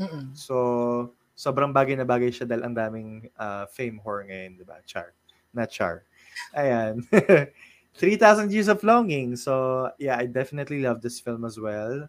Mm-mm. 0.00 0.32
So, 0.32 1.12
sobrang 1.36 1.76
bagay 1.76 2.00
na 2.00 2.08
bagay 2.08 2.32
siya 2.32 2.48
dahil 2.48 2.64
ang 2.64 2.72
daming 2.72 3.28
uh, 3.36 3.68
fame 3.68 4.00
whore 4.00 4.24
ngayon, 4.24 4.56
di 4.56 4.64
ba? 4.64 4.80
Char. 4.88 5.12
Not 5.52 5.68
char. 5.68 6.08
Ayan. 6.56 7.04
3,000 8.00 8.48
Years 8.48 8.72
of 8.72 8.80
Longing. 8.80 9.36
So, 9.36 9.92
yeah, 10.00 10.16
I 10.16 10.24
definitely 10.24 10.80
love 10.80 11.04
this 11.04 11.20
film 11.20 11.44
as 11.44 11.60
well, 11.60 12.08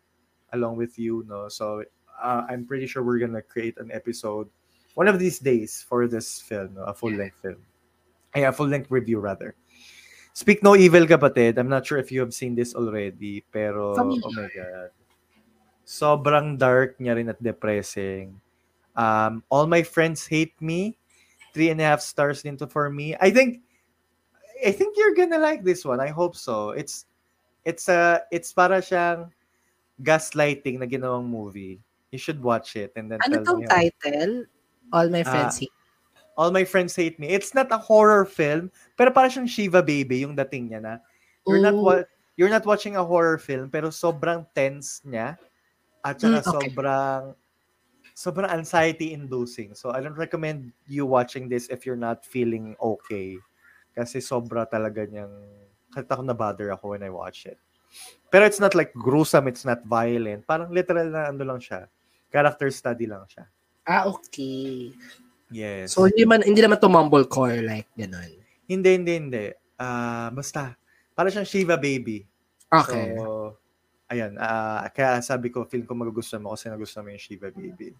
along 0.56 0.80
with 0.80 0.96
you, 0.96 1.28
no? 1.28 1.52
So, 1.52 1.84
uh, 2.16 2.48
I'm 2.48 2.64
pretty 2.64 2.88
sure 2.88 3.04
we're 3.04 3.20
gonna 3.20 3.44
create 3.44 3.76
an 3.76 3.92
episode 3.92 4.48
one 4.98 5.08
of 5.08 5.20
these 5.20 5.38
days 5.38 5.86
for 5.86 6.08
this 6.08 6.42
film, 6.42 6.74
no? 6.74 6.82
a 6.90 6.94
full-length 6.94 7.38
film. 7.38 7.62
Ay, 8.36 8.44
a 8.44 8.52
full-length 8.52 8.92
review, 8.92 9.20
rather. 9.20 9.56
Speak 10.34 10.62
No 10.62 10.76
Evil, 10.76 11.08
kapatid. 11.08 11.58
I'm 11.58 11.70
not 11.70 11.86
sure 11.86 11.98
if 11.98 12.12
you 12.12 12.20
have 12.22 12.34
seen 12.34 12.54
this 12.54 12.76
already, 12.76 13.44
pero, 13.52 13.96
Familiar. 13.96 14.22
oh 14.24 14.32
my 14.38 14.50
God. 14.54 14.90
Sobrang 15.88 16.60
dark 16.60 17.00
niya 17.00 17.16
rin 17.16 17.30
at 17.32 17.42
depressing. 17.42 18.38
Um, 18.94 19.42
All 19.50 19.66
My 19.66 19.82
Friends 19.82 20.28
Hate 20.28 20.54
Me. 20.62 20.98
Three 21.56 21.70
and 21.74 21.82
a 21.82 21.86
half 21.90 22.02
stars 22.06 22.44
din 22.44 22.58
to 22.62 22.68
for 22.68 22.92
me. 22.92 23.16
I 23.18 23.32
think 23.32 23.66
I 24.62 24.70
think 24.70 24.94
you're 24.94 25.16
gonna 25.18 25.40
like 25.42 25.64
this 25.64 25.86
one. 25.86 25.98
I 25.98 26.10
hope 26.14 26.36
so. 26.36 26.70
It's 26.70 27.06
it's 27.66 27.90
a 27.90 28.22
it's 28.30 28.54
para 28.54 28.78
siyang 28.78 29.32
gaslighting 30.04 30.78
na 30.78 30.86
ginawang 30.86 31.26
movie. 31.26 31.82
You 32.14 32.20
should 32.22 32.44
watch 32.44 32.76
it 32.78 32.94
and 32.94 33.10
then 33.10 33.26
Ano 33.26 33.42
tell 33.42 33.58
tong 33.58 33.66
me. 33.66 33.70
title? 33.70 34.46
All 34.94 35.10
my 35.10 35.26
Ah, 35.26 35.32
friends 35.34 35.58
hate. 35.66 35.77
All 36.38 36.54
My 36.54 36.62
Friends 36.64 36.94
Hate 36.94 37.18
Me. 37.18 37.34
It's 37.34 37.58
not 37.58 37.74
a 37.74 37.82
horror 37.82 38.24
film, 38.24 38.70
pero 38.94 39.10
para 39.10 39.26
siyang 39.26 39.50
Shiva 39.50 39.82
Baby 39.82 40.22
yung 40.22 40.38
dating 40.38 40.70
niya 40.70 40.82
na. 40.86 40.94
You're 41.50 41.66
not 41.66 41.74
Ooh. 41.74 41.84
wa- 41.84 42.08
you're 42.38 42.54
not 42.54 42.64
watching 42.70 42.94
a 42.96 43.04
horror 43.04 43.42
film 43.42 43.74
pero 43.74 43.90
sobrang 43.90 44.46
tense 44.54 45.02
niya 45.02 45.42
at 46.06 46.22
saka 46.22 46.38
Mm, 46.38 46.46
okay. 46.46 46.54
sobrang 46.54 47.22
sobrang 48.14 48.50
anxiety 48.54 49.18
inducing. 49.18 49.74
So 49.74 49.90
I 49.90 50.02
don't 50.06 50.18
recommend 50.18 50.70
you 50.86 51.10
watching 51.10 51.50
this 51.50 51.70
if 51.74 51.86
you're 51.86 51.98
not 52.00 52.22
feeling 52.22 52.78
okay. 52.78 53.42
Kasi 53.98 54.22
sobra 54.22 54.70
talaga 54.70 55.10
niyang 55.10 55.34
kahit 55.90 56.06
ako 56.06 56.22
na-bother 56.22 56.70
ako 56.70 56.94
when 56.94 57.02
I 57.02 57.10
watch 57.10 57.50
it. 57.50 57.58
Pero 58.30 58.46
it's 58.46 58.62
not 58.62 58.78
like 58.78 58.94
gruesome, 58.94 59.50
it's 59.50 59.66
not 59.66 59.82
violent. 59.90 60.46
Parang 60.46 60.70
literal 60.70 61.10
na 61.10 61.34
ano 61.34 61.42
lang 61.42 61.58
siya. 61.58 61.90
Character 62.30 62.70
study 62.70 63.10
lang 63.10 63.26
siya. 63.26 63.50
Ah, 63.88 64.06
okay. 64.06 64.94
Yes. 65.50 65.96
So, 65.96 66.06
hindi, 66.06 66.28
man, 66.28 66.44
hindi 66.44 66.60
naman 66.60 66.80
to 66.80 66.92
mumblecore 66.92 67.64
like 67.64 67.88
ganun. 67.96 68.36
hindi, 68.68 68.90
hindi, 69.00 69.14
hindi. 69.16 69.46
Ah, 69.80 70.28
basta. 70.30 70.76
Para 71.16 71.32
siyang 71.32 71.48
Shiva 71.48 71.80
Baby. 71.80 72.28
Okay. 72.68 73.16
So, 73.16 73.56
ayan. 74.12 74.36
ah 74.38 74.84
kaya 74.92 75.24
sabi 75.24 75.48
ko, 75.48 75.64
feel 75.64 75.88
ko 75.88 75.96
magugustuhan 75.96 76.44
mo 76.44 76.52
kasi 76.52 76.68
nagustuhan 76.68 77.08
mo 77.08 77.16
yung 77.16 77.24
Shiva 77.24 77.48
Baby. 77.50 77.96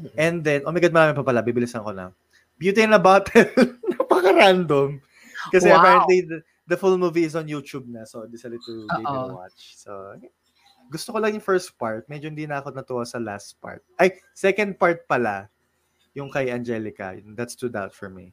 Mhm. 0.00 0.16
And 0.16 0.36
then, 0.40 0.60
oh 0.64 0.72
my 0.72 0.80
God, 0.80 0.92
marami 0.92 1.12
pa 1.16 1.24
pala. 1.24 1.40
Bibilisan 1.40 1.84
ko 1.84 1.92
lang. 1.92 2.12
Beauty 2.56 2.84
in 2.84 2.92
a 2.92 3.00
Bottle. 3.00 3.48
Napaka-random. 3.96 5.00
Kasi 5.48 5.68
Wow. 5.72 5.76
apparently, 5.80 6.18
the, 6.24 6.38
the 6.68 6.76
full 6.76 6.96
movie 7.00 7.24
is 7.24 7.36
on 7.36 7.48
YouTube 7.48 7.88
na. 7.88 8.04
So, 8.04 8.24
decided 8.28 8.60
to 8.64 8.72
give 8.84 9.00
it 9.00 9.08
a 9.08 9.24
Oo. 9.28 9.36
watch. 9.40 9.76
So, 9.80 10.16
gusto 10.88 11.12
ko 11.12 11.18
lang 11.20 11.36
yung 11.36 11.44
first 11.44 11.72
part. 11.76 12.04
Medyo 12.08 12.28
hindi 12.28 12.44
na 12.44 12.60
ako 12.60 12.72
natuwa 12.76 13.04
sa 13.04 13.16
last 13.16 13.56
part. 13.60 13.80
Ay, 13.96 14.20
second 14.32 14.76
part 14.76 15.04
pala. 15.08 15.48
Yung 16.14 16.30
kay 16.30 16.50
Angelica. 16.50 17.14
That 17.36 17.50
stood 17.50 17.76
out 17.76 17.94
for 17.94 18.10
me. 18.10 18.32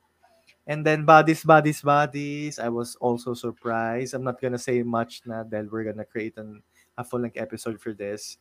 And 0.68 0.84
then 0.84 1.06
Bodies, 1.06 1.44
Bodies, 1.44 1.82
Bodies. 1.82 2.60
I 2.60 2.68
was 2.68 2.98
also 3.00 3.34
surprised. 3.34 4.14
I'm 4.14 4.24
not 4.24 4.42
gonna 4.42 4.60
say 4.60 4.84
much 4.84 5.24
na 5.24 5.48
dahil 5.48 5.72
we're 5.72 5.88
gonna 5.88 6.04
create 6.04 6.36
an, 6.36 6.62
a 6.98 7.04
full-length 7.04 7.40
episode 7.40 7.80
for 7.80 7.94
this. 7.94 8.38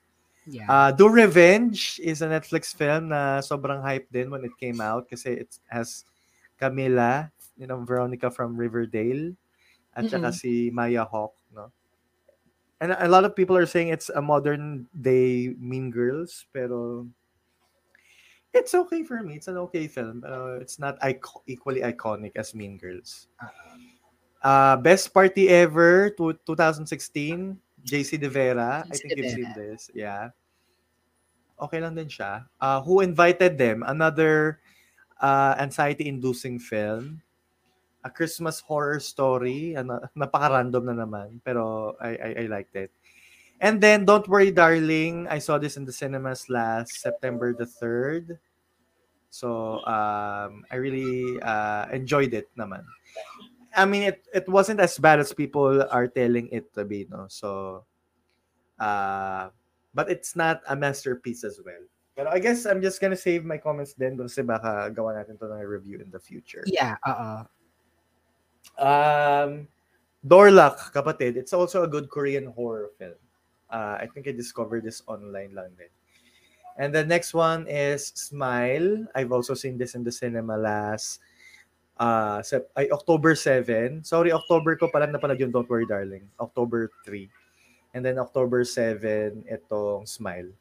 Yeah. 0.47 0.67
Uh, 0.71 0.91
Do 0.91 1.09
Revenge 1.11 2.01
is 2.03 2.23
a 2.23 2.31
Netflix 2.31 2.75
film 2.75 3.11
na 3.11 3.43
sobrang 3.43 3.83
hype 3.83 4.11
din 4.11 4.31
when 4.31 4.47
it 4.47 4.55
came 4.59 4.81
out 4.81 5.11
kasi 5.11 5.43
it 5.47 5.59
has 5.67 6.07
Camila, 6.59 7.31
you 7.59 7.67
know, 7.67 7.83
Veronica 7.83 8.31
from 8.31 8.57
Riverdale, 8.57 9.35
at 9.95 10.11
saka 10.11 10.33
si 10.33 10.71
Maya 10.71 11.05
Hawke, 11.05 11.37
no? 11.55 11.71
And 12.81 12.93
a 12.93 13.09
lot 13.09 13.25
of 13.25 13.35
people 13.35 13.57
are 13.57 13.67
saying 13.67 13.89
it's 13.89 14.11
a 14.11 14.21
modern 14.21 14.87
day 14.93 15.55
Mean 15.59 15.91
Girls, 15.91 16.47
pero 16.53 17.07
it's 18.57 18.75
okay 18.75 19.05
for 19.05 19.23
me. 19.23 19.37
It's 19.37 19.49
an 19.49 19.59
okay 19.69 19.87
film. 19.87 20.25
Uh, 20.27 20.59
it's 20.59 20.79
not 20.79 20.99
ico- 21.01 21.45
equally 21.47 21.81
iconic 21.81 22.33
as 22.37 22.55
Mean 22.55 22.79
Girls. 22.79 23.29
Uh, 24.43 24.77
best 24.77 25.13
party 25.13 25.49
ever, 25.49 26.11
to 26.17 26.33
2016, 26.47 27.59
JC 27.85 28.21
De 28.21 28.29
Vera. 28.29 28.85
I 28.89 28.97
think 28.97 29.17
you've 29.17 29.35
seen 29.35 29.53
this. 29.57 29.91
Yeah. 29.95 30.31
Okay 31.57 31.81
lang 31.81 31.97
din 31.97 32.09
siya. 32.09 32.45
Uh, 32.61 32.81
Who 32.85 33.01
Invited 33.01 33.57
Them? 33.57 33.83
Another 33.87 34.61
uh, 35.21 35.57
anxiety-inducing 35.59 36.59
film. 36.61 37.23
A 38.05 38.11
Christmas 38.11 38.61
horror 38.61 39.01
story. 39.01 39.75
Ano, 39.75 40.01
napaka-random 40.19 40.85
na 40.85 40.97
naman. 41.05 41.41
Pero 41.43 41.97
I, 42.01 42.11
I, 42.17 42.31
I 42.43 42.47
liked 42.47 42.77
it. 42.77 42.93
And 43.57 43.81
then, 43.81 44.05
Don't 44.05 44.29
Worry 44.29 44.53
Darling. 44.53 45.27
I 45.33 45.41
saw 45.41 45.57
this 45.57 45.81
in 45.81 45.89
the 45.89 45.93
cinemas 45.93 46.51
last 46.53 47.01
September 47.01 47.57
the 47.57 47.65
3rd. 47.65 48.37
So, 49.31 49.85
um, 49.85 50.65
I 50.71 50.77
really 50.77 51.41
uh, 51.43 51.87
enjoyed 51.93 52.35
it 52.35 52.49
naman. 52.57 52.85
I 53.77 53.85
mean, 53.85 54.03
it, 54.03 54.25
it 54.33 54.49
wasn't 54.49 54.81
as 54.81 54.97
bad 54.99 55.21
as 55.21 55.33
people 55.33 55.85
are 55.91 56.09
telling 56.09 56.49
it 56.51 56.73
to 56.75 56.85
be, 56.85 57.07
no? 57.11 57.27
So, 57.29 57.85
uh, 58.81 59.51
but 59.93 60.11
it's 60.11 60.35
not 60.35 60.63
a 60.69 60.77
masterpiece 60.77 61.45
as 61.45 61.61
well. 61.65 61.85
But 62.17 62.29
I 62.29 62.39
guess 62.39 62.65
I'm 62.65 62.81
just 62.81 63.01
gonna 63.01 63.17
save 63.17 63.45
my 63.45 63.59
comments 63.59 63.93
then 63.93 64.17
kasi 64.17 64.41
baka 64.41 64.89
gawa 64.89 65.21
natin 65.21 65.37
to 65.37 65.53
ng 65.53 65.61
review 65.61 66.01
in 66.01 66.09
the 66.09 66.19
future. 66.19 66.65
Yeah, 66.65 66.97
oo. 67.05 67.45
Um, 68.81 69.69
Dorlak, 70.25 70.97
kapatid. 70.97 71.37
It's 71.37 71.53
also 71.53 71.85
a 71.85 71.89
good 71.89 72.09
Korean 72.09 72.47
horror 72.57 72.89
film. 72.97 73.21
Uh, 73.69 74.01
I 74.01 74.09
think 74.09 74.27
I 74.27 74.33
discovered 74.33 74.85
this 74.85 75.05
online 75.07 75.53
lang 75.53 75.77
din. 75.77 75.93
And 76.77 76.95
the 76.95 77.05
next 77.05 77.33
one 77.33 77.67
is 77.69 78.13
Smile. 78.15 79.09
I've 79.15 79.33
also 79.33 79.55
seen 79.55 79.79
this 79.79 79.95
in 79.97 80.05
the 80.05 80.13
cinema 80.13 80.57
last 80.57 81.21
uh, 81.97 82.43
sep- 82.43 82.71
ay, 82.77 82.89
October 82.93 83.35
7. 83.35 84.05
Sorry, 84.05 84.33
October 84.33 84.77
ko 84.77 84.89
pala 84.93 85.09
napanood 85.09 85.41
yung 85.41 85.53
Don't 85.53 85.69
Worry 85.69 85.89
Darling. 85.89 86.29
October 86.41 86.93
3. 87.05 87.29
And 87.97 88.05
then 88.05 88.21
October 88.21 88.65
7, 88.65 89.45
itong 89.49 90.05
Smile. 90.05 90.53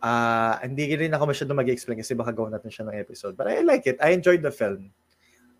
Ah, 0.00 0.60
hindi 0.64 0.88
rin 0.96 1.12
ako 1.12 1.28
masyado 1.32 1.52
mag-explain 1.52 2.00
kasi 2.00 2.16
baka 2.16 2.32
gawin 2.32 2.52
natin 2.52 2.72
siya 2.72 2.88
ng 2.88 2.96
episode. 2.96 3.36
But 3.36 3.48
I 3.48 3.60
like 3.60 3.84
it. 3.84 4.00
I 4.00 4.16
enjoyed 4.16 4.40
the 4.40 4.52
film. 4.52 4.92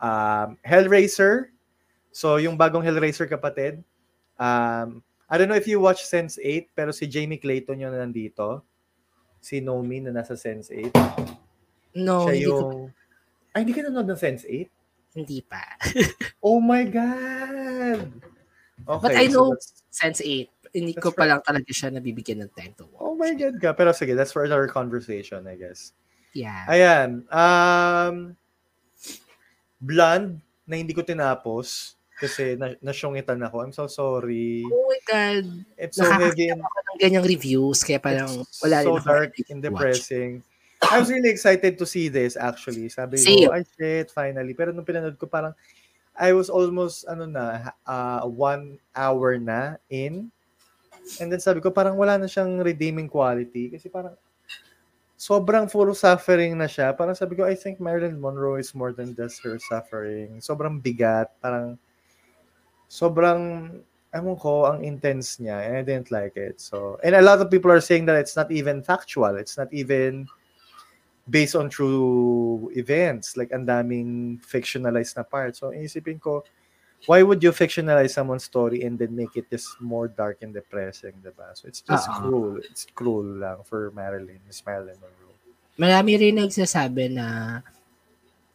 Um, 0.01 0.57
Hellraiser. 0.64 1.53
So, 2.12 2.41
yung 2.41 2.57
bagong 2.57 2.84
Hellraiser 2.84 3.28
kapatid. 3.28 3.84
Um, 4.41 5.05
I 5.28 5.37
don't 5.37 5.49
know 5.49 5.59
if 5.59 5.68
you 5.68 5.80
watch 5.80 6.05
Sense8, 6.05 6.72
pero 6.72 6.93
si 6.93 7.05
Jamie 7.05 7.41
Clayton 7.41 7.80
yung 7.80 7.93
nandito. 7.93 8.64
Si 9.47 9.62
Nomi 9.62 10.03
na 10.03 10.11
nasa 10.11 10.34
Sense8. 10.34 10.90
No, 12.03 12.26
siya 12.26 12.34
hindi, 12.34 12.51
ko, 12.51 12.51
yung... 12.51 12.90
Ay, 13.55 13.59
hindi 13.62 13.74
ka 13.78 13.86
nanonood 13.86 14.11
ng 14.11 14.18
Sense8? 14.18 14.68
hindi 15.16 15.40
pa. 15.40 15.64
Oh 16.47 16.61
my 16.61 16.84
God! 16.86 18.07
Okay, 18.86 19.03
But 19.03 19.14
I 19.16 19.26
so 19.26 19.32
know 19.32 19.47
that's- 19.57 19.82
Sense 19.90 20.20
8. 20.20 20.76
Hindi 20.76 20.92
ko 20.92 21.09
pa 21.09 21.24
lang 21.24 21.40
talaga 21.40 21.72
siya 21.72 21.88
nabibigyan 21.88 22.44
ng 22.44 22.53
10 22.53 22.78
to 22.78 22.84
1. 22.92 23.01
Oh 23.01 23.16
my 23.16 23.32
God 23.32 23.57
ka. 23.57 23.72
Pero 23.72 23.97
sige, 23.97 24.12
that's 24.12 24.30
for 24.30 24.44
another 24.44 24.68
conversation, 24.68 25.49
I 25.49 25.57
guess. 25.57 25.97
Yeah. 26.36 26.68
Ayan. 26.68 27.24
Um, 27.32 28.36
Blonde, 29.80 30.44
na 30.68 30.76
hindi 30.76 30.92
ko 30.92 31.01
tinapos 31.01 31.95
kasi 32.16 32.56
na 32.56 32.72
nasyungitan 32.80 33.38
ako. 33.44 33.60
I'm 33.60 33.74
so 33.76 33.86
sorry. 33.86 34.64
oh 34.64 34.88
my 34.88 35.00
God. 35.04 35.44
It's 35.76 36.00
so 36.00 36.08
heavy 36.08 36.48
and 36.48 36.64
Ako 36.64 36.78
ng 36.80 37.00
ganyang 37.04 37.26
reviews, 37.28 37.84
kaya 37.84 38.00
parang 38.00 38.42
wala 38.64 38.76
rin 38.80 38.88
so 38.88 39.04
dark 39.04 39.36
and 39.52 39.60
to 39.60 39.68
watch. 39.68 40.00
depressing. 40.00 40.40
I 40.80 41.00
was 41.00 41.08
really 41.12 41.28
excited 41.28 41.76
to 41.76 41.86
see 41.88 42.08
this 42.08 42.36
actually. 42.36 42.88
Sabi 42.88 43.20
Same. 43.20 43.48
ko, 43.48 43.56
ay 43.56 43.64
shit, 43.76 44.08
finally. 44.12 44.56
Pero 44.56 44.72
nung 44.72 44.84
pinanood 44.88 45.20
ko 45.20 45.28
parang 45.28 45.52
I 46.16 46.32
was 46.32 46.48
almost 46.48 47.04
ano 47.04 47.28
na 47.28 47.76
uh, 47.84 48.24
one 48.24 48.80
hour 48.96 49.36
na 49.36 49.76
in. 49.92 50.32
And 51.20 51.28
then 51.28 51.40
sabi 51.40 51.60
ko 51.60 51.68
parang 51.68 52.00
wala 52.00 52.16
na 52.16 52.26
siyang 52.26 52.64
redeeming 52.64 53.06
quality 53.06 53.70
kasi 53.76 53.92
parang 53.92 54.16
sobrang 55.16 55.68
full 55.68 55.92
suffering 55.92 56.56
na 56.56 56.68
siya. 56.68 56.96
Parang 56.96 57.16
sabi 57.16 57.36
ko, 57.36 57.44
I 57.44 57.56
think 57.56 57.80
Marilyn 57.80 58.20
Monroe 58.20 58.56
is 58.56 58.72
more 58.72 58.92
than 58.92 59.16
just 59.16 59.40
her 59.44 59.60
suffering. 59.60 60.40
Sobrang 60.40 60.80
bigat. 60.80 61.32
Parang 61.40 61.76
sobrang 62.89 63.70
ewan 64.16 64.37
ko, 64.41 64.64
ang 64.64 64.80
intense 64.84 65.37
niya 65.37 65.61
and 65.66 65.76
I 65.76 65.82
didn't 65.82 66.11
like 66.11 66.37
it. 66.37 66.61
So, 66.61 66.99
and 67.05 67.14
a 67.14 67.22
lot 67.22 67.41
of 67.41 67.51
people 67.51 67.70
are 67.70 67.84
saying 67.84 68.07
that 68.07 68.16
it's 68.16 68.37
not 68.37 68.51
even 68.51 68.82
factual. 68.82 69.37
It's 69.37 69.59
not 69.59 69.72
even 69.72 70.26
based 71.28 71.57
on 71.57 71.68
true 71.68 72.70
events. 72.74 73.37
Like, 73.37 73.53
ang 73.53 73.66
daming 73.66 74.41
fictionalized 74.41 75.16
na 75.16 75.24
part. 75.24 75.57
So, 75.57 75.70
isipin 75.70 76.20
ko, 76.20 76.45
why 77.05 77.22
would 77.22 77.43
you 77.43 77.53
fictionalize 77.53 78.16
someone's 78.16 78.45
story 78.45 78.82
and 78.82 78.99
then 78.99 79.14
make 79.14 79.37
it 79.37 79.51
just 79.51 79.68
more 79.80 80.09
dark 80.09 80.41
and 80.41 80.55
depressing, 80.55 81.12
diba? 81.20 81.53
So, 81.53 81.68
it's 81.68 81.82
just 81.82 82.09
Oo. 82.09 82.14
cruel. 82.16 82.57
It's 82.64 82.87
cruel 82.95 83.26
lang 83.43 83.62
for 83.68 83.93
Marilyn, 83.93 84.41
Miss 84.47 84.64
Marilyn 84.64 84.97
Monroe. 84.97 85.37
Marami 85.76 86.16
rin 86.16 86.41
nagsasabi 86.41 87.12
na 87.12 87.61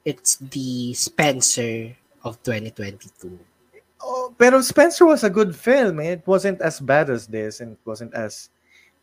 it's 0.02 0.42
the 0.42 0.98
Spencer 0.98 1.94
of 2.26 2.42
2022. 2.42 3.51
Oh, 4.02 4.34
pero 4.38 4.62
Spencer 4.66 5.06
was 5.06 5.24
a 5.24 5.30
good 5.30 5.54
film. 5.54 6.02
eh. 6.02 6.18
It 6.18 6.26
wasn't 6.26 6.62
as 6.62 6.82
bad 6.82 7.10
as 7.10 7.30
this 7.30 7.62
and 7.62 7.78
it 7.78 7.84
wasn't 7.86 8.14
as 8.18 8.50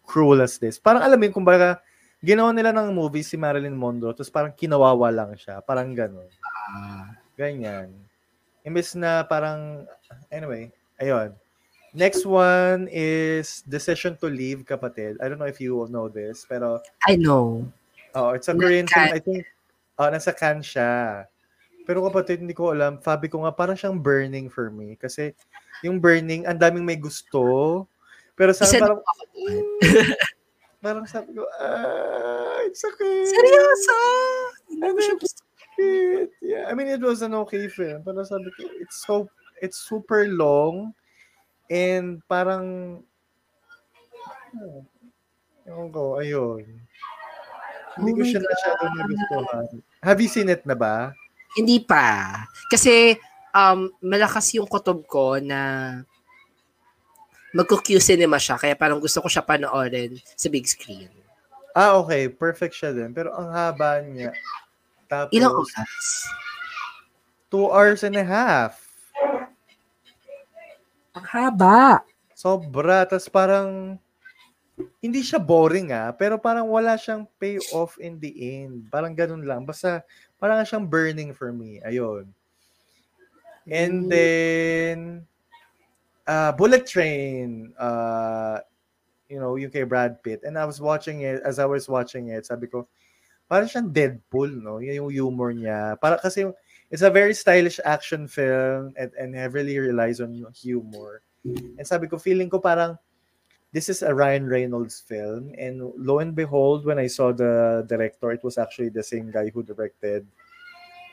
cruel 0.02 0.42
as 0.42 0.58
this. 0.58 0.78
Parang 0.78 1.02
alam 1.06 1.20
mo 1.20 1.30
kumbaga, 1.30 1.78
ginawa 2.18 2.50
nila 2.50 2.74
ng 2.74 2.90
movie 2.90 3.22
si 3.22 3.38
Marilyn 3.38 3.78
Monroe 3.78 4.10
tapos 4.10 4.32
parang 4.32 4.50
kinawawa 4.50 5.14
lang 5.14 5.30
siya. 5.38 5.62
Parang 5.62 5.94
gano'n. 5.94 6.26
Ah, 6.44 7.14
Ganyan. 7.38 7.94
Imbes 8.66 8.98
na 8.98 9.22
parang, 9.22 9.86
anyway, 10.34 10.68
ayun. 10.98 11.30
Next 11.94 12.26
one 12.26 12.90
is 12.92 13.62
Decision 13.64 14.18
to 14.20 14.28
Leave, 14.28 14.66
kapatid. 14.66 15.16
I 15.22 15.30
don't 15.30 15.38
know 15.38 15.48
if 15.48 15.56
you 15.62 15.86
know 15.88 16.10
this, 16.10 16.44
pero 16.44 16.82
I 17.06 17.16
know. 17.16 17.64
oh, 18.12 18.34
it's 18.36 18.50
a 18.50 18.54
Korean 18.54 18.84
film. 18.84 19.08
I 19.14 19.20
think, 19.22 19.46
oh, 19.96 20.10
nasa 20.10 20.36
Cannes 20.36 20.66
siya. 20.66 21.24
Pero 21.88 22.04
kapatid, 22.04 22.44
hindi 22.44 22.52
ko 22.52 22.76
alam. 22.76 23.00
Sabi 23.00 23.32
ko 23.32 23.48
nga, 23.48 23.52
parang 23.56 23.72
siyang 23.72 23.96
burning 23.96 24.52
for 24.52 24.68
me. 24.68 24.92
Kasi 25.00 25.32
yung 25.80 25.96
burning, 25.96 26.44
ang 26.44 26.60
daming 26.60 26.84
may 26.84 27.00
gusto. 27.00 27.88
Pero 28.36 28.52
sa 28.52 28.68
parang, 28.68 29.00
parang 30.84 31.08
sabi 31.08 31.32
ko, 31.32 31.48
ah, 31.56 32.60
it's 32.68 32.84
okay. 32.84 33.24
Seryoso? 33.24 33.96
Hindi 34.68 35.00
siya 35.00 35.16
gusto. 35.16 35.40
it. 35.80 36.28
Yeah, 36.44 36.68
I 36.68 36.76
mean, 36.76 36.92
it 36.92 37.00
was 37.00 37.24
an 37.24 37.32
okay 37.48 37.72
film. 37.72 38.04
Pero 38.04 38.20
sabi 38.20 38.52
ko, 38.52 38.68
it's 38.84 39.00
so, 39.08 39.24
it's 39.64 39.80
super 39.80 40.28
long. 40.28 40.92
And 41.72 42.20
parang, 42.28 43.00
oh, 44.60 44.84
ewan 45.64 45.88
ko, 45.88 46.20
ayun. 46.20 46.68
Hindi 47.96 48.10
Oh 48.12 48.16
ko 48.20 48.22
siya 48.28 48.40
masyadong 48.44 48.92
nagustuhan. 48.92 49.66
Have 50.04 50.20
you 50.20 50.28
seen 50.28 50.52
it 50.52 50.68
na 50.68 50.76
ba? 50.76 51.16
Hindi 51.58 51.82
pa. 51.82 52.46
Kasi 52.70 53.18
um, 53.50 53.90
malakas 53.98 54.54
yung 54.54 54.70
kutob 54.70 55.02
ko 55.10 55.42
na 55.42 55.90
magko-Q 57.50 57.98
cinema 57.98 58.38
siya. 58.38 58.54
Kaya 58.54 58.78
parang 58.78 59.02
gusto 59.02 59.18
ko 59.18 59.26
siya 59.26 59.42
panoorin 59.42 60.14
sa 60.38 60.46
big 60.46 60.70
screen. 60.70 61.10
Ah, 61.74 61.98
okay. 61.98 62.30
Perfect 62.30 62.78
siya 62.78 62.94
din. 62.94 63.10
Pero 63.10 63.34
ang 63.34 63.50
haba 63.50 63.98
niya. 64.06 64.30
Tapos, 65.10 65.34
Ilang 65.34 65.58
oras? 65.58 66.06
two 67.48 67.66
hours 67.72 68.04
and 68.04 68.14
a 68.14 68.22
half. 68.22 68.78
Ang 71.16 71.26
haba. 71.26 72.04
Sobra. 72.38 73.02
Tapos 73.08 73.26
parang, 73.26 73.98
hindi 75.02 75.26
siya 75.26 75.42
boring 75.42 75.90
ah, 75.90 76.14
pero 76.14 76.38
parang 76.38 76.70
wala 76.70 76.94
siyang 76.94 77.26
payoff 77.42 77.98
in 77.98 78.14
the 78.22 78.30
end. 78.36 78.86
Parang 78.92 79.10
ganun 79.10 79.42
lang. 79.42 79.66
Basta, 79.66 80.06
parang 80.38 80.62
siyang 80.64 80.88
burning 80.88 81.34
for 81.34 81.52
me. 81.52 81.82
Ayun. 81.84 82.30
And 83.68 84.06
Mm. 84.06 84.08
then, 84.08 84.98
uh, 86.24 86.50
Bullet 86.56 86.88
Train, 86.88 87.74
uh, 87.76 88.64
you 89.28 89.36
know, 89.36 89.60
yung 89.60 89.70
kay 89.70 89.84
Brad 89.84 90.22
Pitt. 90.24 90.40
And 90.42 90.56
I 90.56 90.64
was 90.64 90.80
watching 90.80 91.20
it, 91.20 91.44
as 91.44 91.60
I 91.60 91.68
was 91.68 91.84
watching 91.84 92.32
it, 92.32 92.48
sabi 92.48 92.66
ko, 92.66 92.88
parang 93.44 93.68
siyang 93.68 93.92
Deadpool, 93.92 94.56
no? 94.62 94.80
Yun 94.80 95.04
Yung 95.04 95.12
humor 95.12 95.52
niya. 95.52 96.00
Para 96.00 96.16
kasi, 96.16 96.48
it's 96.88 97.04
a 97.04 97.12
very 97.12 97.36
stylish 97.36 97.80
action 97.84 98.24
film 98.24 98.96
and, 98.96 99.12
and 99.20 99.36
heavily 99.36 99.76
relies 99.76 100.20
on 100.20 100.32
humor. 100.56 101.20
And 101.76 101.84
sabi 101.84 102.08
ko, 102.08 102.16
feeling 102.16 102.48
ko 102.48 102.60
parang, 102.60 102.96
this 103.72 103.88
is 103.88 104.02
a 104.02 104.14
Ryan 104.14 104.48
Reynolds 104.48 105.00
film. 105.00 105.52
And 105.58 105.92
lo 105.96 106.20
and 106.20 106.34
behold, 106.34 106.84
when 106.84 106.98
I 106.98 107.06
saw 107.06 107.32
the 107.32 107.84
director, 107.88 108.32
it 108.32 108.42
was 108.42 108.58
actually 108.58 108.88
the 108.88 109.02
same 109.02 109.30
guy 109.30 109.50
who 109.50 109.62
directed 109.62 110.26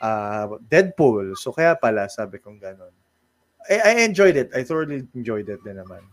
uh, 0.00 0.48
Deadpool. 0.68 1.36
So 1.36 1.52
kaya 1.52 1.76
pala 1.76 2.08
sabi 2.08 2.38
kong 2.38 2.60
ganun. 2.60 2.92
I, 3.68 3.80
I 3.84 3.92
enjoyed 4.04 4.36
it. 4.36 4.50
I 4.54 4.62
thoroughly 4.62 5.06
enjoyed 5.14 5.48
it 5.48 5.62
din 5.64 5.76
naman. 5.76 6.04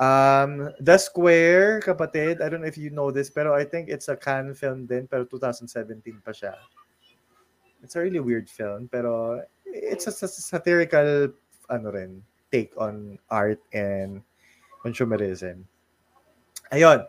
Um, 0.00 0.72
The 0.80 0.96
Square, 0.96 1.82
kapatid, 1.84 2.40
I 2.40 2.48
don't 2.48 2.62
know 2.62 2.70
if 2.70 2.78
you 2.78 2.88
know 2.88 3.10
this, 3.10 3.28
pero 3.28 3.52
I 3.52 3.64
think 3.64 3.88
it's 3.88 4.08
a 4.08 4.16
Cannes 4.16 4.56
film 4.56 4.86
din, 4.86 5.06
pero 5.06 5.24
2017 5.28 6.24
pa 6.24 6.32
siya. 6.32 6.56
It's 7.84 7.96
a 7.96 8.00
really 8.00 8.20
weird 8.20 8.48
film, 8.48 8.88
pero 8.88 9.44
it's 9.66 10.08
a, 10.08 10.14
a 10.24 10.28
satirical 10.28 11.32
ano 11.68 11.88
rin, 11.92 12.22
take 12.50 12.72
on 12.80 13.20
art 13.28 13.60
and 13.72 14.24
consumerism. 14.82 15.64
Ayun. 16.72 17.06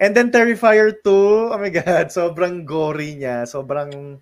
And 0.00 0.16
then 0.16 0.32
Terrifier 0.32 0.96
2, 1.04 1.52
oh 1.52 1.58
my 1.58 1.68
God, 1.68 2.08
sobrang 2.14 2.64
gory 2.64 3.20
niya, 3.20 3.44
sobrang 3.44 4.18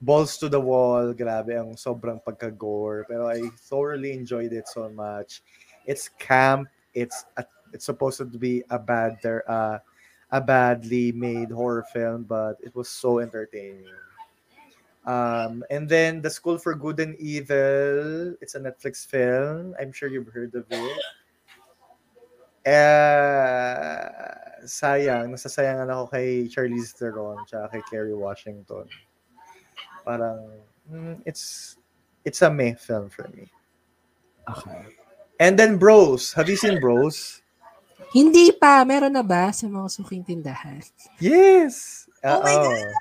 balls 0.00 0.38
to 0.38 0.48
the 0.48 0.60
wall, 0.60 1.12
grabe 1.12 1.52
ang 1.52 1.76
sobrang 1.76 2.16
pagka-gore. 2.24 3.04
Pero 3.04 3.28
I 3.28 3.44
thoroughly 3.68 4.12
enjoyed 4.12 4.56
it 4.56 4.68
so 4.68 4.88
much. 4.88 5.42
It's 5.84 6.08
camp, 6.16 6.68
it's 6.94 7.28
a, 7.36 7.44
it's 7.72 7.84
supposed 7.84 8.18
to 8.18 8.24
be 8.24 8.64
a 8.70 8.78
bad 8.78 9.20
uh, 9.24 9.78
a 10.30 10.40
badly 10.40 11.12
made 11.12 11.50
horror 11.50 11.84
film, 11.92 12.24
but 12.24 12.56
it 12.62 12.74
was 12.74 12.88
so 12.88 13.20
entertaining. 13.20 13.86
Um, 15.06 15.62
and 15.70 15.88
then 15.88 16.20
The 16.20 16.30
School 16.30 16.58
for 16.58 16.74
Good 16.74 16.98
and 16.98 17.14
Evil, 17.16 18.34
it's 18.40 18.56
a 18.56 18.60
Netflix 18.60 19.06
film. 19.06 19.74
I'm 19.78 19.92
sure 19.92 20.08
you've 20.08 20.26
heard 20.28 20.54
of 20.54 20.66
it. 20.68 21.02
Uh, 22.66 24.02
sayang, 24.66 25.30
nasasayangan 25.30 25.86
ako 25.86 26.10
kay 26.10 26.50
Charlize 26.50 26.90
Theron 26.98 27.38
tsaka 27.46 27.78
kay 27.78 27.82
Kerry 27.86 28.10
Washington. 28.10 28.90
Parang, 30.02 30.50
mm, 30.90 31.22
it's 31.22 31.78
it's 32.26 32.42
a 32.42 32.50
meh 32.50 32.74
film 32.74 33.06
for 33.06 33.30
me. 33.30 33.46
Okay. 34.50 34.82
And 35.38 35.54
then 35.54 35.78
Bros. 35.78 36.34
Have 36.34 36.50
you 36.50 36.58
seen 36.58 36.82
Bros? 36.82 37.38
Hindi 38.10 38.50
pa. 38.50 38.82
Meron 38.82 39.14
na 39.14 39.22
ba 39.22 39.54
sa 39.54 39.70
mga 39.70 39.86
suking 39.86 40.26
tindahan? 40.26 40.82
Yes! 41.22 42.06
Oh 42.26 42.42
my. 42.42 42.54
God! 42.54 42.94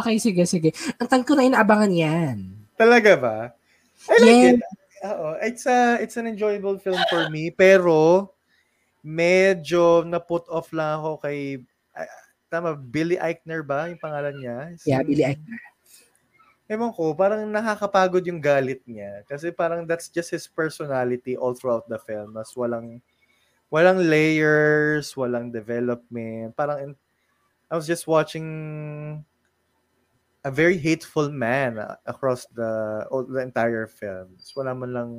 Okay, 0.00 0.16
sige, 0.16 0.48
sige. 0.48 0.72
Ang 0.96 1.08
tan 1.08 1.20
ko 1.20 1.36
na 1.36 1.44
inaabangan 1.44 1.92
yan. 1.92 2.36
Talaga 2.80 3.12
ba? 3.20 3.38
I 4.08 4.16
like 4.20 4.32
Yeah. 4.32 4.52
it. 4.56 4.60
Oo. 5.04 5.28
It's, 5.42 5.64
a, 5.68 5.98
it's 6.00 6.16
an 6.16 6.24
enjoyable 6.30 6.78
film 6.78 7.00
for 7.12 7.28
me. 7.28 7.50
Pero, 7.52 8.30
medyo 9.02 10.06
na-put 10.06 10.46
off 10.46 10.70
lang 10.70 11.02
ako 11.02 11.18
kay, 11.26 11.58
ah, 11.92 12.06
tama, 12.46 12.78
Billy 12.78 13.18
Eichner 13.18 13.66
ba 13.66 13.90
yung 13.90 13.98
pangalan 13.98 14.38
niya? 14.38 14.58
Yeah, 14.86 15.02
Si- 15.02 15.06
Billy 15.10 15.24
Eichner. 15.26 15.60
Ewan 16.70 16.94
ko, 16.94 17.12
parang 17.12 17.44
nakakapagod 17.50 18.24
yung 18.24 18.40
galit 18.40 18.80
niya. 18.88 19.26
Kasi 19.28 19.52
parang 19.52 19.84
that's 19.84 20.08
just 20.08 20.32
his 20.32 20.46
personality 20.48 21.36
all 21.36 21.52
throughout 21.52 21.84
the 21.90 21.98
film. 22.00 22.32
Mas 22.32 22.54
walang, 22.56 23.02
walang 23.68 24.00
layers, 24.00 25.12
walang 25.12 25.52
development. 25.52 26.54
Parang, 26.56 26.78
in- 26.80 27.00
I 27.68 27.76
was 27.76 27.84
just 27.84 28.06
watching 28.06 28.46
a 30.44 30.50
very 30.50 30.78
hateful 30.78 31.28
man 31.28 31.78
across 32.06 32.46
the 32.52 33.04
all- 33.10 33.28
the 33.28 33.42
entire 33.42 33.86
film. 33.86 34.34
So, 34.38 34.62
wala 34.62 34.72
man 34.72 34.90
lang 34.92 35.10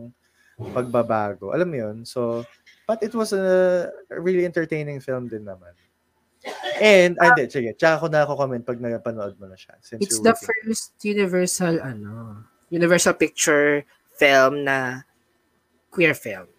pagbabago. 0.73 1.53
Alam 1.53 1.69
mo 1.69 1.77
yun? 1.77 1.97
So, 2.05 2.45
but 2.87 3.01
it 3.01 3.13
was 3.15 3.33
a 3.33 3.89
really 4.09 4.45
entertaining 4.45 4.99
film 4.99 5.27
din 5.27 5.45
naman. 5.45 5.71
And, 6.83 7.15
ay, 7.23 7.27
hindi, 7.31 7.43
sige. 7.47 7.71
Tsaka 7.79 8.03
ako 8.03 8.05
na 8.11 8.27
ako 8.27 8.33
comment 8.35 8.63
pag 8.67 8.79
napanood 8.79 9.39
mo 9.39 9.47
na 9.47 9.55
siya. 9.55 9.79
Since 9.79 10.03
It's 10.03 10.19
the 10.19 10.35
waiting. 10.35 10.47
first 10.67 10.91
Universal, 10.99 11.79
ano, 11.79 12.43
Universal 12.67 13.15
Picture 13.15 13.87
film 14.19 14.67
na 14.67 15.07
queer 15.87 16.11
film. 16.11 16.51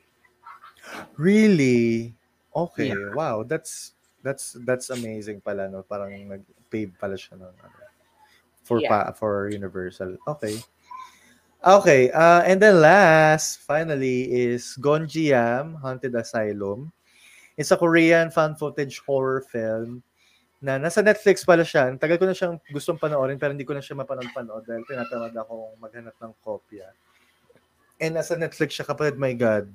Really? 1.20 2.16
Okay. 2.54 2.94
Wow, 3.12 3.42
that's 3.44 3.92
that's 4.22 4.56
that's 4.64 4.88
amazing 4.88 5.42
pala 5.44 5.68
no. 5.68 5.82
Parang 5.84 6.14
nag-pave 6.14 6.94
pala 6.96 7.18
siya 7.18 7.36
ng 7.36 7.50
ano, 7.50 7.76
for 8.64 8.80
pa, 8.80 9.12
for 9.12 9.52
Universal. 9.52 10.16
Okay. 10.24 10.62
Okay, 11.64 12.12
uh, 12.12 12.44
and 12.44 12.60
then 12.60 12.84
last, 12.84 13.64
finally, 13.64 14.28
is 14.28 14.76
Gonjiam, 14.76 15.80
Haunted 15.80 16.12
Asylum. 16.12 16.92
It's 17.56 17.72
a 17.72 17.80
Korean 17.80 18.28
fan 18.28 18.52
footage 18.52 19.00
horror 19.00 19.40
film 19.48 20.04
na 20.60 20.76
nasa 20.76 21.00
Netflix 21.00 21.40
pala 21.40 21.64
siya. 21.64 21.96
Tagal 21.96 22.20
ko 22.20 22.28
na 22.28 22.36
siyang 22.36 22.60
gustong 22.68 23.00
panoorin 23.00 23.40
pero 23.40 23.56
hindi 23.56 23.64
ko 23.64 23.72
na 23.72 23.80
siya 23.80 23.96
mapanood-panood 23.96 24.68
dahil 24.68 24.84
tinatamad 24.84 25.32
akong 25.32 25.72
maghanap 25.80 26.12
ng 26.20 26.32
kopya. 26.44 26.92
And 27.96 28.20
nasa 28.20 28.36
Netflix 28.36 28.76
siya 28.76 28.84
kapatid, 28.84 29.16
my 29.16 29.32
God 29.32 29.72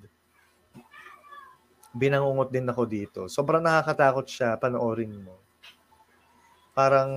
binangungot 1.96 2.54
din 2.54 2.70
ako 2.70 2.84
dito. 2.86 3.22
Sobrang 3.26 3.64
nakakatakot 3.64 4.26
siya, 4.30 4.58
panoorin 4.60 5.26
mo. 5.26 5.42
Parang, 6.78 7.10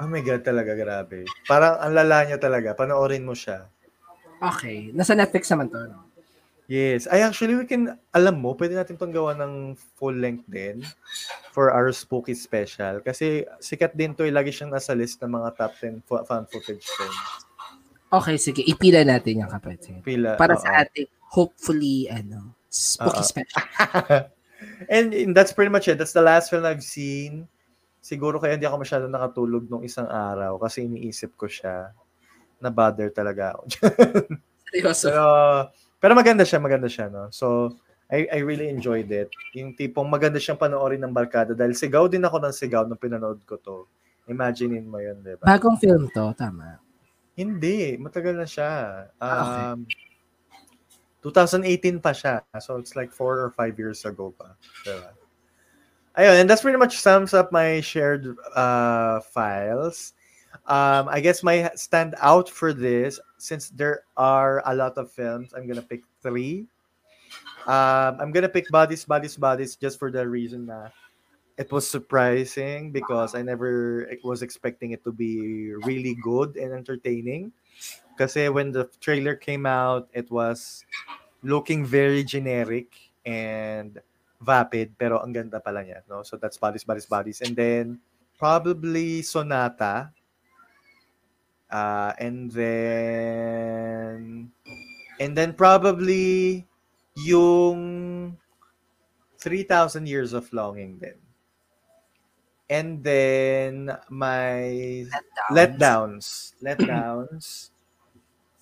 oh 0.00 0.08
my 0.08 0.24
God, 0.24 0.42
talaga, 0.42 0.72
grabe. 0.72 1.28
Parang 1.44 1.76
ang 1.78 1.92
lala 1.92 2.24
niya 2.24 2.40
talaga, 2.40 2.72
panoorin 2.72 3.24
mo 3.24 3.36
siya. 3.36 3.68
Okay. 4.40 4.88
Nasa 4.96 5.12
Netflix 5.12 5.52
naman 5.52 5.68
to. 5.68 5.80
No? 5.84 6.08
Yes. 6.70 7.10
Ay, 7.10 7.26
actually, 7.26 7.58
we 7.58 7.66
can, 7.66 7.98
alam 8.14 8.38
mo, 8.38 8.54
pwede 8.54 8.78
natin 8.78 8.94
itong 8.94 9.10
gawa 9.10 9.34
ng 9.34 9.74
full 9.98 10.14
length 10.14 10.46
din 10.46 10.86
for 11.50 11.74
our 11.74 11.90
spooky 11.90 12.32
special. 12.32 13.02
Kasi 13.02 13.42
sikat 13.58 13.92
din 13.98 14.14
to, 14.14 14.22
eh, 14.22 14.30
lagi 14.30 14.54
siyang 14.54 14.70
nasa 14.70 14.94
list 14.94 15.18
ng 15.20 15.34
mga 15.34 15.48
top 15.58 15.74
10 15.82 15.98
fo- 16.06 16.22
fan 16.22 16.46
footage 16.46 16.86
films. 16.86 17.50
Okay, 18.10 18.38
sige. 18.38 18.62
Ipila 18.62 19.02
natin 19.02 19.42
yung 19.42 19.50
kapatid. 19.50 19.98
Pila. 20.06 20.38
Para 20.38 20.54
oo. 20.54 20.62
sa 20.62 20.86
ating, 20.86 21.10
hopefully, 21.26 22.06
ano, 22.06 22.54
spooky 22.70 23.18
Oo. 23.18 23.26
special. 23.26 23.66
and 24.94 25.34
that's 25.34 25.50
pretty 25.50 25.74
much 25.74 25.90
it. 25.90 25.98
That's 25.98 26.14
the 26.14 26.22
last 26.22 26.54
film 26.54 26.62
I've 26.62 26.86
seen. 26.86 27.50
Siguro 28.00 28.40
kaya 28.40 28.56
hindi 28.56 28.64
ako 28.64 28.76
masyado 28.80 29.04
nakatulog 29.06 29.68
nung 29.68 29.84
isang 29.84 30.08
araw 30.08 30.56
kasi 30.56 30.88
iniisip 30.88 31.36
ko 31.36 31.44
siya. 31.44 31.92
Na-bother 32.60 33.12
talaga 33.12 33.56
ako. 33.56 33.62
Seryoso. 34.72 35.08
pero, 35.08 35.26
pero 36.00 36.12
maganda 36.16 36.44
siya, 36.44 36.58
maganda 36.60 36.88
siya, 36.88 37.12
no? 37.12 37.28
So, 37.28 37.76
I, 38.10 38.26
I 38.32 38.38
really 38.42 38.66
enjoyed 38.66 39.08
it. 39.12 39.30
Yung 39.54 39.76
tipong 39.76 40.08
maganda 40.10 40.42
siyang 40.42 40.58
panoorin 40.58 40.98
ng 40.98 41.14
barkada 41.14 41.54
dahil 41.54 41.76
sigaw 41.76 42.10
din 42.10 42.24
ako 42.26 42.42
ng 42.42 42.54
sigaw 42.56 42.82
nung 42.88 42.98
pinanood 42.98 43.44
ko 43.46 43.54
to. 43.60 43.86
Imaginein 44.26 44.88
mo 44.88 44.98
yun, 44.98 45.22
di 45.22 45.36
ba? 45.38 45.46
Bagong 45.46 45.78
film 45.78 46.10
to, 46.10 46.34
tama. 46.34 46.80
Hindi, 47.38 47.96
matagal 47.96 48.34
na 48.34 48.46
siya. 48.48 48.70
Ah, 49.16 49.72
Um, 49.76 49.86
2018 51.22 52.00
pa 52.00 52.16
siya. 52.16 52.40
So 52.64 52.80
it's 52.80 52.96
like 52.96 53.12
four 53.12 53.44
or 53.44 53.52
five 53.52 53.76
years 53.76 54.08
ago 54.08 54.32
pa. 54.32 54.56
Diba? 54.88 55.12
Ayun, 56.20 56.44
and 56.44 56.50
that's 56.50 56.60
pretty 56.60 56.76
much 56.76 57.00
sums 57.00 57.32
up 57.32 57.48
my 57.48 57.80
shared 57.80 58.36
uh, 58.52 59.20
files. 59.32 60.12
Um, 60.68 61.08
I 61.08 61.16
guess 61.24 61.42
my 61.42 61.72
stand 61.74 62.14
out 62.20 62.44
for 62.44 62.76
this, 62.76 63.16
since 63.38 63.72
there 63.72 64.04
are 64.20 64.60
a 64.68 64.74
lot 64.76 64.98
of 65.00 65.10
films, 65.10 65.56
I'm 65.56 65.64
gonna 65.66 65.80
pick 65.80 66.04
three. 66.20 66.68
Um, 67.64 68.20
I'm 68.20 68.32
gonna 68.36 68.52
pick 68.52 68.68
Bodies, 68.68 69.08
Bodies, 69.08 69.40
Bodies 69.40 69.76
just 69.76 69.98
for 69.98 70.12
the 70.12 70.28
reason 70.28 70.66
that 70.66 70.92
it 71.56 71.72
was 71.72 71.88
surprising 71.88 72.92
because 72.92 73.34
I 73.34 73.40
never 73.40 74.12
was 74.22 74.42
expecting 74.42 74.92
it 74.92 75.02
to 75.04 75.12
be 75.12 75.72
really 75.88 76.20
good 76.20 76.56
and 76.60 76.74
entertaining. 76.74 77.52
Kasi 78.20 78.52
when 78.52 78.72
the 78.72 78.92
trailer 79.00 79.36
came 79.36 79.64
out, 79.64 80.12
it 80.12 80.30
was 80.30 80.84
looking 81.42 81.80
very 81.86 82.24
generic 82.24 82.92
and 83.24 83.96
vapid, 84.40 84.96
pero 84.96 85.20
ang 85.20 85.36
ganda 85.36 85.60
pala 85.60 85.84
niya, 85.84 86.00
no? 86.08 86.24
So 86.24 86.40
that's 86.40 86.56
Bodies, 86.56 86.82
Bodies, 86.82 87.06
Bodies. 87.06 87.38
And 87.44 87.52
then 87.52 88.00
probably 88.40 89.20
Sonata. 89.20 90.16
Uh, 91.70 92.12
and 92.18 92.50
then 92.50 94.50
and 95.20 95.36
then 95.36 95.54
probably 95.54 96.66
yung 97.14 98.36
3,000 99.38 100.08
Years 100.08 100.32
of 100.32 100.50
Longing 100.52 100.98
din. 100.98 101.20
And 102.70 103.04
then 103.04 103.92
my 104.08 105.04
letdowns. 105.52 106.56
Letdowns. 106.64 107.70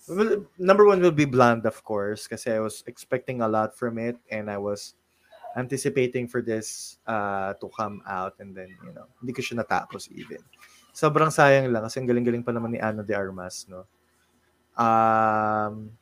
Well, 0.08 0.48
number 0.56 0.88
one 0.88 1.04
will 1.04 1.12
be 1.12 1.28
Blonde, 1.28 1.66
of 1.66 1.84
course, 1.84 2.24
because 2.24 2.48
I 2.48 2.60
was 2.60 2.82
expecting 2.86 3.42
a 3.42 3.48
lot 3.48 3.76
from 3.76 4.00
it 4.00 4.16
and 4.32 4.48
I 4.48 4.56
was 4.56 4.96
anticipating 5.56 6.28
for 6.28 6.42
this 6.44 6.98
uh, 7.06 7.54
to 7.56 7.70
come 7.72 8.02
out 8.04 8.36
and 8.42 8.52
then, 8.52 8.68
you 8.84 8.92
know, 8.92 9.08
hindi 9.22 9.32
ko 9.32 9.40
siya 9.40 9.64
natapos 9.64 10.12
even. 10.12 10.42
Sobrang 10.92 11.30
sayang 11.30 11.70
lang 11.70 11.86
kasi 11.86 12.02
ang 12.02 12.08
galing-galing 12.10 12.42
pa 12.42 12.52
naman 12.52 12.74
ni 12.74 12.80
Ana 12.82 13.06
de 13.06 13.14
Armas, 13.14 13.64
no? 13.70 13.86
Um, 14.78 15.94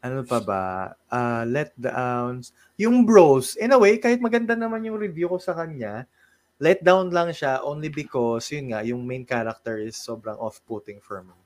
ano 0.00 0.24
pa 0.24 0.40
ba? 0.40 0.64
Uh, 1.12 1.44
letdowns. 1.44 2.56
Yung 2.80 3.04
Bros, 3.04 3.60
in 3.60 3.76
a 3.76 3.78
way, 3.78 4.00
kahit 4.00 4.24
maganda 4.24 4.56
naman 4.56 4.84
yung 4.88 4.96
review 4.96 5.28
ko 5.28 5.36
sa 5.36 5.52
kanya, 5.52 6.08
let 6.60 6.80
down 6.80 7.12
lang 7.12 7.32
siya 7.32 7.60
only 7.64 7.92
because, 7.92 8.48
yun 8.52 8.72
nga, 8.72 8.80
yung 8.84 9.04
main 9.04 9.24
character 9.24 9.80
is 9.80 9.96
sobrang 9.96 10.36
off-putting 10.40 11.00
for 11.00 11.20
me. 11.24 11.36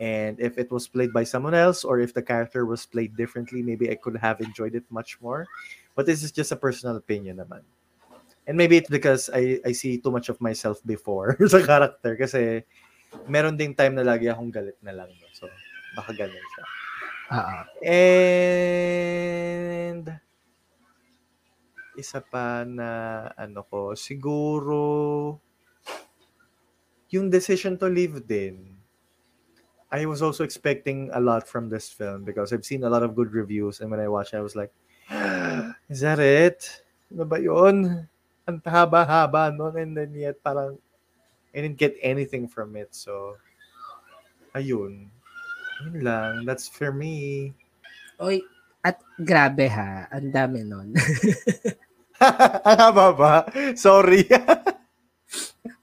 And 0.00 0.40
if 0.40 0.58
it 0.58 0.70
was 0.70 0.88
played 0.88 1.12
by 1.12 1.22
someone 1.24 1.54
else 1.54 1.84
or 1.84 2.00
if 2.00 2.12
the 2.14 2.22
character 2.22 2.66
was 2.66 2.86
played 2.86 3.16
differently, 3.16 3.62
maybe 3.62 3.90
I 3.90 3.94
could 3.94 4.16
have 4.18 4.40
enjoyed 4.40 4.74
it 4.74 4.84
much 4.90 5.20
more. 5.20 5.46
But 5.94 6.06
this 6.06 6.22
is 6.22 6.32
just 6.32 6.50
a 6.50 6.56
personal 6.58 6.96
opinion 6.96 7.38
naman. 7.38 7.62
And 8.46 8.58
maybe 8.58 8.76
it's 8.76 8.90
because 8.90 9.30
I 9.32 9.62
I 9.64 9.72
see 9.72 9.96
too 10.02 10.10
much 10.10 10.28
of 10.28 10.36
myself 10.42 10.82
before 10.84 11.38
sa 11.52 11.64
character 11.64 12.12
kasi 12.18 12.66
meron 13.30 13.56
ding 13.56 13.72
time 13.72 13.94
na 13.96 14.04
lagi 14.04 14.28
akong 14.28 14.52
galit 14.52 14.76
na 14.82 14.92
lang. 14.92 15.08
No? 15.08 15.26
So, 15.32 15.48
baka 15.96 16.12
ganun 16.12 16.36
siya. 16.36 16.64
Oo. 17.32 17.56
And 17.88 18.84
isa 21.94 22.20
pa 22.20 22.66
na 22.66 23.30
ano 23.38 23.62
ko, 23.64 23.94
siguro 23.94 25.38
yung 27.14 27.30
decision 27.30 27.78
to 27.78 27.86
leave 27.86 28.18
din. 28.26 28.74
I 29.92 30.06
was 30.06 30.22
also 30.22 30.44
expecting 30.44 31.10
a 31.12 31.20
lot 31.20 31.46
from 31.48 31.68
this 31.68 31.88
film 31.88 32.24
because 32.24 32.52
I've 32.52 32.64
seen 32.64 32.84
a 32.84 32.90
lot 32.90 33.02
of 33.02 33.14
good 33.14 33.32
reviews 33.32 33.80
and 33.80 33.90
when 33.90 34.00
I 34.00 34.08
watched 34.08 34.34
it, 34.34 34.38
I 34.38 34.46
was 34.46 34.56
like, 34.56 34.72
is 35.90 36.00
that 36.00 36.18
it? 36.18 36.82
Ano 37.12 37.24
ba 37.24 37.38
yun? 37.40 38.08
Ang 38.48 38.60
haba-haba 38.60 39.54
nun 39.54 39.76
and 39.78 39.96
then 39.96 40.12
yet 40.14 40.42
parang 40.42 40.78
I 41.54 41.62
didn't 41.62 41.78
get 41.78 41.94
anything 42.02 42.48
from 42.48 42.74
it. 42.74 42.90
So, 42.94 43.38
ayun. 44.54 45.06
Yun 45.86 45.96
lang. 46.02 46.44
That's 46.44 46.66
for 46.66 46.90
me. 46.90 47.54
Oy, 48.18 48.42
at 48.82 48.98
grabe 49.22 49.70
ha, 49.70 50.10
ang 50.10 50.34
dami 50.34 50.66
nun. 50.66 50.94
Ang 52.68 52.78
haba 52.78 53.06
ba? 53.12 53.34
Sorry. 53.74 54.22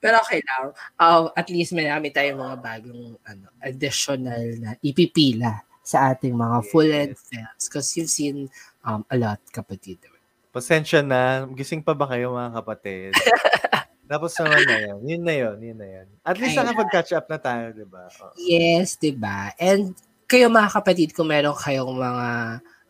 Pero 0.01 0.17
okay 0.17 0.41
lang. 0.41 0.73
Um, 0.97 1.29
at 1.37 1.47
least 1.53 1.77
marami 1.77 2.09
tayong 2.09 2.41
mga 2.41 2.57
bagong 2.57 3.15
ano, 3.21 3.45
additional 3.61 4.41
na 4.57 4.73
ipipila 4.81 5.61
sa 5.85 6.11
ating 6.11 6.33
mga 6.33 6.57
full-length 6.73 7.21
films 7.29 7.61
because 7.69 7.87
you've 7.93 8.09
seen 8.09 8.49
um, 8.81 9.05
a 9.13 9.15
lot, 9.15 9.37
kapatid. 9.53 10.01
Pasensya 10.49 11.05
na. 11.05 11.45
Gising 11.53 11.85
pa 11.85 11.93
ba 11.93 12.09
kayo 12.09 12.33
mga 12.33 12.51
kapatid? 12.59 13.13
Tapos 14.11 14.35
naman 14.35 14.67
na 14.67 14.77
yun. 14.83 14.99
Yun 15.07 15.23
na 15.23 15.35
yun. 15.37 15.57
Yun 15.63 15.77
na 15.79 15.87
yun. 15.87 16.07
At 16.27 16.35
least 16.35 16.59
nakapag-catch 16.59 17.15
up 17.15 17.31
na 17.31 17.39
tayo, 17.39 17.71
di 17.71 17.87
ba? 17.87 18.11
Oo. 18.11 18.35
Yes, 18.35 18.99
'di 18.99 19.15
ba? 19.15 19.55
And 19.55 19.95
kayo 20.27 20.51
mga 20.51 20.75
kapatid, 20.75 21.15
kung 21.15 21.31
meron 21.31 21.55
kayong 21.55 21.95
mga 21.95 22.27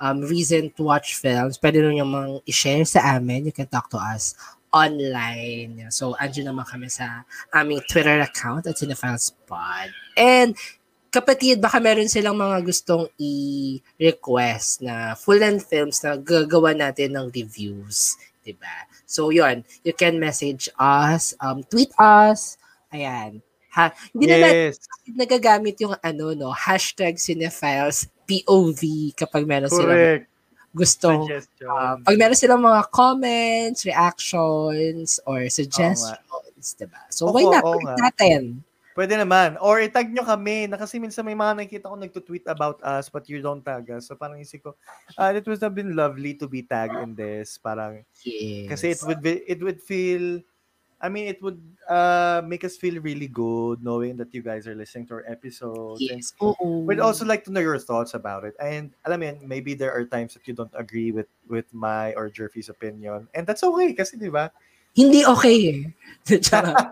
um, 0.01 0.17
recent 0.25 0.73
watch 0.81 1.13
films, 1.21 1.61
pwede 1.61 1.85
nyo 1.85 2.07
mang 2.09 2.31
i-share 2.49 2.81
sa 2.89 3.21
amin. 3.21 3.45
You 3.45 3.53
can 3.53 3.69
talk 3.69 3.93
to 3.93 4.01
us 4.01 4.33
online. 4.71 5.87
So, 5.91 6.15
andyan 6.17 6.51
naman 6.51 6.65
kami 6.67 6.87
sa 6.87 7.27
aming 7.51 7.83
Twitter 7.87 8.19
account 8.23 8.65
at 8.67 8.75
CinephileSpot. 8.79 9.91
And 10.15 10.55
kapatid, 11.11 11.59
baka 11.59 11.83
meron 11.83 12.07
silang 12.07 12.39
mga 12.39 12.63
gustong 12.63 13.11
i-request 13.19 14.81
na 14.83 15.13
full-length 15.13 15.67
films 15.67 15.99
na 16.01 16.15
gagawa 16.15 16.71
natin 16.71 17.15
ng 17.15 17.27
reviews. 17.31 18.15
'di 18.41 18.57
ba? 18.57 18.89
So, 19.05 19.29
yun. 19.29 19.61
You 19.85 19.93
can 19.93 20.17
message 20.17 20.71
us, 20.79 21.35
um, 21.37 21.61
tweet 21.67 21.93
us. 21.99 22.57
Ayan. 22.89 23.43
Ha, 23.71 23.95
hindi 24.11 24.27
na 24.27 24.37
Yes. 24.51 24.83
nagagamit 25.07 25.79
yung 25.79 25.95
ano, 26.03 26.35
no, 26.35 26.51
hashtag 26.51 27.15
cinephiles 27.15 28.11
POV 28.27 29.11
kapag 29.15 29.47
meron 29.47 29.71
silang 29.71 29.95
Correct. 29.95 30.27
gustong, 30.27 30.30
Suggestion. 31.27 31.67
uh, 31.67 31.95
pag 31.99 32.15
meron 32.15 32.35
silang 32.35 32.63
mga 32.63 32.81
comments, 32.89 33.83
reactions, 33.83 35.19
or 35.27 35.43
suggestions, 35.51 36.67
diba? 36.79 37.01
So, 37.11 37.27
Oo, 37.27 37.35
why 37.35 37.43
not? 37.43 37.63
oo 37.67 37.75
natin. 37.99 38.63
Pwede 38.91 39.15
naman. 39.15 39.55
Or 39.63 39.79
itag 39.79 40.11
nyo 40.11 40.23
kami. 40.27 40.67
Na 40.67 40.75
kasi 40.75 40.99
minsan 40.99 41.23
may 41.23 41.35
mga 41.35 41.55
nakikita 41.63 41.87
ko 41.87 41.95
nagtutweet 41.95 42.43
about 42.51 42.75
us 42.83 43.07
but 43.07 43.23
you 43.31 43.39
don't 43.39 43.63
tag 43.63 43.87
us. 43.87 44.11
So 44.11 44.19
parang 44.19 44.43
isip 44.43 44.67
ko, 44.67 44.75
ah, 45.15 45.31
it 45.31 45.47
would 45.47 45.63
have 45.63 45.71
been 45.75 45.95
lovely 45.95 46.35
to 46.35 46.45
be 46.47 46.59
tagged 46.61 46.99
in 46.99 47.15
this. 47.15 47.55
Parang, 47.55 48.03
Yes. 48.27 48.67
kasi 48.67 48.85
it 48.91 49.01
would 49.07 49.23
be, 49.23 49.47
it 49.47 49.63
would 49.63 49.79
feel, 49.79 50.43
I 51.01 51.09
mean, 51.09 51.25
it 51.25 51.41
would 51.41 51.57
uh, 51.89 52.45
make 52.45 52.63
us 52.63 52.77
feel 52.77 53.01
really 53.01 53.27
good 53.27 53.83
knowing 53.83 54.15
that 54.17 54.33
you 54.33 54.45
guys 54.45 54.69
are 54.69 54.77
listening 54.77 55.09
to 55.09 55.19
our 55.19 55.25
episodes. 55.27 55.99
And 56.05 56.21
Yes. 56.21 56.33
We'd 56.61 57.01
also 57.01 57.25
like 57.25 57.43
to 57.45 57.51
know 57.51 57.59
your 57.59 57.81
thoughts 57.81 58.13
about 58.13 58.45
it. 58.45 58.53
And 58.61 58.93
alam 59.03 59.25
yun, 59.25 59.41
maybe 59.41 59.73
there 59.73 59.91
are 59.91 60.05
times 60.05 60.37
that 60.37 60.45
you 60.45 60.53
don't 60.53 60.71
agree 60.77 61.11
with 61.11 61.27
with 61.49 61.65
my 61.73 62.13
or 62.13 62.29
Jerfy's 62.29 62.69
opinion. 62.69 63.27
And 63.33 63.49
that's 63.49 63.65
okay 63.65 63.97
kasi, 63.97 64.21
di 64.21 64.29
ba? 64.29 64.53
Hindi 64.93 65.25
okay 65.25 65.57
eh. 65.71 65.81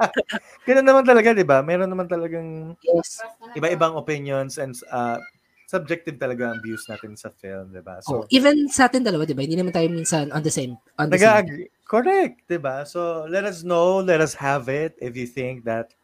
Ganun 0.68 0.88
naman 0.88 1.06
talaga, 1.06 1.38
di 1.38 1.46
ba? 1.46 1.62
Meron 1.62 1.92
naman 1.92 2.10
talagang 2.10 2.74
yes. 2.82 3.22
iba-ibang 3.54 3.94
opinions 3.94 4.58
and 4.58 4.74
uh, 4.90 5.22
subjective 5.70 6.18
talaga 6.18 6.50
ang 6.50 6.60
views 6.66 6.82
natin 6.90 7.14
sa 7.14 7.30
film, 7.30 7.70
di 7.70 7.84
ba? 7.84 8.02
Oh, 8.10 8.26
So, 8.26 8.32
even 8.34 8.66
sa 8.74 8.90
atin 8.90 9.06
dalawa, 9.06 9.28
di 9.28 9.38
ba? 9.38 9.46
Hindi 9.46 9.60
naman 9.60 9.76
tayo 9.76 9.86
minsan 9.92 10.34
on 10.34 10.42
the 10.42 10.50
same, 10.50 10.80
on 10.98 11.14
the 11.14 11.20
same. 11.20 11.70
Correct, 11.90 12.46
di 12.46 12.62
ba? 12.62 12.86
So, 12.86 13.26
let 13.26 13.50
us 13.50 13.66
know, 13.66 13.98
let 13.98 14.22
us 14.22 14.38
have 14.38 14.70
it. 14.70 14.94
If 15.02 15.18
you 15.18 15.26
think 15.26 15.66
that 15.66 15.98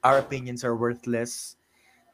our 0.00 0.16
opinions 0.16 0.64
are 0.64 0.72
worthless, 0.72 1.60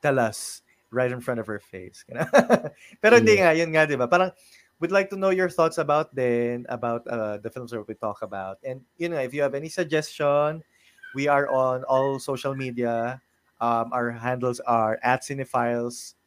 tell 0.03 0.19
us 0.19 0.67
right 0.91 1.07
in 1.07 1.23
front 1.23 1.39
of 1.39 1.47
our 1.47 1.63
face. 1.63 2.03
Pero 3.03 3.23
hindi 3.23 3.39
nga, 3.39 3.55
yun 3.55 3.71
nga, 3.71 3.87
di 3.87 3.95
ba? 3.95 4.11
Parang, 4.11 4.35
we'd 4.83 4.91
like 4.91 5.07
to 5.15 5.17
know 5.17 5.31
your 5.31 5.47
thoughts 5.47 5.79
about 5.79 6.11
then, 6.19 6.67
about 6.67 7.07
uh, 7.07 7.39
the 7.39 7.47
films 7.47 7.71
that 7.71 7.87
we 7.87 7.95
talk 7.95 8.27
about. 8.27 8.59
And, 8.67 8.83
you 8.99 9.07
know, 9.07 9.23
if 9.23 9.31
you 9.31 9.47
have 9.47 9.55
any 9.55 9.71
suggestion, 9.71 10.67
we 11.15 11.31
are 11.31 11.47
on 11.47 11.87
all 11.87 12.19
social 12.19 12.59
media. 12.59 13.23
Um, 13.63 13.95
our 13.95 14.11
handles 14.11 14.59
are 14.67 14.99
at 15.07 15.23
Cinephiles 15.23 16.19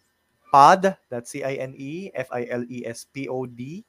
Pod, 0.48 0.96
that's 1.10 1.32
C-I-N-E, 1.32 2.12
F-I-L-E-S-P-O-D. 2.16 3.86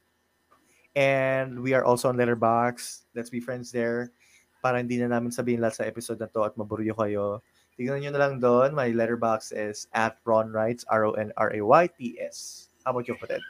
And 0.95 1.61
we 1.61 1.75
are 1.75 1.85
also 1.85 2.09
on 2.09 2.17
Letterbox. 2.17 3.07
Let's 3.15 3.31
be 3.31 3.41
friends 3.43 3.71
there. 3.71 4.15
Para 4.63 4.79
hindi 4.79 4.97
na 4.97 5.11
namin 5.11 5.35
sabihin 5.35 5.61
lahat 5.61 5.83
sa 5.83 5.85
episode 5.85 6.23
na 6.23 6.31
to 6.31 6.47
at 6.47 6.57
maburyo 6.57 6.97
kayo. 6.97 7.45
Tignan 7.75 8.07
nyo 8.07 8.11
na 8.15 8.23
lang 8.23 8.35
doon. 8.39 8.71
My 8.71 8.95
letterbox 8.95 9.51
is 9.51 9.91
at 9.93 10.23
Ron 10.23 10.55
Wrights, 10.55 10.87
R-O-N-R-A-Y-T-S. 10.87 12.69
How 12.87 12.95
about 12.95 13.11
you, 13.11 13.19
Pated? 13.19 13.43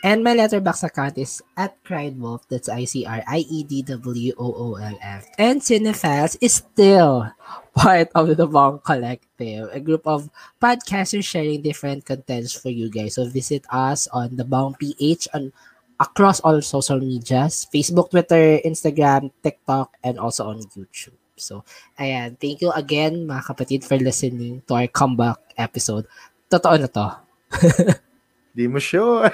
And 0.00 0.24
my 0.24 0.32
letterbox 0.32 0.80
account 0.80 1.20
is 1.20 1.44
at 1.60 1.76
Cried 1.84 2.16
Wolf. 2.16 2.48
That's 2.48 2.72
I 2.72 2.88
C 2.88 3.04
R 3.04 3.20
I 3.28 3.44
E 3.44 3.60
D 3.68 3.84
W 3.84 4.32
O 4.40 4.48
O 4.48 4.66
L 4.80 4.96
F. 5.04 5.28
And 5.36 5.60
Cinephiles 5.60 6.40
is 6.40 6.64
still 6.64 7.28
part 7.76 8.08
of 8.16 8.32
the 8.32 8.48
Bong 8.48 8.80
Collective, 8.80 9.68
a 9.68 9.80
group 9.80 10.08
of 10.08 10.32
podcasters 10.56 11.28
sharing 11.28 11.60
different 11.60 12.08
contents 12.08 12.56
for 12.56 12.72
you 12.72 12.88
guys. 12.88 13.20
So 13.20 13.28
visit 13.28 13.68
us 13.68 14.08
on 14.08 14.40
the 14.40 14.44
Bong 14.48 14.72
PH 14.80 15.28
on 15.36 15.52
across 16.00 16.40
all 16.40 16.64
social 16.64 16.96
medias, 16.96 17.68
Facebook, 17.68 18.08
Twitter, 18.08 18.56
Instagram, 18.64 19.28
TikTok, 19.44 19.92
and 20.00 20.16
also 20.16 20.48
on 20.48 20.64
YouTube. 20.72 21.20
So, 21.36 21.64
ayan. 22.00 22.40
Thank 22.40 22.64
you 22.64 22.72
again, 22.72 23.28
mga 23.28 23.44
kapatid, 23.52 23.84
for 23.84 24.00
listening 24.00 24.64
to 24.64 24.80
our 24.80 24.88
comeback 24.88 25.36
episode. 25.60 26.08
Totoo 26.48 26.80
na 26.80 26.88
to. 26.88 27.08
Di 28.56 28.64
mo 28.66 28.80
sure. 28.80 29.28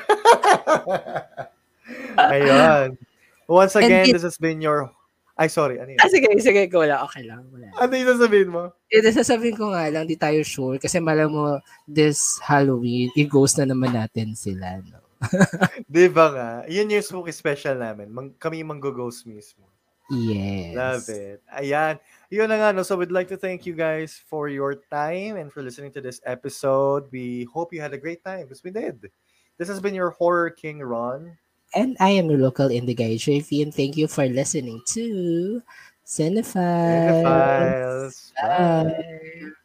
Ayun. 2.18 2.98
Once 3.46 3.78
again, 3.78 4.10
it- 4.10 4.12
this 4.18 4.26
has 4.26 4.38
been 4.38 4.58
your... 4.58 4.90
Ay, 5.36 5.52
sorry. 5.52 5.76
Ano 5.76 5.92
yun? 5.92 6.00
Ah, 6.00 6.08
sige, 6.08 6.24
sige, 6.40 6.64
lang. 6.72 7.00
Okay 7.04 7.28
lang. 7.28 7.44
Wala. 7.52 7.68
Ano 7.76 7.92
yung 7.92 8.08
sasabihin 8.16 8.48
mo? 8.48 8.72
Ito 8.88 9.12
sasabihin 9.12 9.52
ko 9.52 9.68
nga 9.68 9.84
lang, 9.92 10.08
di 10.08 10.16
tayo 10.16 10.40
sure. 10.40 10.80
Kasi 10.80 10.96
malam 10.96 11.28
mo, 11.28 11.60
this 11.84 12.40
Halloween, 12.40 13.12
i-ghost 13.12 13.60
na 13.60 13.68
naman 13.68 13.92
natin 13.92 14.32
sila. 14.32 14.80
No? 14.80 15.05
Di 15.90 16.06
ba 16.08 16.26
nga? 16.32 16.50
Yun 16.68 16.92
yung 16.92 17.04
spooky 17.04 17.32
special 17.32 17.76
namin. 17.76 18.12
Mang, 18.12 18.34
kami 18.38 18.60
yung 18.60 18.76
manggo-ghost 18.76 19.26
mismo. 19.26 19.66
Yes. 20.10 20.76
Love 20.76 21.06
it. 21.10 21.42
Ayan. 21.50 21.98
Yun 22.30 22.48
na 22.48 22.56
nga, 22.56 22.68
no? 22.72 22.82
So 22.86 22.96
we'd 22.96 23.10
like 23.10 23.28
to 23.28 23.36
thank 23.36 23.66
you 23.66 23.74
guys 23.74 24.14
for 24.14 24.48
your 24.48 24.78
time 24.90 25.36
and 25.36 25.50
for 25.50 25.62
listening 25.62 25.90
to 25.98 26.00
this 26.00 26.20
episode. 26.26 27.10
We 27.10 27.48
hope 27.50 27.72
you 27.72 27.80
had 27.80 27.94
a 27.94 27.98
great 27.98 28.22
time 28.22 28.46
because 28.46 28.62
we 28.62 28.70
did. 28.70 29.10
This 29.58 29.68
has 29.68 29.80
been 29.80 29.94
your 29.94 30.10
Horror 30.10 30.50
King 30.50 30.78
Ron. 30.80 31.36
And 31.74 31.96
I 31.98 32.10
am 32.10 32.30
your 32.30 32.38
local 32.38 32.68
indie 32.68 32.96
guy, 32.96 33.18
JV, 33.18 33.62
and 33.62 33.74
thank 33.74 33.96
you 33.96 34.06
for 34.06 34.26
listening 34.26 34.80
to 34.94 35.62
Cinephiles. 36.06 37.24
Cinephiles. 37.24 38.32
Bye. 38.38 38.84
Bye. 38.84 39.52